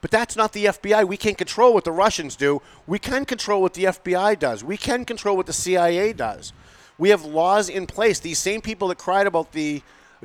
[0.00, 1.06] But that's not the FBI.
[1.06, 2.62] We can't control what the Russians do.
[2.86, 4.62] We can control what the FBI does.
[4.62, 6.52] We can control what the CIA does.
[6.98, 8.20] We have laws in place.
[8.20, 9.82] These same people that cried about the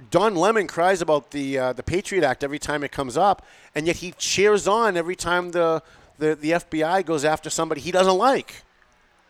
[0.10, 3.46] Don Lemon cries about the uh, the Patriot Act every time it comes up,
[3.76, 5.84] and yet he cheers on every time the,
[6.18, 8.64] the the FBI goes after somebody he doesn't like,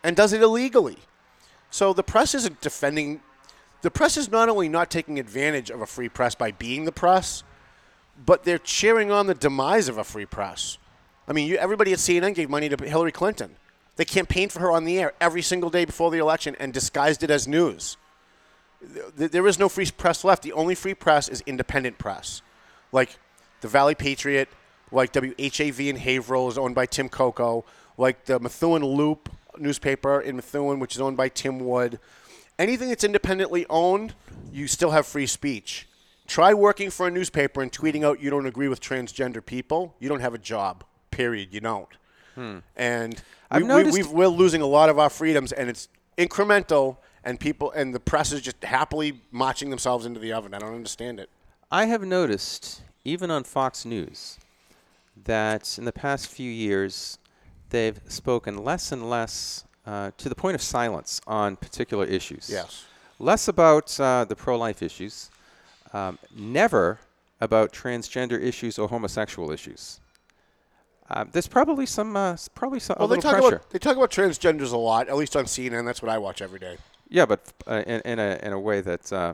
[0.04, 0.98] and does it illegally.
[1.72, 3.22] So the press isn't defending.
[3.82, 6.92] The press is not only not taking advantage of a free press by being the
[6.92, 7.44] press,
[8.26, 10.78] but they're cheering on the demise of a free press.
[11.28, 13.56] I mean, you, everybody at CNN gave money to Hillary Clinton.
[13.96, 17.24] They campaigned for her on the air every single day before the election and disguised
[17.24, 17.98] it as news.
[19.16, 20.44] There is no free press left.
[20.44, 22.42] The only free press is independent press,
[22.92, 23.18] like
[23.62, 24.50] the Valley Patriot,
[24.92, 27.64] like WHAV in Haverhill is owned by Tim Coco,
[27.98, 32.00] like the Methuen Loop newspaper in Methuen, which is owned by Tim Wood.
[32.62, 34.14] Anything that's independently owned,
[34.54, 35.88] you still have free speech.
[36.28, 39.96] Try working for a newspaper and tweeting out you don't agree with transgender people.
[40.00, 40.84] You don't have a job.
[41.10, 41.50] Period.
[41.52, 41.90] You don't.
[42.36, 42.60] Hmm.
[42.76, 43.20] And
[43.52, 45.90] we, we, we're losing a lot of our freedoms, and it's
[46.20, 46.98] incremental.
[47.24, 50.54] And people and the press is just happily marching themselves into the oven.
[50.54, 51.32] I don't understand it.
[51.72, 54.38] I have noticed, even on Fox News,
[55.24, 57.18] that in the past few years,
[57.72, 62.50] they've spoken less and less uh, to the point of silence on particular issues.
[62.50, 62.86] Yes.
[63.20, 65.30] Less about uh, the pro life issues,
[65.94, 67.00] um, never
[67.40, 70.00] about transgender issues or homosexual issues.
[71.10, 73.56] Uh, there's probably some, uh, probably some Well, they talk pressure.
[73.56, 75.86] about they talk about transgenders a lot, at least on CNN.
[75.86, 76.78] That's what I watch every day.
[77.10, 79.34] yeah, but uh, in, in a in a way that uh,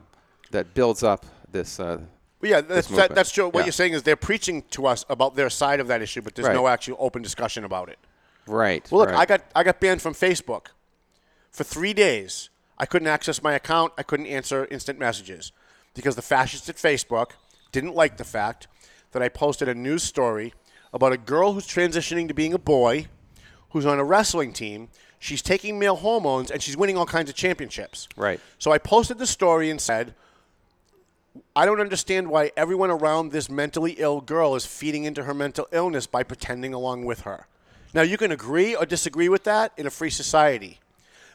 [0.52, 1.80] that builds up this.
[1.80, 2.00] Uh,
[2.40, 3.46] But yeah, that's that, that's true.
[3.50, 3.66] What Yeah.
[3.66, 6.48] you're saying is they're preaching to us about their side of that issue, but there's
[6.48, 6.56] Right.
[6.56, 8.00] no actual open discussion about it.
[8.48, 8.90] Right.
[8.92, 9.20] Well, look, right.
[9.20, 10.68] I got I got banned from Facebook
[11.52, 12.50] for three days.
[12.78, 13.94] I couldn't access my account.
[13.98, 15.52] I couldn't answer instant messages
[15.94, 17.32] because the fascists at Facebook
[17.72, 18.68] didn't like the fact
[19.12, 20.54] that I posted a news story
[20.94, 23.08] about a girl who's transitioning to being a boy,
[23.72, 24.90] who's on a wrestling team.
[25.20, 28.08] She's taking male hormones and she's winning all kinds of championships.
[28.16, 28.40] Right.
[28.60, 30.14] So I posted the story and said,
[31.56, 35.68] I don't understand why everyone around this mentally ill girl is feeding into her mental
[35.72, 37.48] illness by pretending along with her.
[37.94, 40.80] Now, you can agree or disagree with that in a free society.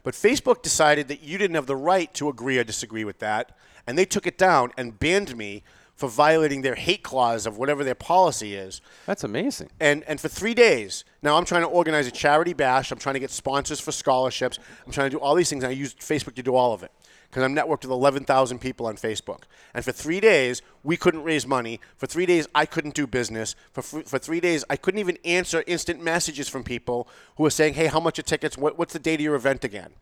[0.03, 3.57] But Facebook decided that you didn't have the right to agree or disagree with that,
[3.87, 5.62] and they took it down and banned me
[5.95, 8.81] for violating their hate clause of whatever their policy is.
[9.07, 9.70] That's amazing.
[9.79, 12.91] And and for three days, now I'm trying to organize a charity bash.
[12.91, 14.59] I'm trying to get sponsors for scholarships.
[14.85, 15.62] I'm trying to do all these things.
[15.62, 16.91] And I use Facebook to do all of it
[17.33, 19.45] because I'm networked with 11,000 people on Facebook.
[19.73, 21.81] And for three days, we couldn't raise money.
[21.97, 23.57] For three days, I couldn't do business.
[23.73, 27.73] For, for three days, I couldn't even answer instant messages from people who were saying,
[27.73, 28.59] hey, how much are tickets?
[28.59, 29.93] What, what's the date of your event again?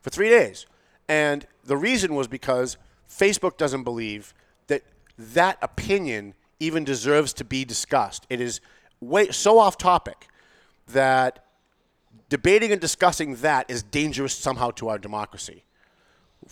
[0.00, 0.64] For three days.
[1.10, 4.32] And the reason was because Facebook doesn't believe
[4.68, 4.80] that
[5.18, 8.24] that opinion even deserves to be discussed.
[8.30, 8.62] It is
[8.98, 10.26] way, so off topic
[10.88, 11.44] that
[12.30, 15.64] debating and discussing that is dangerous somehow to our democracy.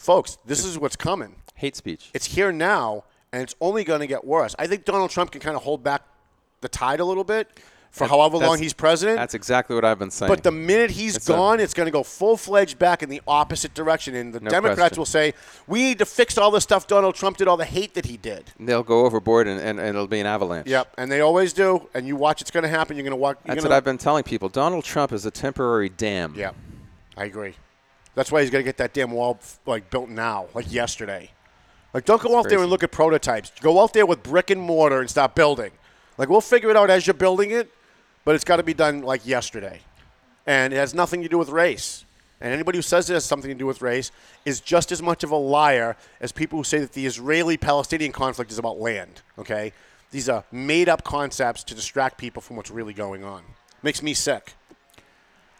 [0.00, 1.34] Folks, this is what's coming.
[1.54, 2.08] Hate speech.
[2.14, 4.56] It's here now, and it's only going to get worse.
[4.58, 6.00] I think Donald Trump can kind of hold back
[6.62, 7.48] the tide a little bit
[7.90, 9.18] for That- however long he's president.
[9.18, 10.30] That's exactly what I've been saying.
[10.32, 13.10] But the minute he's It's a- gone, it's going to go full fledged back in
[13.10, 14.14] the opposite direction.
[14.14, 15.00] And the No Democrats question.
[15.00, 15.34] will say,
[15.66, 18.16] we need to fix all the stuff Donald Trump did, all the hate that he
[18.16, 18.52] did.
[18.58, 20.66] And They'll go overboard and, and, and it'll be an avalanche.
[20.66, 21.88] Yep, and they always do.
[21.92, 22.96] And you watch, it's going to happen.
[22.96, 23.36] You're going to watch.
[23.44, 24.48] You're That's gonna, what I've been telling people.
[24.48, 26.32] Donald Trump is a temporary dam.
[26.34, 26.52] Yeah,
[27.18, 27.54] I agree.
[28.14, 31.30] That's why he's got to get that damn wall like built now, like yesterday.
[31.92, 33.52] Like, don't go out there and look at prototypes.
[33.60, 35.72] Go out there with brick and mortar and start building.
[36.18, 37.70] Like, we'll figure it out as you're building it,
[38.24, 39.80] but it's got to be done like yesterday.
[40.46, 42.04] And it has nothing to do with race.
[42.40, 44.12] And anybody who says it has something to do with race
[44.44, 48.12] is just as much of a liar as people who say that the Israeli Palestinian
[48.12, 49.20] conflict is about land.
[49.38, 49.72] Okay?
[50.10, 53.42] These are made up concepts to distract people from what's really going on.
[53.82, 54.54] Makes me sick.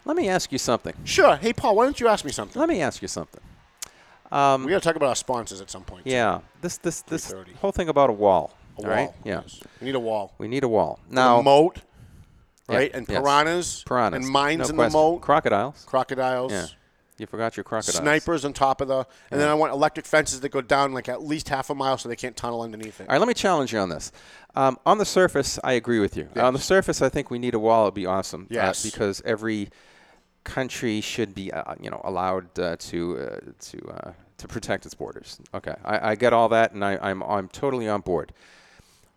[0.04, 0.94] Let me ask you something.
[1.04, 1.36] Sure.
[1.36, 2.58] Hey, Paul, why don't you ask me something?
[2.58, 3.40] Let me ask you something.
[4.32, 6.06] Um, we got to talk about our sponsors at some point.
[6.06, 8.54] Yeah, this this this whole thing about a wall.
[8.78, 9.06] A all right?
[9.08, 9.40] wall, Yeah.
[9.42, 9.60] yes.
[9.80, 10.32] We need a wall.
[10.38, 11.00] We need a wall.
[11.10, 11.80] Now a moat,
[12.68, 12.90] Yeah, right?
[12.94, 13.18] And yes.
[13.18, 14.22] piranhas, Piranhas.
[14.24, 14.92] and mines no in question.
[14.92, 15.84] the moat, Crocodiles.
[15.84, 16.66] crocodiles, Yeah.
[17.18, 17.96] You forgot your crocodiles.
[17.96, 21.06] snipers on top of the, and then I want electric fences that go down like
[21.08, 23.08] at least half a mile so they can't tunnel underneath it.
[23.10, 24.10] All right, let me challenge you on this.
[24.54, 26.28] Um, on the surface, I agree with you.
[26.36, 27.84] On the surface, I think we need a wall.
[27.86, 28.42] It'd be awesome.
[28.44, 28.82] uh, Yes.
[28.84, 29.68] because every
[30.44, 34.94] country should be, uh, you know, allowed uh, to uh, to uh, to protect its
[34.94, 35.38] borders.
[35.54, 38.32] Okay, I, I get all that, and I, I'm I'm totally on board.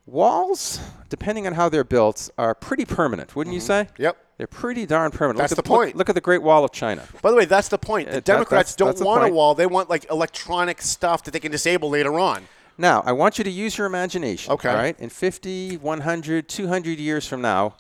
[0.06, 3.88] Walls, depending on how they're built, are pretty permanent, wouldn't you say?
[3.94, 4.02] Mm-hmm.
[4.02, 4.18] Yep.
[4.38, 5.38] They're pretty darn permanent.
[5.38, 5.88] That's look at the point.
[5.90, 7.08] Look, look at the Great Wall of China.
[7.22, 8.10] By the way, that's the point.
[8.10, 11.32] The that- Democrats that's- don't that's want a wall; they want like electronic stuff that
[11.32, 12.48] they can disable later on.
[12.78, 14.52] Now, I want you to use your imagination.
[14.54, 14.70] Okay.
[14.70, 15.00] All right?
[15.00, 17.76] In 50, 100, 200 years from now,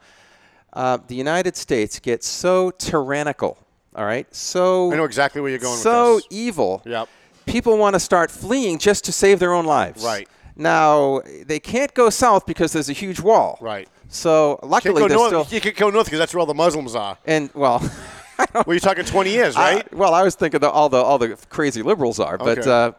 [0.73, 3.57] uh, the United States gets so tyrannical
[3.95, 4.27] All right.
[4.33, 6.27] So I know exactly where you're going with So this.
[6.31, 6.81] evil.
[6.85, 7.07] Yep.
[7.45, 10.03] People want to start fleeing just to save their own lives.
[10.03, 10.27] Right.
[10.55, 13.57] Now they can't go south because there's a huge wall.
[13.61, 13.87] Right.
[14.09, 15.47] So Can't luckily go they're north.
[15.47, 17.17] still You can't go north because that's where all the Muslims are.
[17.25, 17.79] and well.
[18.53, 19.93] well, you're talking 20 years, I- right?
[19.93, 22.69] well, I was thinking that all the all the crazy liberals are, but Okay.
[22.69, 22.91] uh,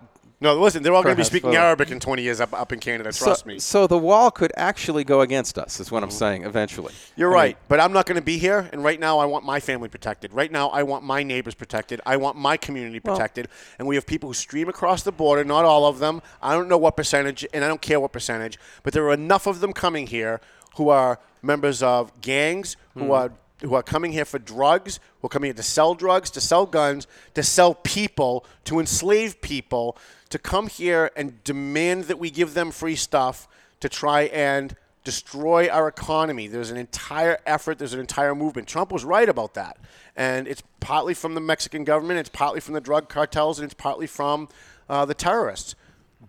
[0.45, 1.59] no, listen, they're all going to be speaking both.
[1.59, 3.13] Arabic in 20 years up, up in Canada.
[3.13, 3.59] so, Trust me.
[3.59, 6.45] So the wall could actually go against us, is what I'm saying.
[6.45, 8.69] Eventually, You're I mean, right, but I'm not going to be here.
[8.73, 10.33] And right now, I want my family protected.
[10.33, 12.01] Right now, I want my neighbors protected.
[12.07, 13.49] I want my community Well- protected.
[13.79, 15.43] and we have people who stream across the border.
[15.43, 16.23] Not all of them.
[16.41, 18.59] I don't know what percentage, and I don't care what percentage.
[18.83, 20.41] But there are enough of them coming here
[20.77, 23.11] who are members of gangs, who Hmm.
[23.13, 23.33] are
[23.65, 26.67] who are coming here for drugs, who are coming here to sell drugs, to sell
[26.67, 29.97] guns, to sell people, to enslave people,
[30.31, 33.49] to come here and demand that we give them free stuff
[33.81, 36.47] to try and destroy our economy.
[36.47, 38.67] There's an entire effort, there's an entire movement.
[38.67, 39.77] Trump was right about that.
[40.17, 43.75] And it's partly from the Mexican government, it's partly from the drug cartels, and it's
[43.75, 44.49] partly from
[44.89, 45.75] uh, the terrorists.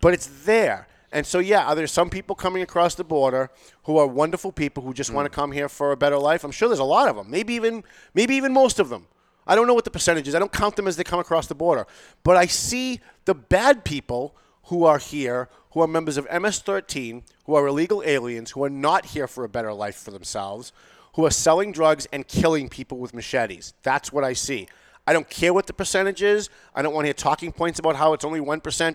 [0.02, 0.88] But it's there.
[1.16, 3.50] And so, yeah, are there some people coming across the border
[3.84, 5.16] who are wonderful people who just hmm.
[5.16, 6.44] want to come here for a better life?
[6.44, 7.32] I'm sure there's a lot of them.
[7.32, 9.08] Maybe even, maybe even most of them.
[9.48, 10.36] I don't know what the percentage is.
[10.36, 11.88] I don't count them as they come across the border.
[12.24, 17.56] But I see the bad people who are here, who are members of MS-13, who
[17.56, 20.74] are illegal aliens, who are not here for a better life for themselves,
[21.14, 23.74] who are selling drugs and killing people with machetes.
[23.84, 24.68] That's what I see.
[25.08, 26.50] I don't care what the percentage is.
[26.74, 28.46] I don't want to hear talking points about how it's only 1%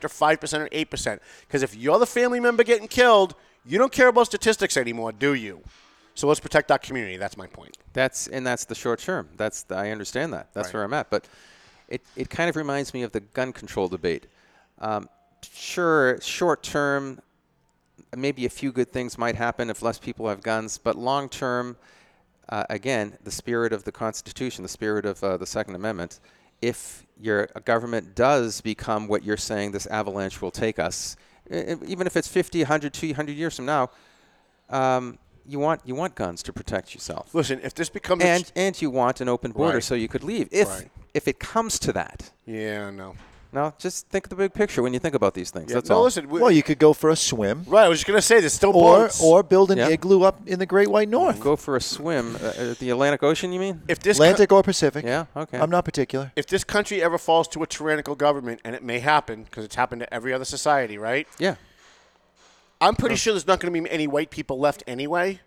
[0.05, 1.21] or 5% or 8%.
[1.47, 3.35] Because if you're the family member getting killed,
[3.65, 5.63] you don't care about statistics anymore, do you?
[6.15, 7.17] So let's protect our community.
[7.17, 7.79] That's my point.
[7.93, 9.29] That's and that's the short term.
[9.37, 10.53] That's the, I understand that.
[10.53, 10.75] That's Right.
[10.75, 11.09] where I'm at.
[11.11, 11.27] But
[11.89, 14.27] it, it kind of reminds me of the gun control debate.
[14.81, 15.09] Um,
[15.53, 17.21] sure, short term,
[18.17, 20.79] maybe a few good things might happen if less people have guns.
[20.79, 21.77] But long term,
[22.51, 26.21] uh, again, the spirit of the Constitution, the spirit of uh, the Second Amendment.
[26.61, 31.17] If your government does become what you're saying, this avalanche will take us.
[31.51, 33.91] Even if it's 50, 100, 200 years from now,
[34.69, 37.35] um, you want you want guns to protect yourself.
[37.35, 39.83] Listen, if this becomes and ch- and you want an open border Right.
[39.85, 40.91] so you could leave if Right.
[41.15, 42.31] if it comes to that.
[42.47, 43.15] Yeah, no.
[43.53, 45.71] No, just think of the big picture when you think about these things.
[45.71, 46.03] Yeah, That's no, all.
[46.05, 47.65] listen, we- Well, you could go for a swim.
[47.67, 49.21] Right, I was just going to say, there's still Or, boats.
[49.21, 49.89] or build an Yeah.
[49.89, 51.41] igloo up in the Great White North.
[51.41, 53.53] Go for a swim uh, at the Atlantic Ocean.
[53.53, 53.83] You mean?
[53.89, 55.05] if this co- Atlantic or Pacific.
[55.05, 55.27] Yeah.
[55.37, 55.59] Okay.
[55.59, 56.31] I'm not particular.
[56.37, 59.75] if this country ever falls to a tyrannical government, and it may happen because it's
[59.75, 61.27] happened to every other society, right?
[61.41, 61.57] Yeah.
[62.81, 65.41] I'm pretty sure there's not going to be any white people left anyway,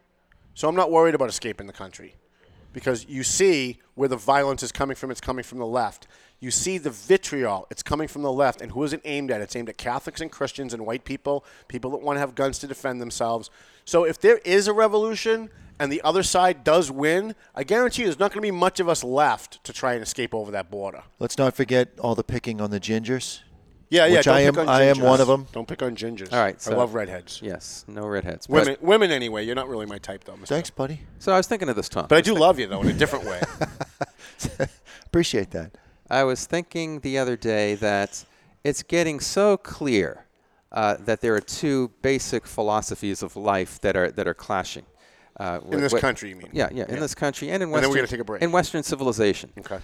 [0.53, 2.15] so I'm not worried about escaping the country
[2.73, 5.09] because you see where the violence is coming from.
[5.09, 6.05] It's coming from the left.
[6.44, 7.68] You see the vitriol.
[7.72, 9.40] It's coming from the left, and who is it aimed at?
[9.40, 12.60] It's aimed at Catholics and Christians and white people, people that want to have guns
[12.60, 13.49] to defend themselves.
[13.86, 15.49] So if there is a revolution
[15.80, 18.82] and the other side does win, I guarantee you there's not going to be much
[18.82, 21.03] of us left to try and escape over that border.
[21.18, 23.40] Let's not forget all the picking on the gingers.
[23.90, 24.18] Yeah, yeah.
[24.18, 24.60] Which don't I pick am.
[24.60, 25.48] on I am one of them.
[25.53, 26.34] Don't pick on gingers.
[26.34, 26.61] All right.
[26.68, 27.40] I love redheads.
[27.41, 27.86] Yes.
[27.88, 28.49] No redheads.
[28.49, 29.45] Women, women anyway.
[29.45, 30.34] You're not really my type, though.
[30.34, 30.48] Mr.
[30.48, 30.99] Thanks, buddy.
[31.20, 32.07] So I was thinking of this, Tom.
[32.10, 33.41] But I do love you, though, in a different way.
[35.06, 35.78] Appreciate that.
[36.19, 38.26] I was thinking the other day that
[38.64, 40.26] it's getting so clear
[40.72, 44.85] uh, that there are two basic philosophies of life that are that are clashing.
[45.40, 46.49] Uh, In wh- this wh- country, you mean?
[46.53, 48.02] Yeah, yeah, in this country and in And then Western.
[48.02, 48.41] we're take a break.
[48.44, 49.49] In Western civilization.
[49.57, 49.80] Okay.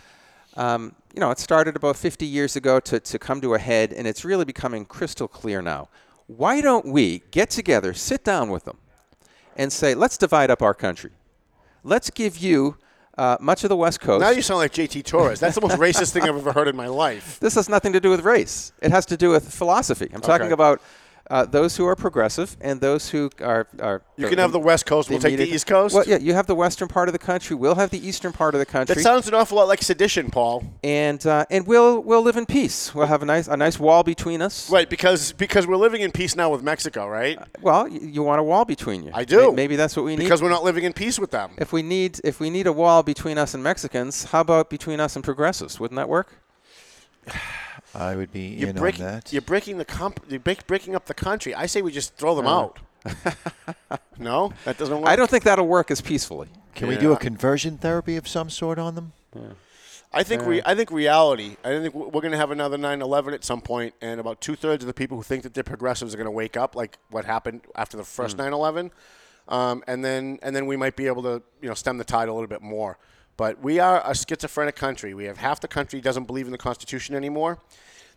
[0.55, 3.93] Um, you know, it started about 50 years ago to, to come to a head,
[3.93, 5.87] and it's really becoming crystal clear now.
[6.27, 8.77] Why don't we get together, sit down with them,
[9.55, 11.11] and say, let's divide up our country.
[11.83, 12.77] Let's give you
[13.19, 14.21] uh, much of the West Coast.
[14.21, 15.39] Now you sound like JT Torres.
[15.39, 17.37] That's the most racist thing I've ever heard in my life.
[17.45, 18.71] This has nothing to do with race.
[18.81, 20.09] It has to do with philosophy.
[20.13, 20.53] I'm talking Okay.
[20.61, 20.81] about
[21.29, 23.67] uh, those who are progressive and those who are.
[23.79, 25.93] are You can have the West Coast, we'll take the East Coast?
[25.93, 27.55] Well, yeah, you have the western part of the country.
[27.55, 28.95] We'll have the eastern part of the country.
[28.95, 30.63] That sounds an awful lot like sedition, Paul.
[30.83, 32.93] and uh, and we'll we'll live in peace.
[32.95, 34.69] We'll have a nice a nice wall between us.
[34.69, 37.37] Right, because because we're living in peace now with Mexico, right?
[37.61, 39.11] Well, y- you want a wall between you.
[39.13, 39.49] I do.
[39.49, 40.23] May- Maybe that's what we need.
[40.23, 41.51] Because we're not living in peace with them.
[41.57, 44.99] if we need if we need a wall between us and Mexicans, how about between
[44.99, 45.79] us and progressives?
[45.79, 46.33] Wouldn't that work?
[47.95, 49.33] I would be You're in breaking, on that.
[49.33, 51.55] you're breaking the comp- you're break, breaking up the country.
[51.55, 52.59] I say we just throw them Uh.
[52.59, 52.79] out.
[54.17, 55.07] no, that doesn't work.
[55.09, 56.49] I don't think that'll work as peacefully.
[56.75, 59.13] Can we do a conversion therapy of some sort on them?
[60.11, 61.55] I think re- I think reality.
[61.63, 64.83] I think we're going to have another 9/11 at some point, and about two thirds
[64.83, 67.25] of the people who think that they're progressives are going to wake up, like what
[67.25, 68.91] happened after the first 9/11,
[69.47, 72.27] um, and then and then we might be able to you know stem the tide
[72.27, 72.97] a little bit more.
[73.39, 75.13] But we are a schizophrenic country.
[75.13, 77.57] We have half the country doesn't believe in the Constitution anymore.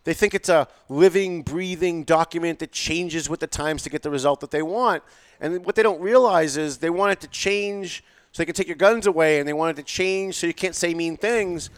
[0.02, 4.10] They think it's a living, breathing document that changes with the times to get the
[4.10, 5.04] result that they want.
[5.40, 8.66] And what they don't realize is they want it to change so they can take
[8.66, 11.70] your guns away, and they want it to change so you can't say mean things.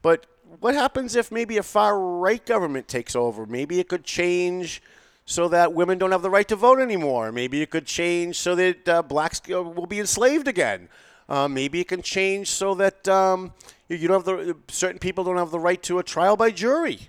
[0.00, 0.26] But
[0.60, 3.46] what happens if maybe a far right government takes over?
[3.46, 4.80] Maybe it could change
[5.26, 7.32] so that women don't have the right to vote anymore.
[7.32, 10.88] Maybe it could change so that uh, blacks uh, will be enslaved again.
[11.32, 13.54] Uh, maybe it can change so that um,
[13.88, 16.50] you you don't have the certain people don't have the right to a trial by
[16.50, 17.08] jury.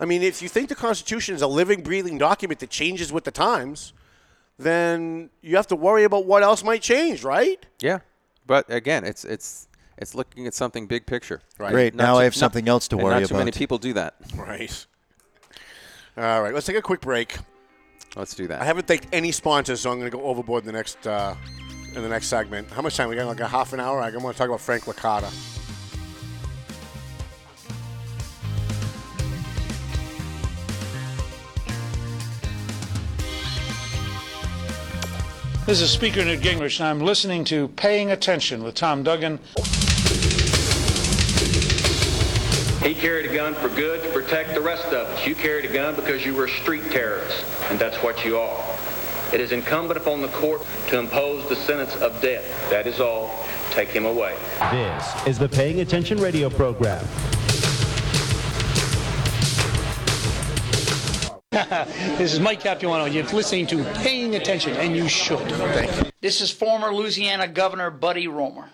[0.00, 3.22] I mean, if you think the Constitution is a living, breathing document that changes with
[3.22, 3.92] the times,
[4.58, 7.64] then you have to worry about what else might change, right?
[7.78, 8.00] Yeah,
[8.44, 9.68] but again, it's it's
[9.98, 11.40] it's looking at something big picture.
[11.56, 11.70] Right.
[11.70, 11.94] Great.
[11.94, 13.78] Not Now too- I have not- something else to and worry not too many people
[13.78, 14.16] do that.
[14.34, 14.86] Right.
[16.16, 17.38] All right, let's take a quick break.
[18.16, 18.60] Let's do that.
[18.60, 21.34] I haven't thanked any sponsors, so I'm going to go overboard in the next uh,
[21.94, 22.70] in the next segment.
[22.70, 23.26] How much time we got?
[23.26, 24.00] Like a half an hour.
[24.00, 25.30] I want to talk about Frank Licata.
[35.66, 39.38] This is Speaker Newt Gingrich, and I'm listening to Paying Attention with Tom Duggan.
[42.82, 45.26] He carried a gun for good to protect the rest of us.
[45.26, 48.73] You carried a gun because you were a street terrorists, and that's what you are.
[49.32, 52.44] It is incumbent upon the court to impose the sentence of death.
[52.70, 53.30] That is all.
[53.70, 54.36] Take him away.
[54.70, 57.04] This is the Paying Attention radio program.
[62.18, 63.04] this is Mike Capuano.
[63.04, 65.38] You're listening to Paying Attention, and you should.
[65.38, 66.10] Thank you.
[66.20, 68.70] This is former Louisiana Governor Buddy Roemer,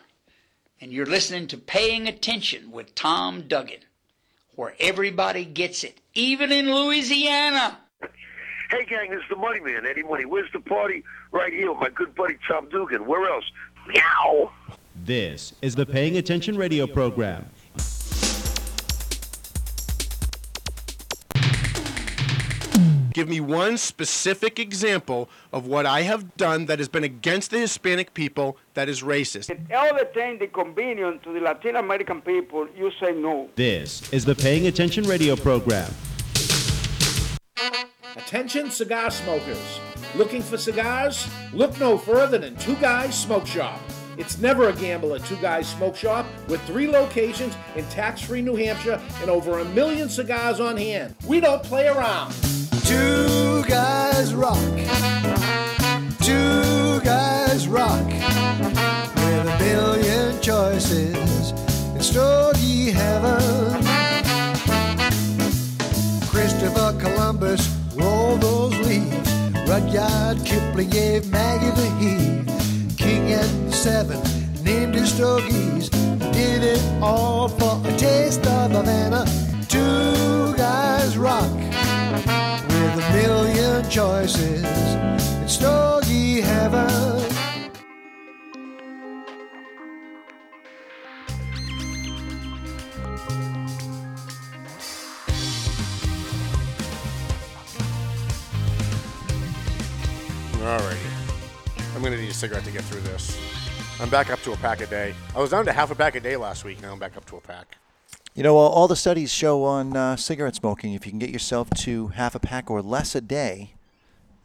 [0.81, 3.81] and you're listening to Paying Attention with Tom Duggan,
[4.55, 7.79] where everybody gets it, even in Louisiana.
[8.71, 10.25] Hey, gang, this is the Money Man, Eddie Money.
[10.25, 11.03] Where's the party?
[11.33, 13.05] Right here with my good buddy Tom Duggan.
[13.05, 13.45] Where else?
[13.89, 14.53] Meow!
[14.95, 17.47] This is the Paying Attention radio program.
[23.13, 27.59] Give me one specific example of what I have done that has been against the
[27.59, 29.51] Hispanic people that is racist.
[29.75, 33.51] All the time the convenience to the Latin American people, you say no.
[33.57, 35.93] This is the Paying Attention radio program.
[38.17, 39.81] Attention cigar smokers.
[40.17, 41.29] Looking for cigars?
[41.53, 43.81] Look no further than Two Guys Smoke Shop.
[44.17, 48.43] It's never a gamble at Two Guys Smoke Shop with three locations in tax free
[48.43, 51.15] New Hampshire and over a million cigars on hand.
[51.27, 52.35] We don't play around.
[52.85, 54.59] Two guys rock.
[56.21, 58.07] Two guys rock.
[58.07, 61.53] With a billion choices
[61.95, 63.85] in Stogie heaven.
[66.27, 69.31] Christopher Columbus rolled those leaves.
[69.69, 72.97] Rudyard Kipling gave Maggie the heave.
[72.97, 74.21] King and Seven
[74.65, 75.89] named his stogies.
[76.33, 79.25] Did it all for a taste of Havana.
[79.69, 81.51] Two guys rock
[82.69, 87.30] with a million choices in Stogie heaven.
[100.71, 101.97] Alrighty.
[101.97, 103.37] I'm going to need a cigarette to get through this.
[103.99, 105.17] I'm back up to a pack a day.
[105.35, 106.81] I was down to half a pack a day last week.
[106.81, 107.77] Now I'm back up to a pack.
[108.37, 111.31] You know, all all the studies show on uh, cigarette smoking, if you can get
[111.31, 113.75] yourself to half a pack or less a day,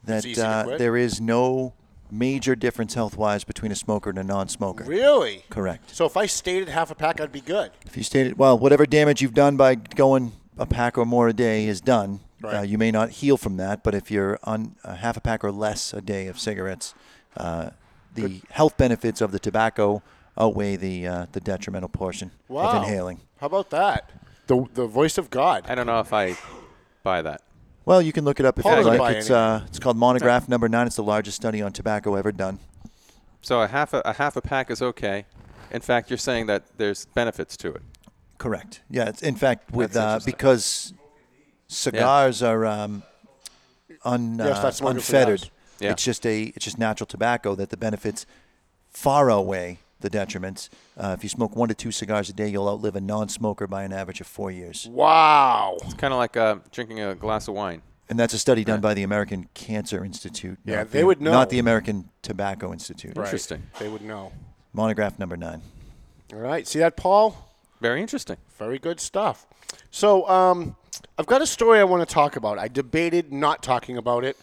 [0.03, 1.73] that uh, there is no
[2.09, 4.83] major difference health wise between a smoker and a non smoker.
[4.83, 5.43] Really?
[5.51, 5.95] Correct.
[5.95, 7.69] So if I stayed at half a pack, I'd be good.
[7.85, 11.27] If you stayed at, well, whatever damage you've done by going a pack or more
[11.27, 12.21] a day is done.
[12.43, 15.43] Uh, you may not heal from that, but if you're on a half a pack
[15.43, 16.93] or less a day of cigarettes,
[17.37, 17.69] uh,
[18.13, 20.01] the health benefits of the tobacco
[20.37, 22.69] outweigh the uh, the detrimental portion Wow.
[22.69, 23.21] of inhaling.
[23.39, 24.11] How about that?
[24.47, 25.65] The, the voice of God.
[25.67, 26.35] I don't know if I
[27.03, 27.41] buy that.
[27.85, 29.17] Well, you can look it up if Paul you like.
[29.17, 30.87] It's uh, it's called Monograph Number Nine.
[30.87, 32.59] It's the largest study on tobacco ever done.
[33.41, 35.25] So a half a, a half a pack is okay.
[35.71, 37.81] In fact, you're saying that there's benefits to it.
[38.37, 38.81] Correct.
[38.89, 39.09] Yeah.
[39.09, 40.93] It's, in fact, with uh, because
[41.75, 43.03] cigars are um,
[44.03, 45.49] un, Yeah, start uh, unfettered.
[45.79, 45.91] Yeah.
[45.91, 48.25] It's just a it's just natural tobacco that the benefits
[48.89, 50.69] far outweigh the detriments.
[50.97, 53.83] Uh, if you smoke one to two cigars a day, you'll outlive a non-smoker by
[53.83, 54.87] an average of four years.
[54.91, 55.77] Wow.
[55.83, 57.81] It's kind of like uh, drinking a glass of wine.
[58.07, 60.59] And that's a study done by the American Cancer Institute.
[60.63, 61.31] Yeah, not they the- would know.
[61.31, 63.13] Not the American Tobacco Institute.
[63.17, 63.51] Right.
[63.79, 64.31] They would know.
[64.73, 65.61] Monograph number nine.
[66.31, 66.67] All right.
[66.67, 67.35] See that, Paul?
[67.81, 68.37] Very interesting.
[68.57, 69.47] Very good stuff.
[69.89, 70.75] So, um,
[71.17, 72.59] I've got a story I want to talk about.
[72.59, 74.37] I debated not talking about it.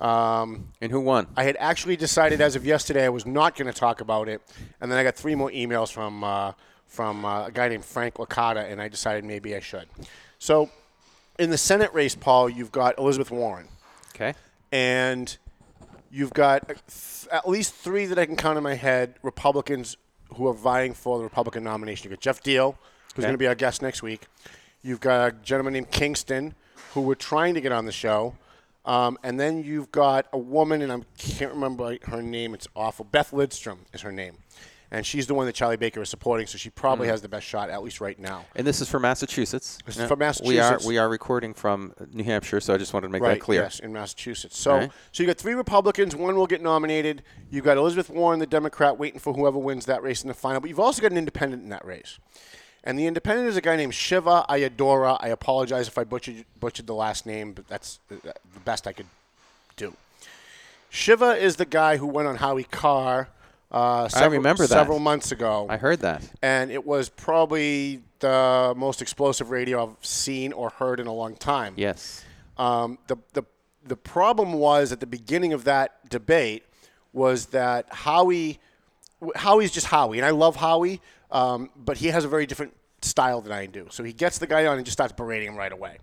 [0.00, 1.26] Um, and who won?
[1.36, 4.42] I had actually decided as of yesterday I was not going to talk about it,
[4.80, 6.52] and then I got three more emails from uh,
[6.86, 9.86] from uh, a guy named Frank Licata, and I decided maybe I should.
[10.38, 10.70] So,
[11.38, 13.68] in the Senate race, Paul, you've got Elizabeth Warren.
[14.14, 14.34] Okay.
[14.70, 15.34] And
[16.10, 19.96] you've got th- at least three that I can count in my head Republicans
[20.34, 22.10] who are vying for the Republican nomination.
[22.10, 22.76] You've got Geoff Diehl,
[23.14, 24.26] who's going to be our guest next week.
[24.86, 26.54] You've got a gentleman named Kingston,
[26.94, 28.36] who we're trying to get on the show.
[28.84, 32.54] Um, and then you've got a woman, and I can't remember her name.
[32.54, 33.04] It's awful.
[33.04, 34.36] Beth Lindstrom is her name.
[34.92, 37.10] And she's the one that Charlie Baker is supporting, so she probably Mm.
[37.10, 38.44] has the best shot, at least right now.
[38.54, 39.78] And this is for Massachusetts.
[39.84, 43.08] This is for We are we are recording from New Hampshire, so I just wanted
[43.08, 43.62] to make right, that clear.
[43.62, 44.56] Yes, in Massachusetts.
[44.56, 44.90] So, right.
[45.10, 46.14] so you got three Republicans.
[46.14, 47.24] One will get nominated.
[47.50, 50.60] You've got Elizabeth Warren, the Democrat, waiting for whoever wins that race in the final.
[50.60, 52.20] But you've also got an independent in that race.
[52.86, 55.18] And the independent is a guy named Shiva Ayyadurai.
[55.20, 58.32] I apologize if I butchered butchered the last name, but that's the
[58.64, 59.06] best I could
[59.76, 59.92] do.
[60.88, 63.28] Shiva is the guy who went on Howie Carr.
[63.72, 64.68] Uh, several, remember that.
[64.68, 65.66] several months ago.
[65.68, 66.22] I heard that.
[66.40, 71.34] and it was probably the most explosive radio I've seen or heard in a long
[71.34, 71.74] time.
[71.76, 72.24] Yes.
[72.56, 73.42] Um, the, the,
[73.84, 76.62] the problem was at the beginning of that debate
[77.12, 78.60] was that Howie,
[79.34, 81.00] Howie's just Howie, and I love Howie,
[81.30, 83.86] um, but he has a very different style than I do.
[83.90, 85.98] So he gets the guy on and just starts berating him right away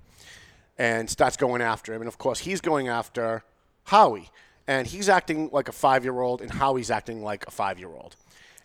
[0.77, 2.01] and starts going after him.
[2.01, 3.43] And of course, he's going after
[3.85, 4.29] Howie.
[4.65, 7.89] And he's acting like a five year old, and Howie's acting like a five year
[7.89, 8.15] old.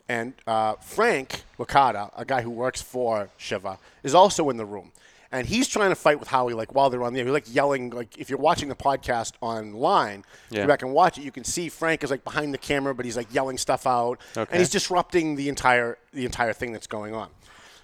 [0.08, 4.92] And uh, Frank Licata, a guy who works for Shiva, is also in the room.
[5.30, 7.26] And he's trying to fight with Howie, like while they're on the air.
[7.26, 10.62] He's like yelling, like if you're watching the podcast online, Yeah.
[10.62, 11.22] go back and watch it.
[11.24, 14.18] You can see Frank is like behind the camera, but he's like yelling stuff out,
[14.36, 14.48] Okay.
[14.50, 17.28] and he's disrupting the entire the entire thing that's going on.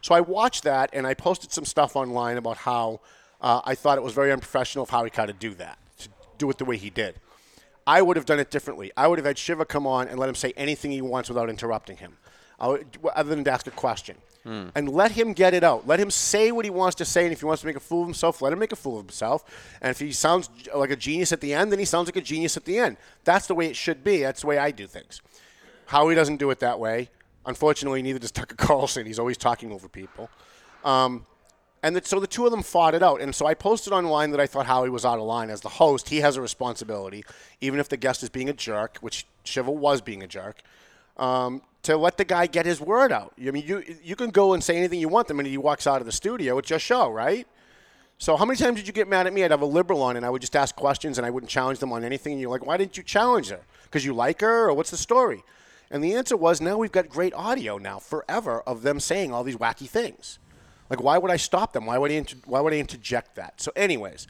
[0.01, 3.01] So I watched that, and I posted some stuff online about how
[3.43, 6.09] uh, I thought it was very unprofessional of Howie Carr to do that, to
[6.39, 7.17] do it the way he did.
[7.87, 8.91] I would have done it differently.
[8.97, 11.51] I would have had Shiva come on and let him say anything he wants without
[11.51, 12.17] interrupting him,
[12.69, 14.17] would, other than to ask a question.
[14.45, 14.69] Hmm.
[14.75, 15.87] And let him get it out.
[15.87, 17.81] Let him say what he wants to say, and if he wants to make a
[17.81, 19.43] fool of himself, let him make a fool of himself.
[19.81, 22.21] And if he sounds like a genius at the end, then he sounds like a
[22.21, 22.99] genius at the end.
[23.25, 24.21] That's the way it should be.
[24.21, 25.23] That's the way I do things.
[25.87, 27.09] Howie doesn't do it that way.
[27.47, 29.07] Unfortunately, neither does Tucker Carlson.
[29.07, 30.29] He's always talking over people.
[30.85, 31.27] Um,
[31.83, 33.21] and that, so the two of them fought it out.
[33.21, 35.51] And so I posted online that I thought Howie was out of line.
[35.51, 37.25] As the host, he has a responsibility,
[37.61, 40.63] even if the guest is being a jerk, which Shiva was being a jerk,
[41.17, 43.35] um, to let the guy get his word out.
[43.39, 45.87] I mean, you, you can go and say anything you want the minute he walks
[45.87, 46.59] out of the studio.
[46.59, 47.47] It's your show, right?
[48.19, 49.45] So how many times did you get mad at me?
[49.45, 51.81] I'd have a liberal on and I would just ask questions and I wouldn't challenge
[51.81, 52.33] them on anything.
[52.33, 53.61] And you're like, why didn't you challenge her?
[53.85, 55.45] Because you like her or what's the story?
[55.91, 59.45] And the answer was, now we've got great audio now forever of them saying all
[59.45, 60.39] these wacky things.
[60.89, 61.87] Like, why would I stop them?
[61.87, 63.61] Why would I, inter- why would I interject that?
[63.61, 64.27] So, anyways,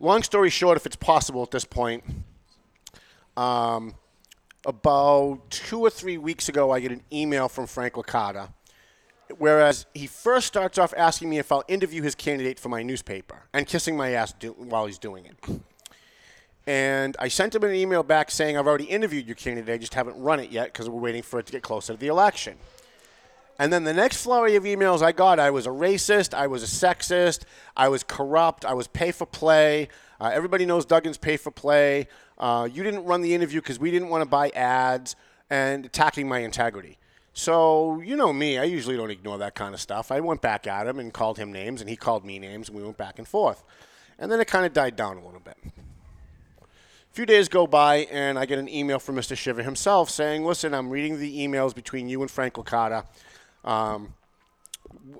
[0.00, 2.04] long story short, if it's possible at this point,
[3.36, 3.94] um,
[4.66, 8.50] about two or three weeks ago, I get an email from Frank Licata.
[9.38, 13.44] Whereas he first starts off asking me if I'll interview his candidate for my newspaper
[13.52, 15.60] and kissing my ass do- while he's doing it.
[16.66, 19.94] And I sent him an email back saying, I've already interviewed your candidate, I just
[19.94, 22.56] haven't run it yet because we're waiting for it to get closer to the election.
[23.58, 26.62] And then the next flurry of emails I got, I was a racist, I was
[26.62, 27.44] a sexist,
[27.76, 29.88] I was corrupt, I was pay for play.
[30.20, 32.08] Uh, everybody knows Duggan's pay for play.
[32.38, 35.16] Uh, you didn't run the interview because we didn't want to buy ads
[35.50, 36.98] and attacking my integrity.
[37.32, 40.10] So, you know me, I usually don't ignore that kind of stuff.
[40.10, 42.78] I went back at him and called him names, and he called me names, and
[42.78, 43.62] we went back and forth.
[44.18, 45.56] And then it kind of died down a little bit.
[45.66, 49.36] A few days go by, and I get an email from Mr.
[49.36, 53.04] Shiva himself saying, Listen, I'm reading the emails between you and Frank Licata.
[53.64, 54.14] Um,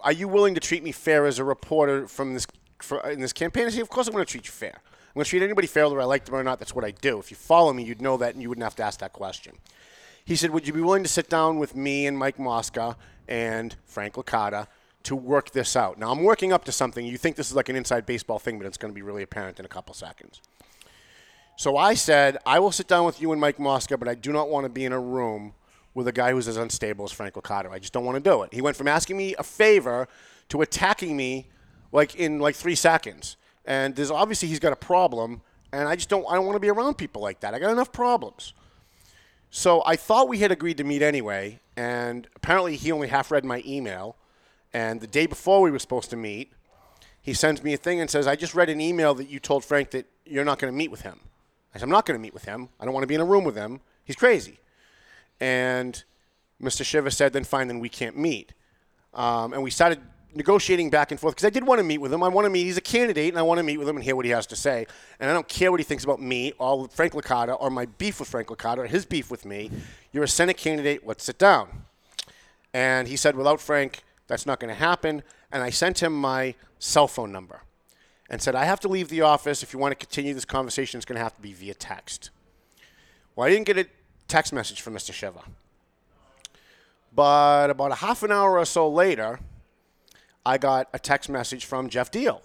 [0.01, 2.47] are you willing to treat me fair as a reporter from this
[2.82, 3.66] for, in this campaign?
[3.66, 4.80] I say, Of course, I'm going to treat you fair.
[4.84, 6.58] I'm going to treat anybody fair, whether I like them or not.
[6.58, 7.18] That's what I do.
[7.18, 9.54] If you follow me, you'd know that, and you wouldn't have to ask that question.
[10.24, 12.96] He said, Would you be willing to sit down with me and Mike Mosca
[13.28, 14.66] and Frank Licata
[15.04, 15.98] to work this out?
[15.98, 17.06] Now, I'm working up to something.
[17.06, 19.22] You think this is like an inside baseball thing, but it's going to be really
[19.22, 20.40] apparent in a couple seconds.
[21.58, 24.30] So I said, I will sit down with you and Mike Mosca, but I do
[24.30, 25.54] not want to be in a room
[25.94, 27.70] with a guy who's as unstable as Frank Licata.
[27.70, 28.52] I just don't want to do it.
[28.52, 30.06] He went from asking me a favor
[30.50, 31.46] to attacking me
[31.97, 33.39] like in like three seconds.
[33.64, 35.40] And there's obviously he's got a problem,
[35.73, 37.55] and I just don't I don't want to be around people like that.
[37.55, 38.52] I got enough problems.
[39.51, 43.44] So I thought we had agreed to meet anyway, and apparently he only half read
[43.44, 44.16] my email.
[44.74, 46.52] And the day before we were supposed to meet,
[47.23, 49.64] he sends me a thing and says, I just read an email that you told
[49.64, 51.18] Frank that you're not going to meet with him.
[51.74, 52.68] I said, I'm not going to meet with him.
[52.78, 53.81] I don't want to be in a room with him.
[54.05, 54.59] He's crazy.
[55.40, 56.05] And
[56.60, 56.85] Mr.
[56.85, 58.52] Shiva said, then fine, then we can't meet.
[59.14, 60.01] Um, and we started
[60.36, 62.22] negotiating back and forth because I did want to meet with him.
[62.22, 62.64] I want to meet.
[62.64, 64.46] He's a candidate, and I want to meet with him and hear what he has
[64.48, 64.86] to say.
[65.18, 68.20] And I don't care what he thinks about me, or Frank Licata, or my beef
[68.20, 69.70] with Frank Licata, or his beef with me.
[70.12, 71.06] You're a Senate candidate.
[71.06, 71.84] Let's sit down.
[72.74, 75.22] And he said, without Frank, that's not going to happen.
[75.50, 77.62] And I sent him my cell phone number
[78.28, 79.62] and said, I have to leave the office.
[79.62, 82.30] If you want to continue this conversation, it's going to have to be via text.
[83.34, 83.86] Well, I didn't get a
[84.28, 85.12] text message from Mr.
[85.12, 85.42] Shiva.
[87.14, 89.40] But about a half an hour or so later,
[90.47, 92.40] I got a text message from Geoff Diehl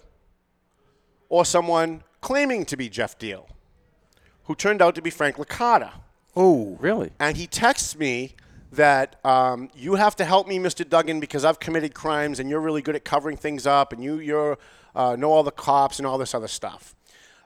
[1.28, 3.46] or someone claiming to be Geoff Diehl
[4.46, 5.92] who turned out to be Frank Licata.
[6.34, 7.12] Oh, really?
[7.20, 8.34] And he texts me
[8.72, 10.86] that um, you have to help me, Mr.
[10.86, 14.18] Duggan, because I've committed crimes and you're really good at covering things up and you
[14.18, 14.58] you're,
[14.96, 16.96] uh, know all the cops and all this other stuff.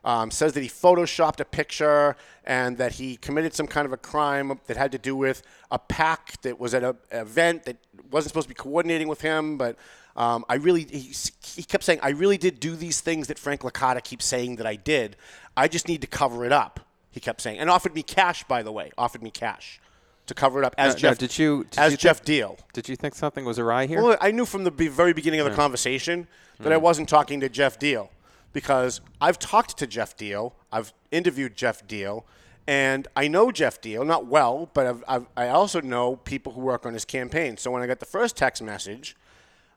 [0.04, 3.96] Um, says that he photoshopped a picture and that he committed some kind of a
[3.96, 7.76] crime that had to do with a pack that was at an event that
[8.10, 9.58] wasn't supposed to be coordinating with him.
[9.58, 9.76] But
[10.16, 11.12] um, I really, he,
[11.44, 14.66] he kept saying, I really did do these things that Frank Licata keeps saying that
[14.66, 15.16] I did.
[15.56, 16.80] I just need to cover it up,
[17.10, 17.58] he kept saying.
[17.58, 19.80] And offered me cash, by the way, offered me cash
[20.26, 22.58] to cover it up as now, Jeff, did you did as you Jeff think, Deal.
[22.72, 24.02] Did you think something was awry here?
[24.02, 25.56] Well, I knew from the very beginning of the Yeah.
[25.56, 26.26] conversation
[26.60, 26.80] that I Mm.
[26.82, 28.08] wasn't talking to Geoff Diehl
[28.52, 32.24] because I've talked to Geoff Diehl, I've interviewed Geoff Diehl,
[32.66, 36.60] and I know Geoff Diehl not well, but I've, I've, I also know people who
[36.62, 37.56] work on his campaign.
[37.58, 39.14] So when I got the first text message,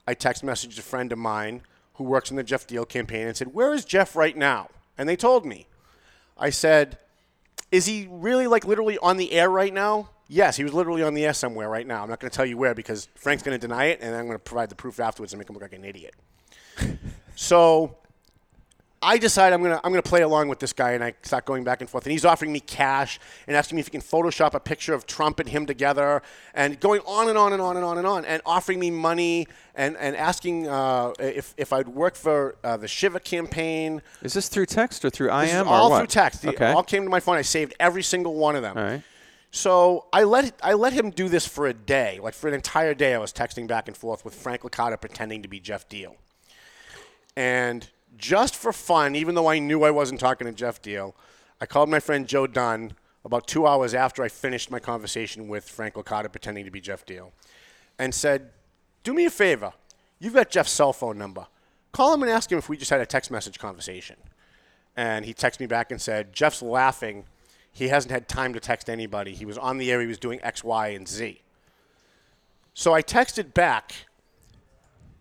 [0.09, 1.61] I text messaged a friend of mine
[1.93, 5.07] who works in the Geoff Diehl campaign and said, "Where is Geoff right now?" And
[5.07, 5.67] they told me.
[6.35, 6.97] I said,
[7.71, 11.13] "Is he really like literally on the air right now?" Yes, he was literally on
[11.13, 12.01] the air somewhere right now.
[12.01, 14.25] I'm not going to tell you where because Frank's going to deny it, and I'm
[14.25, 16.15] going to provide the proof afterwards and make him look like an idiot.
[17.35, 17.95] so
[19.01, 21.63] I decide I'm gonna I'm gonna play along with this guy, and I start going
[21.63, 22.05] back and forth.
[22.05, 25.05] And he's offering me cash and asking me if he can Photoshop a picture of
[25.05, 26.21] Trump and him together,
[26.53, 29.47] and going on and on and on and on and on, and offering me money
[29.75, 34.01] and and asking uh, if if I'd work for uh, the Shiva campaign.
[34.21, 36.45] Is this through text or through This is IM or all through text.
[36.45, 36.71] Okay.
[36.71, 37.37] all came to my phone.
[37.37, 38.77] I saved every single one of them.
[38.77, 39.03] All right.
[39.51, 42.93] So I let I let him do this for a day, like for an entire
[42.93, 43.13] day.
[43.13, 46.15] I was texting back and forth with Frank Licata pretending to be Geoff Diehl.
[47.35, 51.13] And just for fun, even though I knew I wasn't talking to Geoff Diehl,
[51.61, 52.93] I called my friend Joe Dunn
[53.25, 57.05] about two hours after I finished my conversation with Frank Licata pretending to be Geoff
[57.05, 57.31] Diehl,
[57.97, 58.51] and said,
[59.03, 59.73] "Do me a favor.
[60.19, 61.47] You've got Geoff's cell phone number.
[61.91, 64.17] Call him and ask him if we just had a text message conversation."
[64.95, 67.23] And he texted me back and said, Geoff's laughing.
[67.71, 69.33] He hasn't had time to text anybody.
[69.33, 70.01] He was on the air.
[70.01, 71.41] He was doing X, Y, and Z.
[72.73, 73.93] So I texted back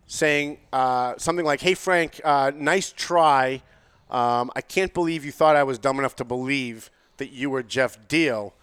[0.09, 3.61] saying uh, something like, Hey, Frank, uh, nice try.
[4.09, 7.61] Um, I can't believe you thought I was dumb enough to believe that you were
[7.61, 8.53] Geoff Diehl.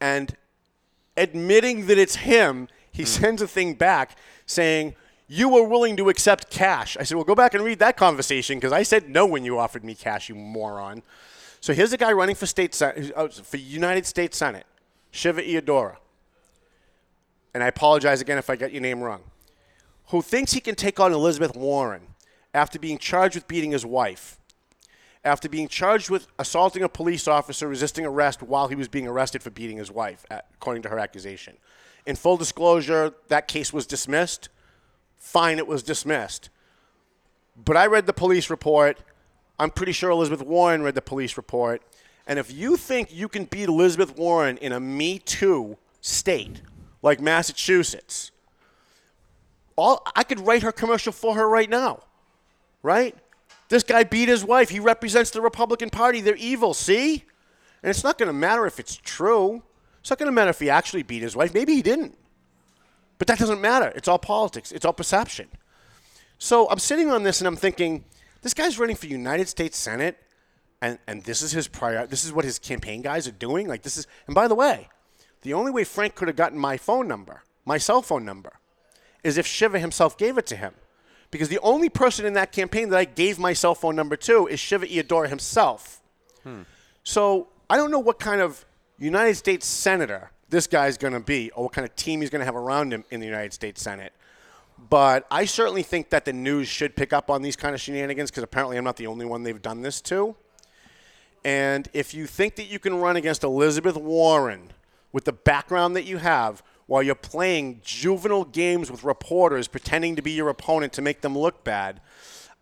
[0.00, 0.36] And
[1.16, 4.94] admitting that it's him, he sends a thing back saying,
[5.26, 6.98] You were willing to accept cash.
[7.00, 9.58] I said, Well, go back and read that conversation because I said no when you
[9.58, 11.02] offered me cash, you moron.
[11.62, 14.66] So here's a guy running for state sen- uh, for United States Senate,
[15.10, 15.96] Shiva Ayyadurai.
[17.54, 19.22] And I apologize again if I got your name wrong.
[20.08, 22.08] Who thinks he can take on Elizabeth Warren
[22.54, 24.38] after being charged with beating his wife,
[25.24, 29.42] after being charged with assaulting a police officer, resisting arrest while he was being arrested
[29.42, 31.56] for beating his wife, according to her accusation.
[32.04, 34.48] In full disclosure, that case was dismissed.
[35.16, 36.50] Fine, it was dismissed.
[37.56, 38.98] But I read the police report.
[39.58, 41.82] I'm pretty sure Elizabeth Warren read the police report.
[42.26, 46.62] And if you think you can beat Elizabeth Warren in a Me Too state
[47.02, 48.32] like Massachusetts,
[49.76, 52.00] all I could write her commercial for her right now.
[52.82, 53.16] Right?
[53.68, 54.68] This guy beat his wife.
[54.68, 56.20] He represents the Republican Party.
[56.20, 57.24] They're evil, see?
[57.82, 59.62] And it's not going to matter if it's true.
[60.00, 61.54] It's not going to matter if he actually beat his wife.
[61.54, 62.18] Maybe he didn't.
[63.18, 63.92] But that doesn't matter.
[63.94, 65.48] It's all politics, it's all perception.
[66.38, 68.04] So I'm sitting on this and I'm thinking,
[68.42, 70.18] this guy's running for United States Senate,
[70.80, 72.04] and, and this is his prior.
[72.06, 73.68] This is what his campaign guys are doing.
[73.68, 74.08] Like this is.
[74.26, 74.88] And by the way,
[75.42, 78.58] the only way Frank could have gotten my phone number, my cell phone number,
[79.24, 80.74] is if Shiva himself gave it to him.
[81.30, 84.46] Because the only person in that campaign that I gave my cell phone number to
[84.46, 86.02] is Shiva Ayyadurai himself.
[86.42, 86.62] Hmm.
[87.04, 88.66] So I don't know what kind of
[88.98, 92.40] United States senator this guy's going to be, or what kind of team he's going
[92.40, 94.12] to have around him in the United States Senate.
[94.90, 98.30] But I certainly think that the news should pick up on these kind of shenanigans
[98.30, 100.36] because apparently I'm not the only one they've done this to.
[101.44, 104.72] And if you think that you can run against Elizabeth Warren
[105.12, 106.62] with the background that you have
[106.92, 111.36] while you're playing juvenile games with reporters pretending to be your opponent to make them
[111.36, 112.02] look bad,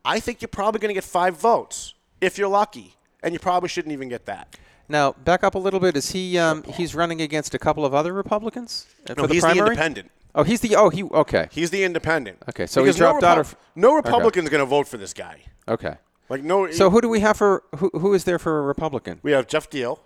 [0.05, 2.95] I think you're probably going to get five votes if you're lucky.
[3.25, 4.57] And you probably shouldn't even get that.
[4.89, 5.97] Now, back up a little bit.
[5.97, 9.43] Is he um, he's running against a couple of other Republicans uh, No, the he's
[9.43, 10.13] the independent.
[10.33, 11.49] Oh, he's the oh he okay.
[11.51, 12.39] He's the independent.
[12.49, 14.09] Okay, so Because he dropped no out Repu- of no Okay.
[14.09, 15.41] Republican's going to vote for this guy.
[15.67, 15.97] Okay.
[16.29, 16.71] Like no.
[16.71, 19.19] So who do we have for who, who is there for a Republican?
[19.25, 19.99] We have Geoff Diehl.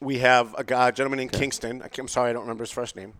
[0.00, 1.82] We have a guy, a gentleman in Kingston.
[1.98, 3.14] I'm sorry, I don't remember his first name.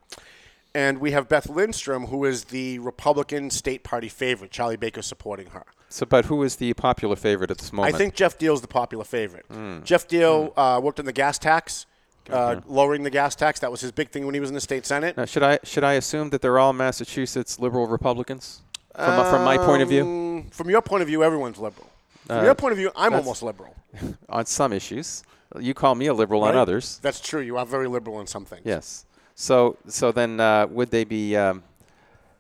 [0.75, 4.53] And we have Beth Lindstrom, who is the Republican state party favorite.
[4.53, 5.65] Charlie Baker supporting her.
[5.89, 7.93] So, but who is the popular favorite at this moment?
[7.95, 9.47] I think Geoff Diehl's the popular favorite.
[9.49, 9.83] Mm.
[9.85, 11.87] Geoff Diehl uh, worked on the gas tax,
[12.31, 13.59] uh, lowering the gas tax.
[13.59, 15.17] That was his big thing when he was in the state senate.
[15.17, 18.63] Now, should I should I assume that they're all Massachusetts liberal Republicans?
[18.95, 20.03] From, from my point of view?
[20.03, 21.89] Um, From your point of view, everyone's liberal.
[22.27, 23.75] From Uh, your point of view, I'm almost liberal.
[24.29, 25.23] on some issues.
[25.59, 26.99] You call me a liberal on others.
[27.03, 27.41] That's true.
[27.41, 28.63] You are very liberal in some things.
[28.65, 29.05] Yes.
[29.35, 31.37] So so then uh, would they be?
[31.37, 31.63] Um,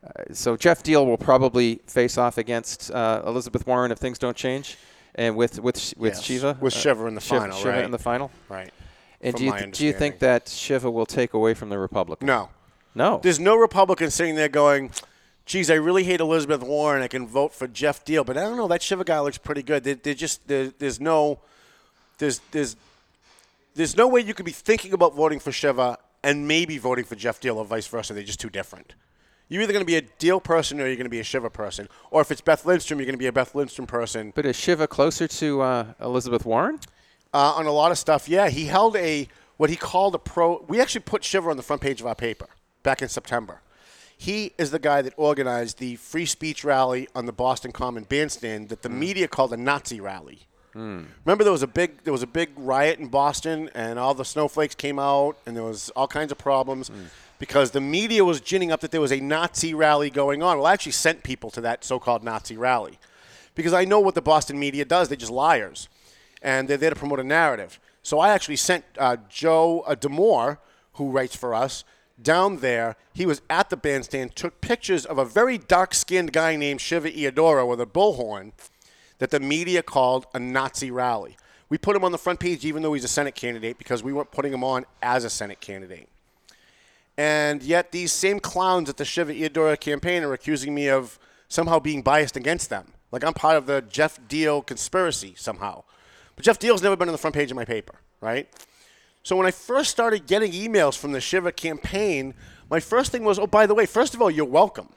[0.04, 4.36] uh, so Geoff Diehl will probably face off against uh, Elizabeth Warren if things don't
[4.36, 4.78] change,
[5.14, 7.84] and with with with Yes, Shiva with uh, Shiva in the Shiva, final, Shiva right.
[7.84, 8.30] in the final.
[8.48, 8.72] Right.
[9.20, 12.26] And do you th- do you think that Shiva will take away from the Republicans?
[12.26, 12.48] No.
[12.94, 13.20] No.
[13.22, 14.90] There's no Republican sitting there going,
[15.46, 17.02] geez, I really hate Elizabeth Warren.
[17.02, 18.24] I can vote for Geoff Diehl.
[18.24, 18.68] But I don't know.
[18.68, 19.84] That Shiva guy looks pretty good.
[19.84, 21.38] There just, there, there's no,
[22.18, 22.76] there's, there's,
[23.74, 27.14] there's no way you could be thinking about voting for Shiva and maybe voting for
[27.14, 28.12] Geoff Diehl or vice versa.
[28.12, 28.94] They're just too different.
[29.48, 31.50] You're either going to be a Diehl person or you're going to be a Shiva
[31.50, 31.88] person.
[32.10, 34.32] Or if it's Beth Lindstrom, you're going to be a Beth Lindstrom person.
[34.34, 36.78] But is Shiva closer to uh, Elizabeth Warren?
[37.34, 38.48] Uh, on a lot of stuff, yeah.
[38.48, 40.64] He held a what he called a pro.
[40.68, 42.46] We actually put Shiva on the front page of our paper
[42.82, 43.60] back in September.
[44.16, 48.68] He is the guy that organized the free speech rally on the Boston Common Bandstand
[48.68, 50.46] that the media called a Nazi rally.
[50.72, 51.02] Hmm.
[51.24, 54.24] Remember, there was a big there was a big riot in Boston, and all the
[54.24, 56.90] snowflakes came out, and there was all kinds of problems
[57.38, 60.58] because the media was ginning up that there was a Nazi rally going on.
[60.58, 62.98] Well, I actually sent people to that so-called Nazi rally
[63.54, 65.08] because I know what the Boston media does.
[65.08, 65.88] They're just liars,
[66.40, 67.80] and they're there to promote a narrative.
[68.02, 70.58] So I actually sent uh, Joe uh, Demore,
[70.94, 71.84] who writes for us,
[72.22, 72.96] down there.
[73.12, 77.66] He was at the bandstand, took pictures of a very dark-skinned guy named Shiva Ayyadurai
[77.66, 78.52] with a bullhorn
[79.20, 81.36] that the media called a Nazi rally.
[81.68, 84.12] We put him on the front page even though he's a Senate candidate because we
[84.12, 86.08] weren't putting him on as a Senate candidate.
[87.16, 91.18] And yet these same clowns at the Shiva Ayyadurai campaign are accusing me of
[91.48, 92.92] somehow being biased against them.
[93.12, 95.84] Like I'm part of the Geoff Diehl conspiracy somehow.
[96.34, 98.48] But Geoff Diehl's never been on the front page of my paper, right?
[99.22, 102.34] So when I first started getting emails from the Shiva campaign,
[102.70, 104.88] my first thing was, oh, by the way, first of all, you're welcome.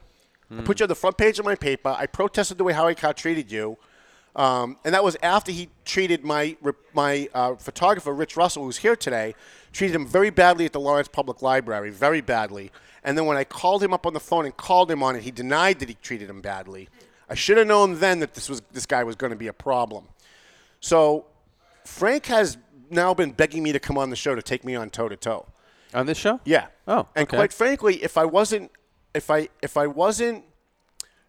[0.50, 1.94] I put you on the front page of my paper.
[1.98, 3.76] I protested the way Howie Carr treated you.
[4.36, 6.56] Um, and that was after he treated my
[6.92, 9.34] my uh, photographer, Rich Russell, who's here today,
[9.72, 12.72] treated him very badly at the Lawrence Public Library, very badly.
[13.04, 15.22] And then when I called him up on the phone and called him on it,
[15.22, 16.88] he denied that he treated him badly.
[17.28, 19.52] I should have known then that this was this guy was going to be a
[19.52, 20.08] problem.
[20.80, 21.26] So
[21.84, 22.58] Frank has
[22.90, 25.16] now been begging me to come on the show to take me on toe to
[25.16, 25.46] toe.
[25.94, 26.40] On this show?
[26.44, 26.66] Yeah.
[26.88, 27.36] Oh, And okay.
[27.36, 28.70] quite frankly, if I wasn't
[29.14, 30.44] if I if I wasn't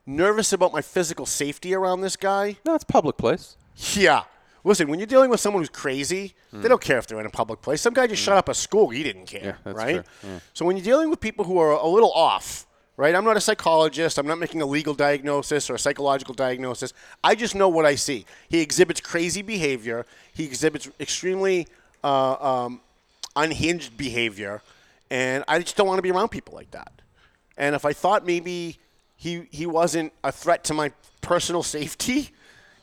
[0.06, 3.58] nervous about my physical safety around this guy, no, it's public place.
[3.94, 4.24] Yeah.
[4.64, 7.30] Listen, when you're dealing with someone who's crazy, they don't care if they're in a
[7.30, 7.82] public place.
[7.82, 9.60] Some guy just shut up a school, he didn't care.
[9.64, 10.04] Yeah, right?
[10.24, 10.40] Yeah.
[10.54, 12.66] So when you're dealing with people who are a little off,
[12.98, 13.14] right?
[13.14, 14.18] I'm not a psychologist.
[14.18, 16.94] I'm not making a legal diagnosis or a psychological diagnosis.
[17.24, 18.26] I just know what I see.
[18.50, 20.06] He exhibits crazy behavior.
[20.34, 21.68] He exhibits extremely
[22.04, 22.82] uh, um,
[23.36, 24.62] unhinged behavior,
[25.10, 26.92] and I just don't want to be around people like that.
[27.58, 28.80] And if I thought maybe
[29.16, 32.30] he he wasn't a threat to my personal safety,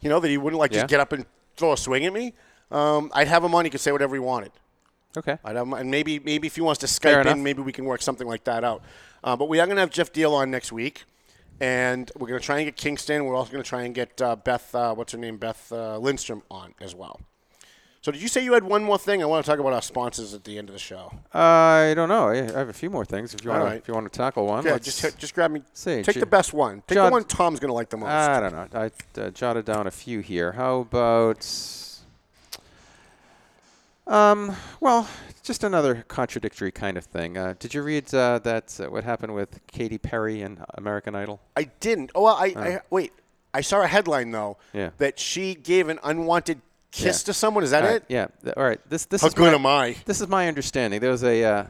[0.01, 0.81] you know, that he wouldn't like Yeah.
[0.81, 1.27] just get up and
[1.57, 2.35] throw a swing at me,
[2.71, 3.65] um, I'd have him on.
[3.65, 4.53] He could say whatever he wanted.
[5.17, 5.37] Okay.
[5.45, 7.85] I'd have him, and maybe maybe if he wants to Skype in, maybe we can
[7.85, 8.83] work something like that out.
[9.23, 11.05] Uh, but we are going to have Geoff Diehl on next week,
[11.61, 13.25] and we're going to try and get Kingston.
[13.25, 15.99] We're also going to try and get uh, Beth, uh, what's her name, Beth uh,
[15.99, 17.21] Lindstrom on as well.
[18.03, 19.23] So did you say you had one more thing?
[19.23, 21.13] I want to talk about our sponsors at the end of the show.
[21.33, 22.31] I don't know.
[22.31, 23.33] I have a few more things.
[23.33, 23.77] If you want, to, right.
[23.77, 25.63] if you want to tackle one, Yeah, just hit- just grab me.
[25.73, 26.83] See, Take J- the best one.
[26.89, 28.09] Take jot- the one Tom's going to like the most.
[28.09, 28.67] I don't know.
[28.75, 30.51] I uh, jotted down a few here.
[30.51, 31.47] How about?
[34.09, 34.57] Um.
[34.81, 35.09] Well,
[35.45, 37.39] just another contradictory kind of thing.
[37.39, 38.81] Uh, did you read uh, that?
[38.81, 41.41] Uh, what happened with Katy Perry and American Idol?
[41.57, 42.11] I didn't.
[42.17, 42.61] Oh, well, I, Oh.
[42.61, 43.13] I wait.
[43.55, 44.91] I saw a headline though Yeah.
[44.99, 46.63] that she gave an unwanted
[46.93, 47.27] kiss Yeah.
[47.27, 47.65] to someone.
[47.65, 48.05] Is that right, it?
[48.09, 48.27] Yeah.
[48.57, 48.81] All right.
[48.89, 49.97] This this How is good my, am I?
[50.05, 51.01] This is my understanding.
[51.01, 51.65] There was a, uh,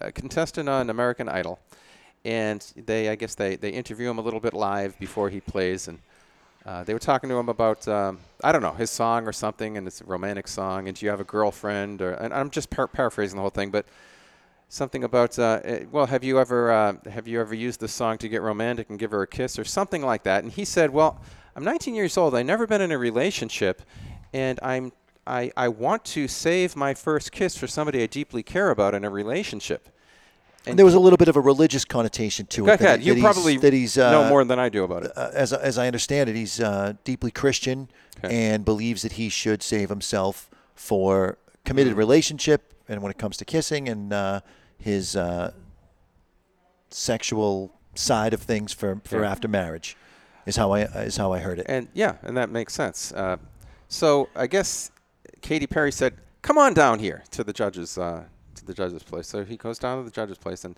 [0.00, 1.60] a contestant on American Idol,
[2.24, 5.86] and they I guess they they interview him a little bit live before he plays,
[5.88, 5.98] and
[6.64, 9.76] uh, they were talking to him about um, I don't know his song or something,
[9.76, 12.02] and it's a romantic song, and do you have a girlfriend?
[12.02, 13.86] Or and I'm just par- paraphrasing the whole thing, but
[14.68, 18.18] something about uh, eh, well have you ever uh, have you ever used this song
[18.18, 20.90] to get romantic and give her a kiss or something like that and he said
[20.90, 21.20] well
[21.54, 23.82] i'm 19 years old i've never been in a relationship
[24.40, 24.92] and i'm
[25.28, 29.02] I, I want to save my first kiss for somebody i deeply care about in
[29.04, 29.82] a relationship
[30.68, 32.78] And there was a little bit of a religious connotation to it.
[32.80, 33.00] that.
[33.00, 35.12] You that he's- probably that he's, know uh, more than I do about it.
[35.22, 37.78] uh, as as I understand it, he's uh, deeply Christian
[38.22, 40.34] and believes that he should save himself
[40.90, 41.38] for
[41.68, 41.98] committed Mm.
[42.06, 42.60] relationship,
[42.90, 44.40] and when it comes to kissing and uh,
[44.90, 45.52] his uh,
[46.90, 49.30] sexual side of things for, for Yeah.
[49.30, 49.96] after marriage,
[50.46, 50.80] is how I
[51.10, 51.66] is how I heard it.
[51.68, 53.12] And yeah, and that makes sense.
[53.12, 53.36] Uh,
[53.88, 54.90] so I guess
[55.40, 59.28] Katy Perry said, "Come on down here to the judges uh, to the judges' place."
[59.28, 60.76] So he goes down to the judges' place, and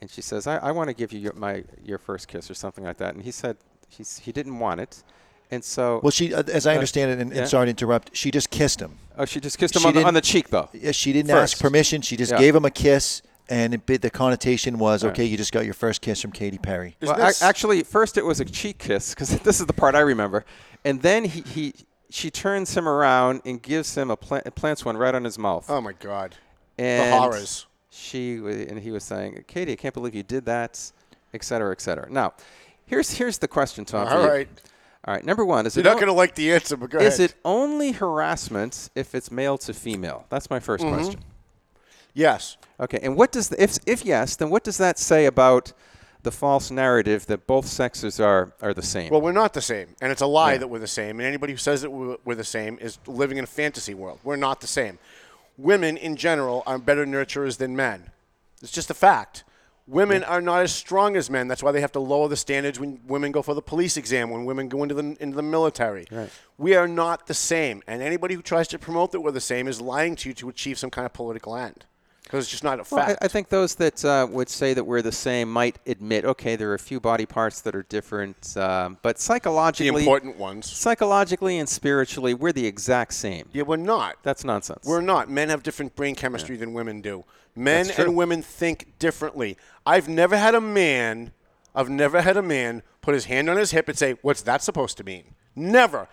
[0.00, 2.54] and she says, "I, I want to give you your, my your first kiss or
[2.54, 3.56] something like that." And he said
[3.88, 5.02] he's, he didn't want it,
[5.50, 7.40] and so Well, she, uh, as I Uh, understand it, and, yeah.
[7.42, 8.98] and sorry to interrupt, she just kissed him.
[9.16, 10.68] Oh, she just kissed him on the, on the cheek, though.
[10.72, 11.54] Yeah, she didn't First.
[11.54, 12.02] ask permission.
[12.02, 12.38] She just Yeah.
[12.38, 15.12] gave him a kiss, and it, bit- the connotation was, Right.
[15.12, 16.96] okay, you just got your first kiss from Katy Perry.
[17.00, 20.00] Well, ac- actually, first it was a cheek kiss because this is the part I
[20.00, 20.44] remember,
[20.84, 21.74] and then he, he
[22.14, 25.66] she turns him around and gives him a plant, plants one right on his mouth.
[25.68, 26.36] Oh my God.
[26.78, 27.66] And the horrors.
[27.90, 30.92] She and he was saying, "Katy, I can't believe you did that,"
[31.32, 32.08] et cetera, et cetera.
[32.10, 32.34] Now,
[32.86, 34.06] here's here's the question, Tom.
[34.08, 34.48] All right.
[35.06, 35.24] All right.
[35.24, 37.18] Number one is You're it not o- going to like the answer, but go is
[37.18, 37.30] ahead.
[37.30, 40.24] it only harassment if it's male to female?
[40.28, 40.94] That's my 1st Mhm.
[40.94, 41.20] question.
[42.14, 42.56] Yes.
[42.80, 42.98] Okay.
[43.02, 45.72] And what does the, if if yes, then what does that say about
[46.24, 49.10] the false narrative that both sexes are are the same?
[49.10, 50.58] Well, we're not the same, and it's a lie Yeah.
[50.58, 51.20] that we're the same.
[51.20, 54.18] And anybody who says that we're, we're the same is living in a fantasy world.
[54.24, 54.98] We're not the same.
[55.56, 58.10] Women, in general, are better nurturers than men.
[58.60, 59.44] It's just a fact.
[59.86, 61.46] Women are not as strong as men.
[61.46, 64.30] That's why they have to lower the standards when women go for the police exam,
[64.30, 66.06] when women go into the into the military.
[66.10, 66.30] Right.
[66.56, 69.68] We are not the same, and anybody who tries to promote that we're the same
[69.68, 71.84] is lying to you to achieve some kind of political end,
[72.34, 73.24] because it's just not a Well, I, fact.
[73.24, 76.70] I think those that uh, would say that we're the same might admit, okay, there
[76.70, 80.70] are a few body parts that are different, um, but psychologically, the important ones.
[80.70, 83.48] psychologically and spiritually, we're the exact same.
[83.52, 84.16] Yeah, we're not.
[84.24, 84.84] That's nonsense.
[84.84, 85.30] We're not.
[85.30, 87.24] Men have different brain chemistry than women do.
[87.54, 89.56] Men and women think differently.
[89.86, 91.30] I've never had a man,
[91.72, 94.60] I've never had a man put his hand on his hip and say, "What's that
[94.60, 96.08] supposed to mean?" Never.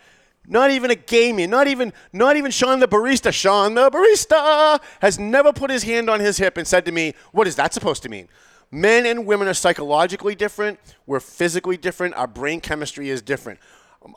[0.48, 1.50] Not even a gay man.
[1.50, 3.32] Not even not even Sean the barista.
[3.32, 7.14] Sean the barista has never put his hand on his hip and said to me,
[7.32, 8.28] "What is that supposed to mean?"
[8.72, 10.80] Men and women are psychologically different.
[11.06, 12.16] We're physically different.
[12.16, 13.60] Our brain chemistry is different.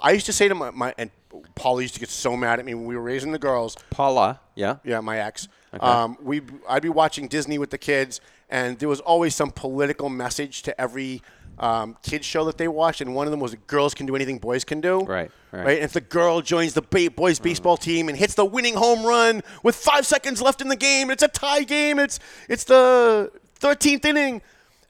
[0.01, 1.11] I used to say to my, my and
[1.55, 3.77] Paula used to get so mad at me when we were raising the girls.
[3.91, 5.49] Paula, yeah, yeah, my ex.
[5.75, 5.85] Okay.
[5.85, 10.09] Um, we I'd be watching Disney with the kids, and there was always some political
[10.09, 11.21] message to every
[11.59, 14.39] um, kids show that they watched, and one of them was girls can do anything
[14.39, 15.01] boys can do.
[15.01, 15.77] Right, right.
[15.77, 19.05] And if the girl joins the ba- boys baseball team and hits the winning home
[19.05, 21.99] run with five seconds left in the game, it's a tie game.
[21.99, 22.19] It's
[22.49, 24.43] it's the 13th inning.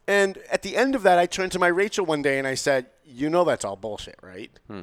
[0.07, 2.55] And at the end of that, I turned to my Rachel one day and I
[2.55, 4.83] said, "You know that's all bullshit, right?" Hmm.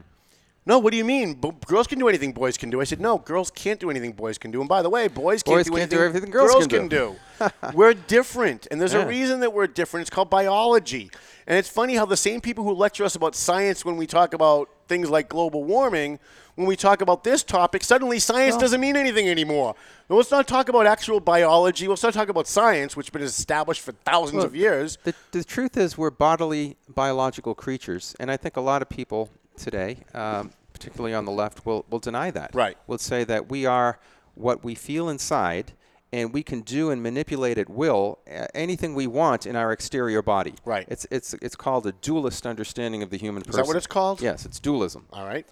[0.64, 1.34] No, what do you mean?
[1.34, 2.82] B- girls can do anything boys can do.
[2.82, 4.60] I said, no, girls can't do anything boys can do.
[4.60, 7.16] And by the way, boys can't, Boys do, can't anything do everything girls can do.
[7.74, 8.68] we're different.
[8.70, 9.02] And there's Yeah.
[9.04, 10.02] a reason that we're different.
[10.04, 11.10] It's called biology.
[11.48, 14.36] And it's funny how the same people who lecture us about science when we talk
[14.36, 16.20] about things like global warming,
[16.54, 19.74] when we talk about this topic, suddenly science Well- doesn't mean anything anymore.
[20.12, 21.88] Now, let's not talk about actual biology.
[21.88, 25.00] Let's not talk about science, which has been established for thousands Well, of years.
[25.06, 29.30] The, the truth is, we're bodily, biological creatures, and I think a lot of people
[29.57, 32.52] today, um, particularly on the left, will, will deny that.
[32.53, 32.78] Right.
[32.88, 33.99] We'll say that we are
[34.36, 35.73] what we feel inside,
[36.14, 40.22] and we can do and manipulate at will uh, anything we want in our exterior
[40.22, 40.56] body.
[40.65, 40.86] Right.
[40.90, 43.61] It's it's it's called a dualist understanding of the human Is person.
[43.61, 44.22] that what it's called?
[44.22, 45.06] Yes, it's dualism.
[45.14, 45.45] All right.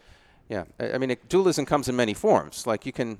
[0.49, 2.65] Yeah, I I mean, it, dualism comes in many forms.
[2.65, 3.19] Like you can,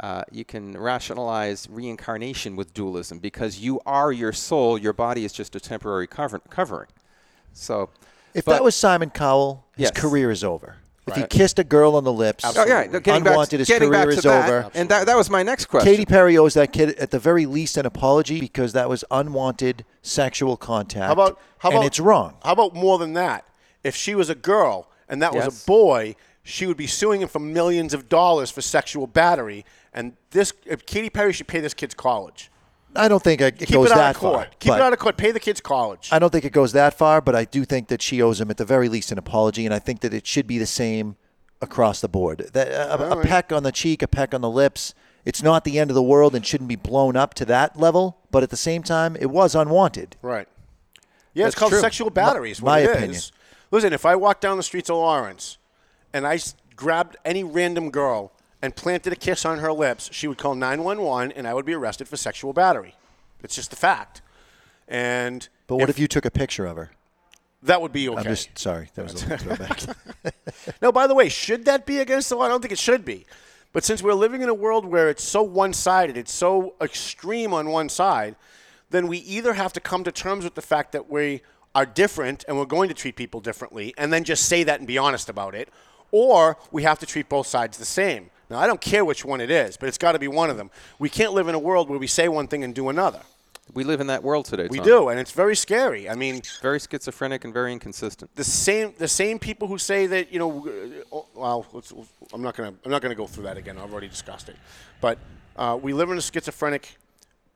[0.00, 4.78] uh, you can rationalize reincarnation with dualism because you are your soul.
[4.78, 6.88] Your body is just a temporary cover- covering.
[7.52, 7.90] So,
[8.34, 9.90] If but- that was Simon Cowell, his Yes.
[9.92, 10.76] career is over.
[11.04, 13.88] If he kissed a girl on the lips, Oh, yeah, getting back, unwanted, his getting
[13.90, 14.70] career back is that, over.
[14.72, 15.90] and that, that was my next question.
[15.90, 19.84] Katy Perry owes that kid at the very least an apology because that was unwanted
[20.02, 21.06] sexual contact.
[21.06, 22.36] How about how and it's wrong.
[22.44, 23.44] How about more than that?
[23.82, 26.14] If she was a girl and that was a boy,
[26.44, 29.64] she would be suing him for millions of dollars for sexual battery.
[29.92, 32.48] And this, if Katy Perry should pay this kid's college.
[32.94, 34.34] I don't think it Keep goes it that court.
[34.34, 34.46] far.
[34.58, 35.16] Keep it out of court.
[35.16, 36.08] Pay the kid's college.
[36.12, 38.50] I don't think it goes that far, but I do think that she owes him
[38.50, 41.16] at the very least an apology, and I think that it should be the same
[41.60, 42.50] across the board.
[42.52, 43.26] That uh, a, a All right.
[43.26, 44.94] peck on the cheek, a peck on the lips.
[45.24, 48.18] It's not the end of the world and shouldn't be blown up to that level,
[48.32, 50.16] but at the same time, it was unwanted.
[50.20, 50.48] Right.
[51.32, 51.80] Yeah, it's called true.
[51.80, 52.50] sexual battery.
[52.50, 53.10] is My- my opinion.
[53.12, 53.32] is.
[53.70, 55.56] Listen, if I walk down the streets of Lawrence
[56.12, 56.38] and I
[56.76, 58.32] grabbed any random girl
[58.62, 61.74] and planted a kiss on her lips, she would call 911 and I would be
[61.74, 62.94] arrested for sexual battery.
[63.42, 64.22] It's just a fact.
[64.86, 66.90] And But what if, you took a picture of her?
[67.64, 68.18] that would be okay.
[68.18, 68.88] I'm just sorry.
[68.94, 69.80] That was a little throwback.
[70.82, 72.44] no, by the way, should that be against the law?
[72.44, 73.26] I don't think it should be.
[73.72, 77.54] But since we're living in a world where it's so one sided, it's so extreme
[77.54, 78.36] on one side,
[78.90, 81.42] then we either have to come to terms with the fact that we
[81.74, 84.86] are different and we're going to treat people differently and then just say that and
[84.86, 85.70] be honest about it,
[86.10, 88.30] or we have to treat both sides the same.
[88.52, 90.58] Now, I don't care which one it is, but it's got to be one of
[90.58, 90.70] them.
[90.98, 93.20] We can't live in a world where we say one thing and do another.
[93.72, 94.68] We live in that world today.
[94.68, 94.86] We Tom.
[94.86, 96.06] do, and it's very scary.
[96.06, 98.30] I mean, very schizophrenic and very inconsistent.
[98.36, 101.94] the same the same people who say that you know uh, well let's,
[102.34, 104.56] I'm not gonna I'm not gonna go through that again I've already discussed it
[105.00, 105.16] but
[105.56, 106.98] uh, we live in a schizophrenic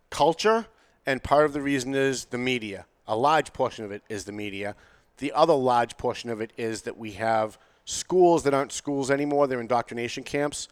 [0.08, 0.64] culture
[1.04, 2.86] and part of the reason is the media.
[3.06, 4.74] A large portion of it is the media.
[5.18, 9.46] The other large portion of it is that we have schools that aren't schools anymore,
[9.46, 10.68] they're indoctrination camps.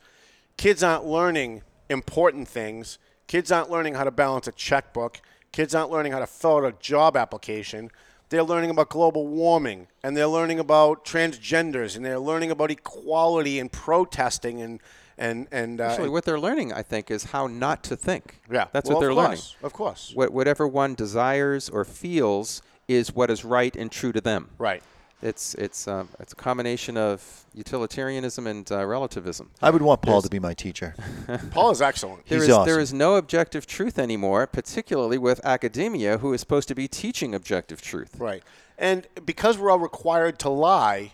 [0.57, 2.99] Kids aren't learning important things.
[3.27, 5.21] Kids aren't learning how to balance a checkbook.
[5.53, 7.91] Kids aren't learning how to fill out a job application.
[8.31, 13.59] They're learning about global warming and they're learning about transgenders and they're learning about equality
[13.59, 14.81] and protesting and
[15.17, 18.41] and and uh, Actually, what they're learning, I think, is how not to think.
[18.51, 18.67] Yeah.
[18.73, 19.31] That's Well, what they're of learning.
[19.37, 20.13] course, of course.
[20.15, 24.51] What, whatever one desires or feels is what is right and true to them.
[24.59, 24.83] Right.
[25.25, 29.51] It's it's um, it's a combination of utilitarianism and uh, relativism.
[29.63, 30.95] I would want Paul There's- to be my teacher.
[31.51, 32.27] Paul is excellent.
[32.27, 32.67] There He's is- awesome.
[32.71, 37.35] there is no objective truth anymore, particularly with academia, who is supposed to be teaching
[37.35, 38.17] objective truth.
[38.19, 38.43] Right.
[38.79, 41.13] And because we're all required to lie,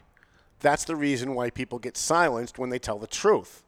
[0.58, 3.62] that's the reason why people get silenced when they tell the truth.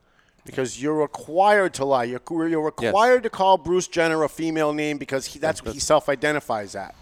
[0.44, 2.02] Because you're required to lie.
[2.04, 2.86] You're, you're Yes.
[2.88, 6.74] required to call Bruce Jenner a female name because he, that's what he self identifies
[6.74, 6.96] at.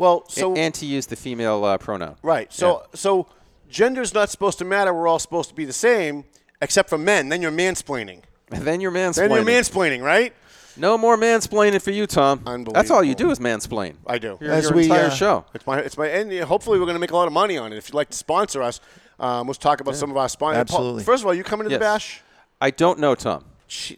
[0.00, 0.54] Well, so.
[0.54, 2.16] A- and to use the female uh, pronoun.
[2.22, 2.52] right.
[2.52, 3.26] So, so
[3.70, 4.92] gender's not supposed to matter.
[4.94, 6.24] We're all supposed to be the same,
[6.62, 7.28] except for men.
[7.28, 8.22] Then you're mansplaining.
[8.48, 9.14] then you're mansplaining.
[9.14, 10.32] Then you're mansplaining, right?
[10.76, 12.38] No more mansplaining for you, Tom.
[12.46, 12.72] Unbelievable.
[12.72, 13.96] That's all you do is mansplain.
[14.06, 14.38] I do.
[14.40, 15.44] Your, your entire show.
[15.52, 17.58] It's my, it's my, and uh, hopefully we're going to make a lot of money
[17.58, 17.76] on it.
[17.76, 18.80] If you'd like to sponsor us,
[19.18, 20.70] um, let's talk about some of our sponsors.
[20.70, 21.04] Paul, Absolutely.
[21.04, 21.78] first of all, you coming to Yes.
[21.78, 22.22] the bash?
[22.60, 23.44] I don't know, Tom.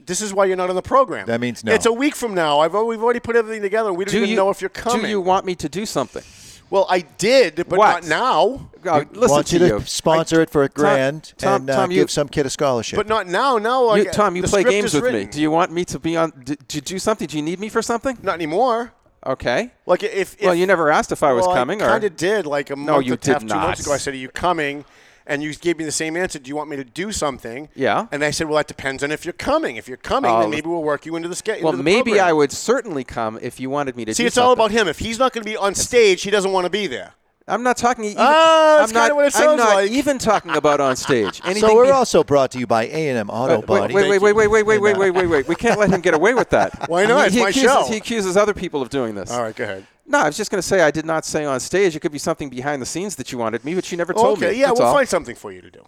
[0.04, 1.26] This is why you're not on the program.
[1.26, 1.72] That means no.
[1.72, 2.60] It's a week from now.
[2.60, 3.92] I've we've already put everything together.
[3.92, 5.02] We don't Do even you, know if you're coming.
[5.02, 6.22] Do you want me to do something?
[6.68, 8.02] Well, I did, but What?
[8.02, 8.70] not now.
[8.90, 9.80] Uh, listen want to you to you.
[9.82, 12.96] sponsor it for a grand Tom- and uh, Tom, you- give some kid a scholarship.
[12.96, 13.58] But not now.
[13.58, 15.24] Now, You, I, Tom, you play games is with me.
[15.26, 16.30] Do you want me to be on?
[16.44, 17.26] Do, to do something?
[17.26, 18.16] Do you need me for something?
[18.22, 18.92] Not anymore.
[19.24, 19.70] Okay.
[19.86, 22.16] Like if, if well, you never asked if I was well, coming, I kind of
[22.16, 22.46] did.
[22.46, 24.16] Like a No, month you and a half, did two months ago, I said, "Are
[24.16, 24.84] you coming?"
[25.26, 26.38] And you gave me the same answer.
[26.38, 27.68] Do you want me to do something?
[27.74, 28.06] Yeah.
[28.10, 29.76] And I said, "Well, that depends on if you're coming.
[29.76, 32.32] If you're coming, Oh, then maybe we'll work you into the schedule." well, maybe I
[32.32, 34.14] would certainly come if you wanted me to.
[34.14, 34.88] See, it's all about him.
[34.88, 37.12] If he's not going to be on stage, he doesn't want to be there.
[37.48, 38.04] I'm not talking.
[38.04, 39.90] Even, Ah, that's I'm not, what it sounds I'm not like.
[39.90, 41.40] even talking about on stage.
[41.44, 43.94] Anything so we're be- also brought to you by A&M Auto Wait, Body.
[43.94, 45.48] Wait, wait, wait, wait, wait, wait, wait, wait, wait, wait.
[45.48, 46.88] We can't let him get away with that.
[46.88, 47.22] Why not?
[47.22, 47.84] He, It's he my accuses, show.
[47.88, 49.30] He accuses other people of doing this.
[49.32, 49.86] All right, go ahead.
[50.06, 51.94] No, I was just going to say I did not say on stage.
[51.96, 54.38] It could be something behind the scenes that you wanted me, but you never told
[54.38, 54.60] okay, me.
[54.60, 54.94] yeah, That's we'll all.
[54.94, 55.84] find something for you to do.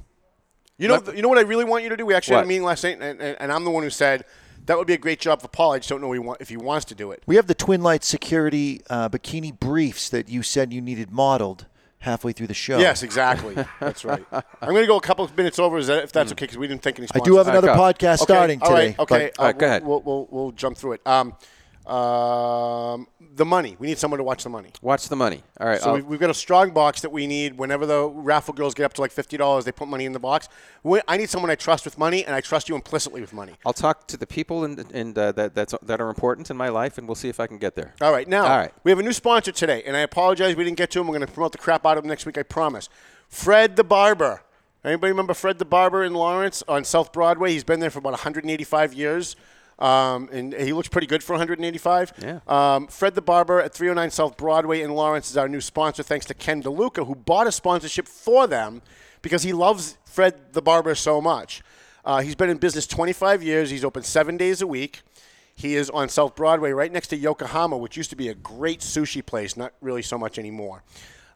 [0.78, 2.07] You know, Let- you know what I really want you to do.
[2.07, 4.24] We actually had a meeting last night, and, and, and I'm the one who said
[4.66, 5.73] that would be a great job for Paul.
[5.73, 7.23] I just don't know he want, if he wants to do it.
[7.27, 11.66] We have the Twin Light Security uh, bikini briefs that you said you needed modeled
[11.99, 12.78] halfway through the show.
[12.78, 13.55] Yes, exactly.
[13.81, 14.24] That's right.
[14.32, 16.59] I'm going to go a couple of minutes over, is that, if that's okay, because
[16.59, 17.09] we didn't think any.
[17.15, 17.65] I do have sponsors.
[17.65, 19.85] another podcast Okay, starting all right, today, Okay, but- All right, go we'll- ahead.
[19.86, 21.07] We'll, we'll, we'll jump through it.
[21.07, 21.35] Um,
[21.86, 23.77] um, the money.
[23.78, 24.70] We need someone to watch the money.
[24.82, 25.43] Watch the money.
[25.61, 25.81] All right.
[25.81, 27.59] So I'll- we've, we've got a strong box that we need.
[27.59, 30.19] Whenever the raffle girls get up to like fifty dollars, they put money in the
[30.20, 30.48] box.
[30.82, 33.55] We, I need someone I trust with money, and I trust you implicitly with money.
[33.66, 36.69] I'll talk to the people and, and uh, that that's, that are important in my
[36.69, 37.94] life, and we'll see if I can get there.
[38.01, 38.73] All right, now All right.
[38.85, 41.06] we have a new sponsor today, and I apologize we didn't get to him.
[41.06, 42.89] We're going to promote the crap out of him next week, I promise.
[43.28, 44.43] Fred the Barber.
[44.85, 47.52] Anybody remember Fred the Barber in Lawrence on South Broadway?
[47.52, 49.35] He's been there for about 185 years,
[49.79, 52.13] um, and he looks pretty good for 185.
[52.21, 52.41] Yeah.
[52.47, 56.27] Um, Fred the Barber at 309 South Broadway in Lawrence is our new sponsor, thanks
[56.27, 58.83] to Ken DeLuca, who bought a sponsorship for them
[59.23, 61.63] because he loves Fred the Barber so much.
[62.05, 63.71] Uh, he's been in business 25 years.
[63.71, 65.03] He's open seven days a week.
[65.57, 68.81] He is on South Broadway, right next to Yokohama, which used to be a great
[68.81, 69.57] sushi place.
[69.57, 70.83] Not really so much anymore.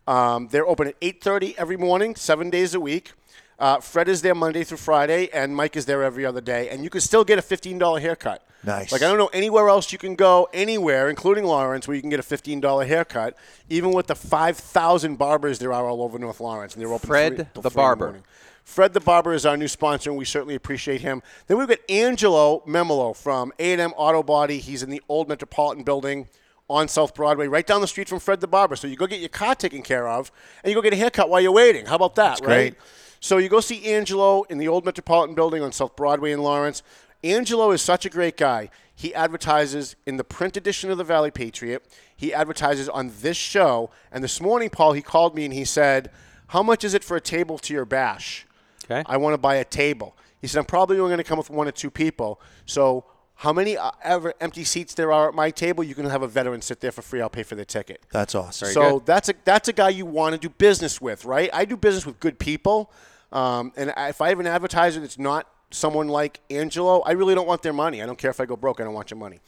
[0.06, 3.12] Um, they're open at 8:30 every morning, seven days a week.
[3.59, 6.68] Uh, Fred is there Monday through Friday, and Mike is there every other day.
[6.68, 8.44] And you can still get a $15 haircut.
[8.64, 8.93] Nice.
[8.93, 12.10] Like I don't know anywhere else you can go anywhere, including Lawrence, where you can
[12.10, 13.36] get a $15 haircut,
[13.68, 17.06] even with the 5,000 barbers there are all over North Lawrence, and they're open.
[17.06, 18.05] Fred three, the three Barber.
[18.06, 18.24] morning.
[18.64, 21.22] Fred the Barber is our new sponsor, and we certainly appreciate him.
[21.47, 24.59] Then we've got Angelo Memolo from A&M Auto Body.
[24.59, 26.28] He's in the old Metropolitan Building
[26.68, 28.76] on South Broadway, right down the street from Fred the Barber.
[28.76, 30.30] So you go get your car taken care of,
[30.62, 31.86] and you go get a haircut while you're waiting.
[31.86, 32.47] How about that, That's right?
[32.47, 32.74] great.
[33.20, 36.82] So you go see Angelo in the old Metropolitan Building on South Broadway in Lawrence.
[37.24, 38.70] Angelo is such a great guy.
[38.94, 41.84] He advertises in the print edition of the Valley Patriot.
[42.16, 43.90] He advertises on this show.
[44.12, 46.10] And this morning, Paul, he called me and he said,
[46.48, 48.46] "How much is it for a table to your bash?"
[48.90, 49.02] Okay.
[49.06, 50.16] I want to buy a table.
[50.40, 52.40] He said, I'm probably only going to come with one or two people.
[52.64, 53.04] So,
[53.43, 56.27] how many uh, ever empty seats there are at my table, you can have a
[56.28, 57.20] veteran sit there for free.
[57.20, 58.02] I'll pay for their ticket.
[58.10, 58.69] That's awesome.
[58.73, 61.48] so that's a that's a guy you want to do business with, right?
[61.52, 62.90] I do business with good people,
[63.32, 67.35] um, and I- if I have an advertiser that's not someone like Angelo, I really
[67.35, 68.02] don't want their money.
[68.02, 68.81] I don't care if I go broke.
[68.81, 69.39] I don't want your money.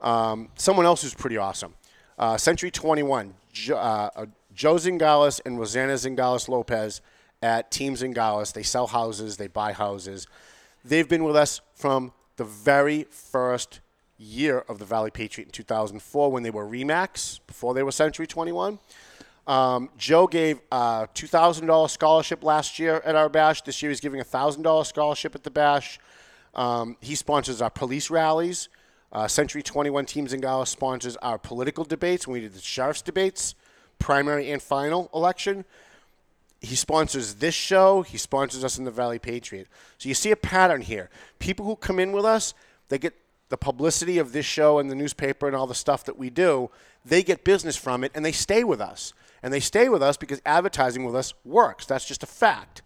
[0.00, 1.74] Um, someone else who's pretty awesome,
[2.18, 7.00] uh, Century 21, jo, uh, uh, Joe Zingales and Rosanna Zingales Lopez
[7.42, 8.52] at Team Zingales.
[8.52, 10.26] They sell houses, they buy houses.
[10.84, 13.80] They've been with us from the very first
[14.16, 18.26] year of the Valley Patriot in 2004 when they were Remax, before they were Century
[18.26, 18.78] 21.
[19.46, 23.62] Um, Joe gave a $2,000 scholarship last year at our bash.
[23.62, 25.98] This year he's giving a $1,000 scholarship at the bash.
[26.54, 28.68] Um, he sponsors our police rallies.
[29.12, 33.54] Uh, Century 21 Team Zingales sponsors our political debates when we did the sheriff's debates,
[33.98, 35.64] primary and final election.
[36.64, 38.02] He sponsors this show.
[38.02, 39.68] He sponsors us in the Valley Patriot.
[39.98, 41.10] So you see a pattern here.
[41.38, 42.54] People who come in with us,
[42.88, 43.14] they get
[43.48, 46.70] the publicity of this show and the newspaper and all the stuff that we do.
[47.04, 49.12] They get business from it and they stay with us.
[49.42, 51.86] And they stay with us because advertising with us works.
[51.86, 52.82] That's just a fact.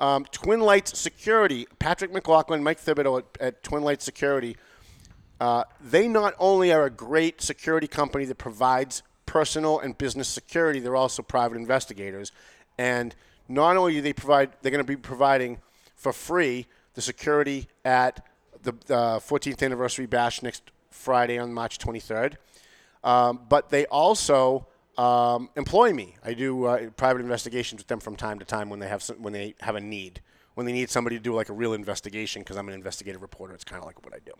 [0.00, 4.56] Um, Twin Lights Security, Patrick McLaughlin, Mike Thibodeau at, at Twin Lights Security,
[5.40, 10.78] uh, they not only are a great security company that provides personal and business security,
[10.78, 12.32] they're also private investigators.
[12.78, 13.14] And
[13.48, 15.58] not only do they provide, they're going to be providing
[15.96, 18.24] for free the security at
[18.62, 22.36] the uh, 14th anniversary bash next Friday on March 23rd,
[23.02, 26.14] um, but they also um, employ me.
[26.24, 29.20] I do uh, private investigations with them from time to time when they have some,
[29.22, 30.20] when they have a need,
[30.54, 33.54] when they need somebody to do like a real investigation because I'm an investigative reporter.
[33.54, 34.32] It's kind of like what I do.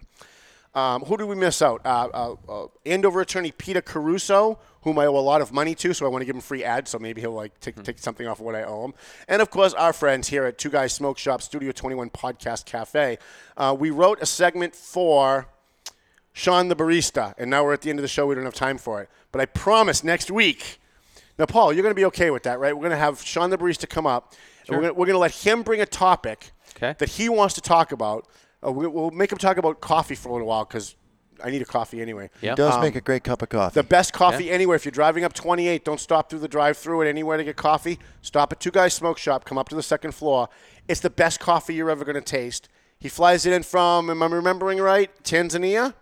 [0.75, 1.81] Um, who did we miss out?
[1.85, 5.95] Uh, uh, uh, Andover attorney Peter Caruso, whom I owe a lot of money to,
[5.95, 8.27] so I want to give him free ads, so maybe he'll like take, take something
[8.27, 8.95] off of what I owe him.
[9.29, 13.19] And of course, our friends here at Two Guys Smoke Shop, Studio 21 Podcast Cafe.
[13.57, 15.47] Uh, we wrote a segment for
[16.33, 18.27] Sean the barista, and now we're at the end of the show.
[18.27, 20.81] We don't have time for it, but I promise next week.
[21.39, 22.75] Now, Paul, you're going to be okay with that, right?
[22.75, 24.35] We're going to have Sean the barista come up,
[24.67, 24.77] Sure.
[24.77, 26.95] and we're going to let him bring a topic Okay.
[26.99, 28.27] that he wants to talk about.
[28.65, 30.95] Uh, we, we'll make him talk about coffee for a little while because
[31.43, 32.31] I need a coffee anyway.
[32.41, 33.75] He does Um, make a great cup of coffee.
[33.75, 34.53] the best coffee Yeah.
[34.53, 34.77] anywhere.
[34.77, 37.99] If you're driving up 28, don't stop through the drive-through at anywhere to get coffee.
[38.23, 39.45] Stop at Two Guys Smoke Shop.
[39.45, 40.49] Come up to the second floor.
[40.89, 42.69] It's the best coffee you're ever going to taste.
[42.99, 45.11] He flies it in from, am I remembering right?
[45.25, 45.95] Tanzania.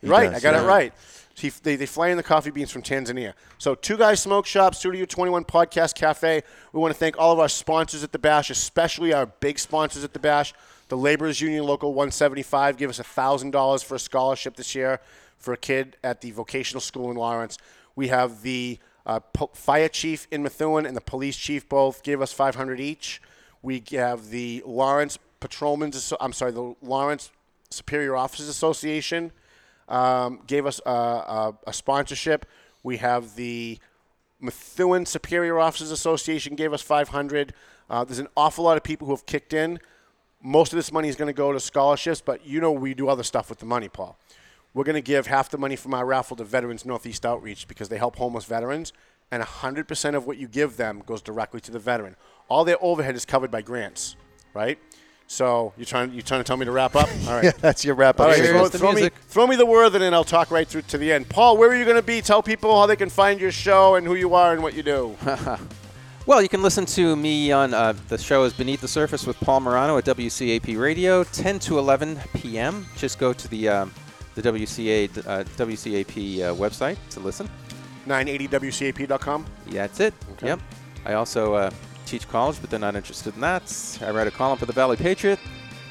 [0.00, 0.62] He right, does, I got yeah.
[0.64, 0.94] it right.
[1.34, 3.32] He, they, they fly in the coffee beans from Tanzania.
[3.58, 6.42] So, Two Guys Smoke Shop, Studio 21 Podcast Cafe.
[6.72, 10.04] We want to thank all of our sponsors at the Bash, especially our big sponsors
[10.04, 10.52] at the Bash.
[10.92, 15.00] The Laborers Union Local 175 gave us $1,000 for a scholarship this year
[15.38, 17.56] for a kid at the vocational school in Lawrence.
[17.96, 22.20] We have the uh, po- fire chief in Methuen and the police chief both gave
[22.20, 23.22] us 500 each.
[23.62, 27.30] We have the Lawrence Patrolmen's, I'm sorry, the Lawrence
[27.70, 29.32] Superior Officers Association
[29.88, 32.44] um, gave us a, a, a sponsorship.
[32.82, 33.78] We have the
[34.40, 37.54] Methuen Superior Officers Association gave us 500.
[37.88, 39.80] Uh, there's an awful lot of people who have kicked in.
[40.42, 43.08] Most of this money is going to go to scholarships, but you know we do
[43.08, 44.18] other stuff with the money, Paul.
[44.74, 47.88] We're going to give half the money from our raffle to Veterans Northeast Outreach because
[47.88, 48.92] they help homeless veterans,
[49.30, 52.16] and 100% of what you give them goes directly to the veteran.
[52.48, 54.16] All their overhead is covered by grants,
[54.54, 54.78] right?
[55.28, 57.08] So you're trying you're trying to tell me to wrap up?
[57.26, 59.94] All right, Yeah, that's your wrap-up All right, throw, throw me throw me the word,
[59.94, 61.28] and then I'll talk right through to the end.
[61.28, 62.20] Paul, where are you going to be?
[62.20, 64.82] Tell people how they can find your show and who you are and what you
[64.82, 65.16] do.
[66.24, 69.36] Well, you can listen to me on uh, the show is Beneath the Surface with
[69.40, 72.86] Paul Murano at WCAP Radio, 10 to 11 p.m.
[72.96, 73.92] Just go to the um,
[74.36, 77.50] the WCA uh, WCAP uh, website to listen.
[78.06, 79.46] 980wcap.com.
[79.66, 80.14] Yeah, that's it.
[80.34, 80.46] Okay.
[80.48, 80.60] Yep.
[81.04, 81.70] I also uh,
[82.06, 83.98] teach college, but they're not interested in that.
[84.00, 85.40] I write a column for the Valley Patriot,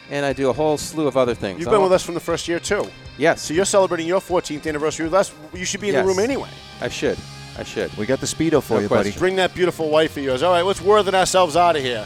[0.09, 1.59] and I do a whole slew of other things.
[1.59, 2.87] You've been with us from the first year too.
[3.17, 3.41] Yes.
[3.41, 5.33] So you're celebrating your 14th anniversary with us.
[5.53, 6.03] You should be in Yes.
[6.05, 6.49] the room anyway.
[6.79, 7.17] I should.
[7.57, 7.95] I should.
[7.97, 9.11] We got the speedo for No you, buddy.
[9.11, 10.41] Bring that beautiful wife of yours.
[10.43, 12.05] All right, let's worthen ourselves out of here.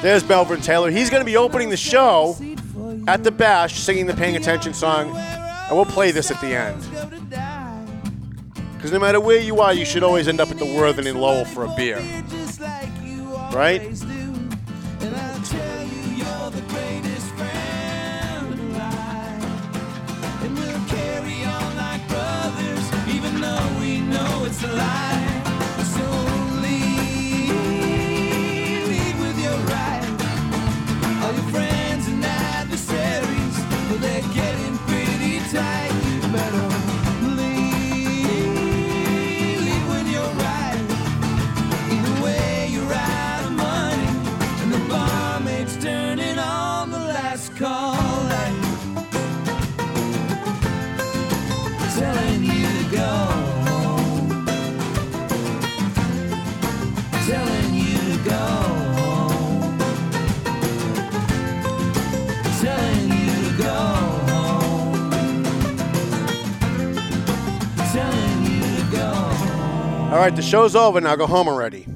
[0.00, 0.90] There's Melvin Taylor.
[0.90, 2.36] He's going to be opening the show
[3.06, 6.82] at the Bash, singing the Paying Attention song, and we'll play this at the end.
[8.74, 11.18] Because no matter where you are, you should always end up at the Worthen in
[11.18, 11.98] Lowell for a beer.
[13.52, 13.82] Right?
[24.44, 25.42] It's a lie.
[25.94, 26.04] So
[29.20, 30.04] with your right.
[31.22, 33.56] All your friends and adversaries,
[33.88, 35.91] well, they're getting pretty tight.
[70.12, 71.00] All right, the show's over.
[71.00, 71.86] Now go home already.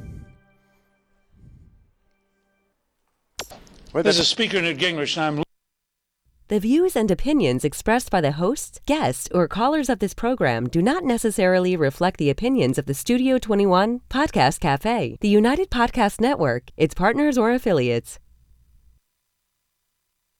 [3.92, 5.44] Where'd This that- is Speaker Newt Gingrich, and I'm
[6.48, 10.80] The views and opinions expressed by the hosts, guests, or callers of this program do
[10.80, 16.70] not necessarily reflect the opinions of the Studio 21 Podcast Cafe, the United Podcast Network,
[16.78, 18.18] its partners, or affiliates.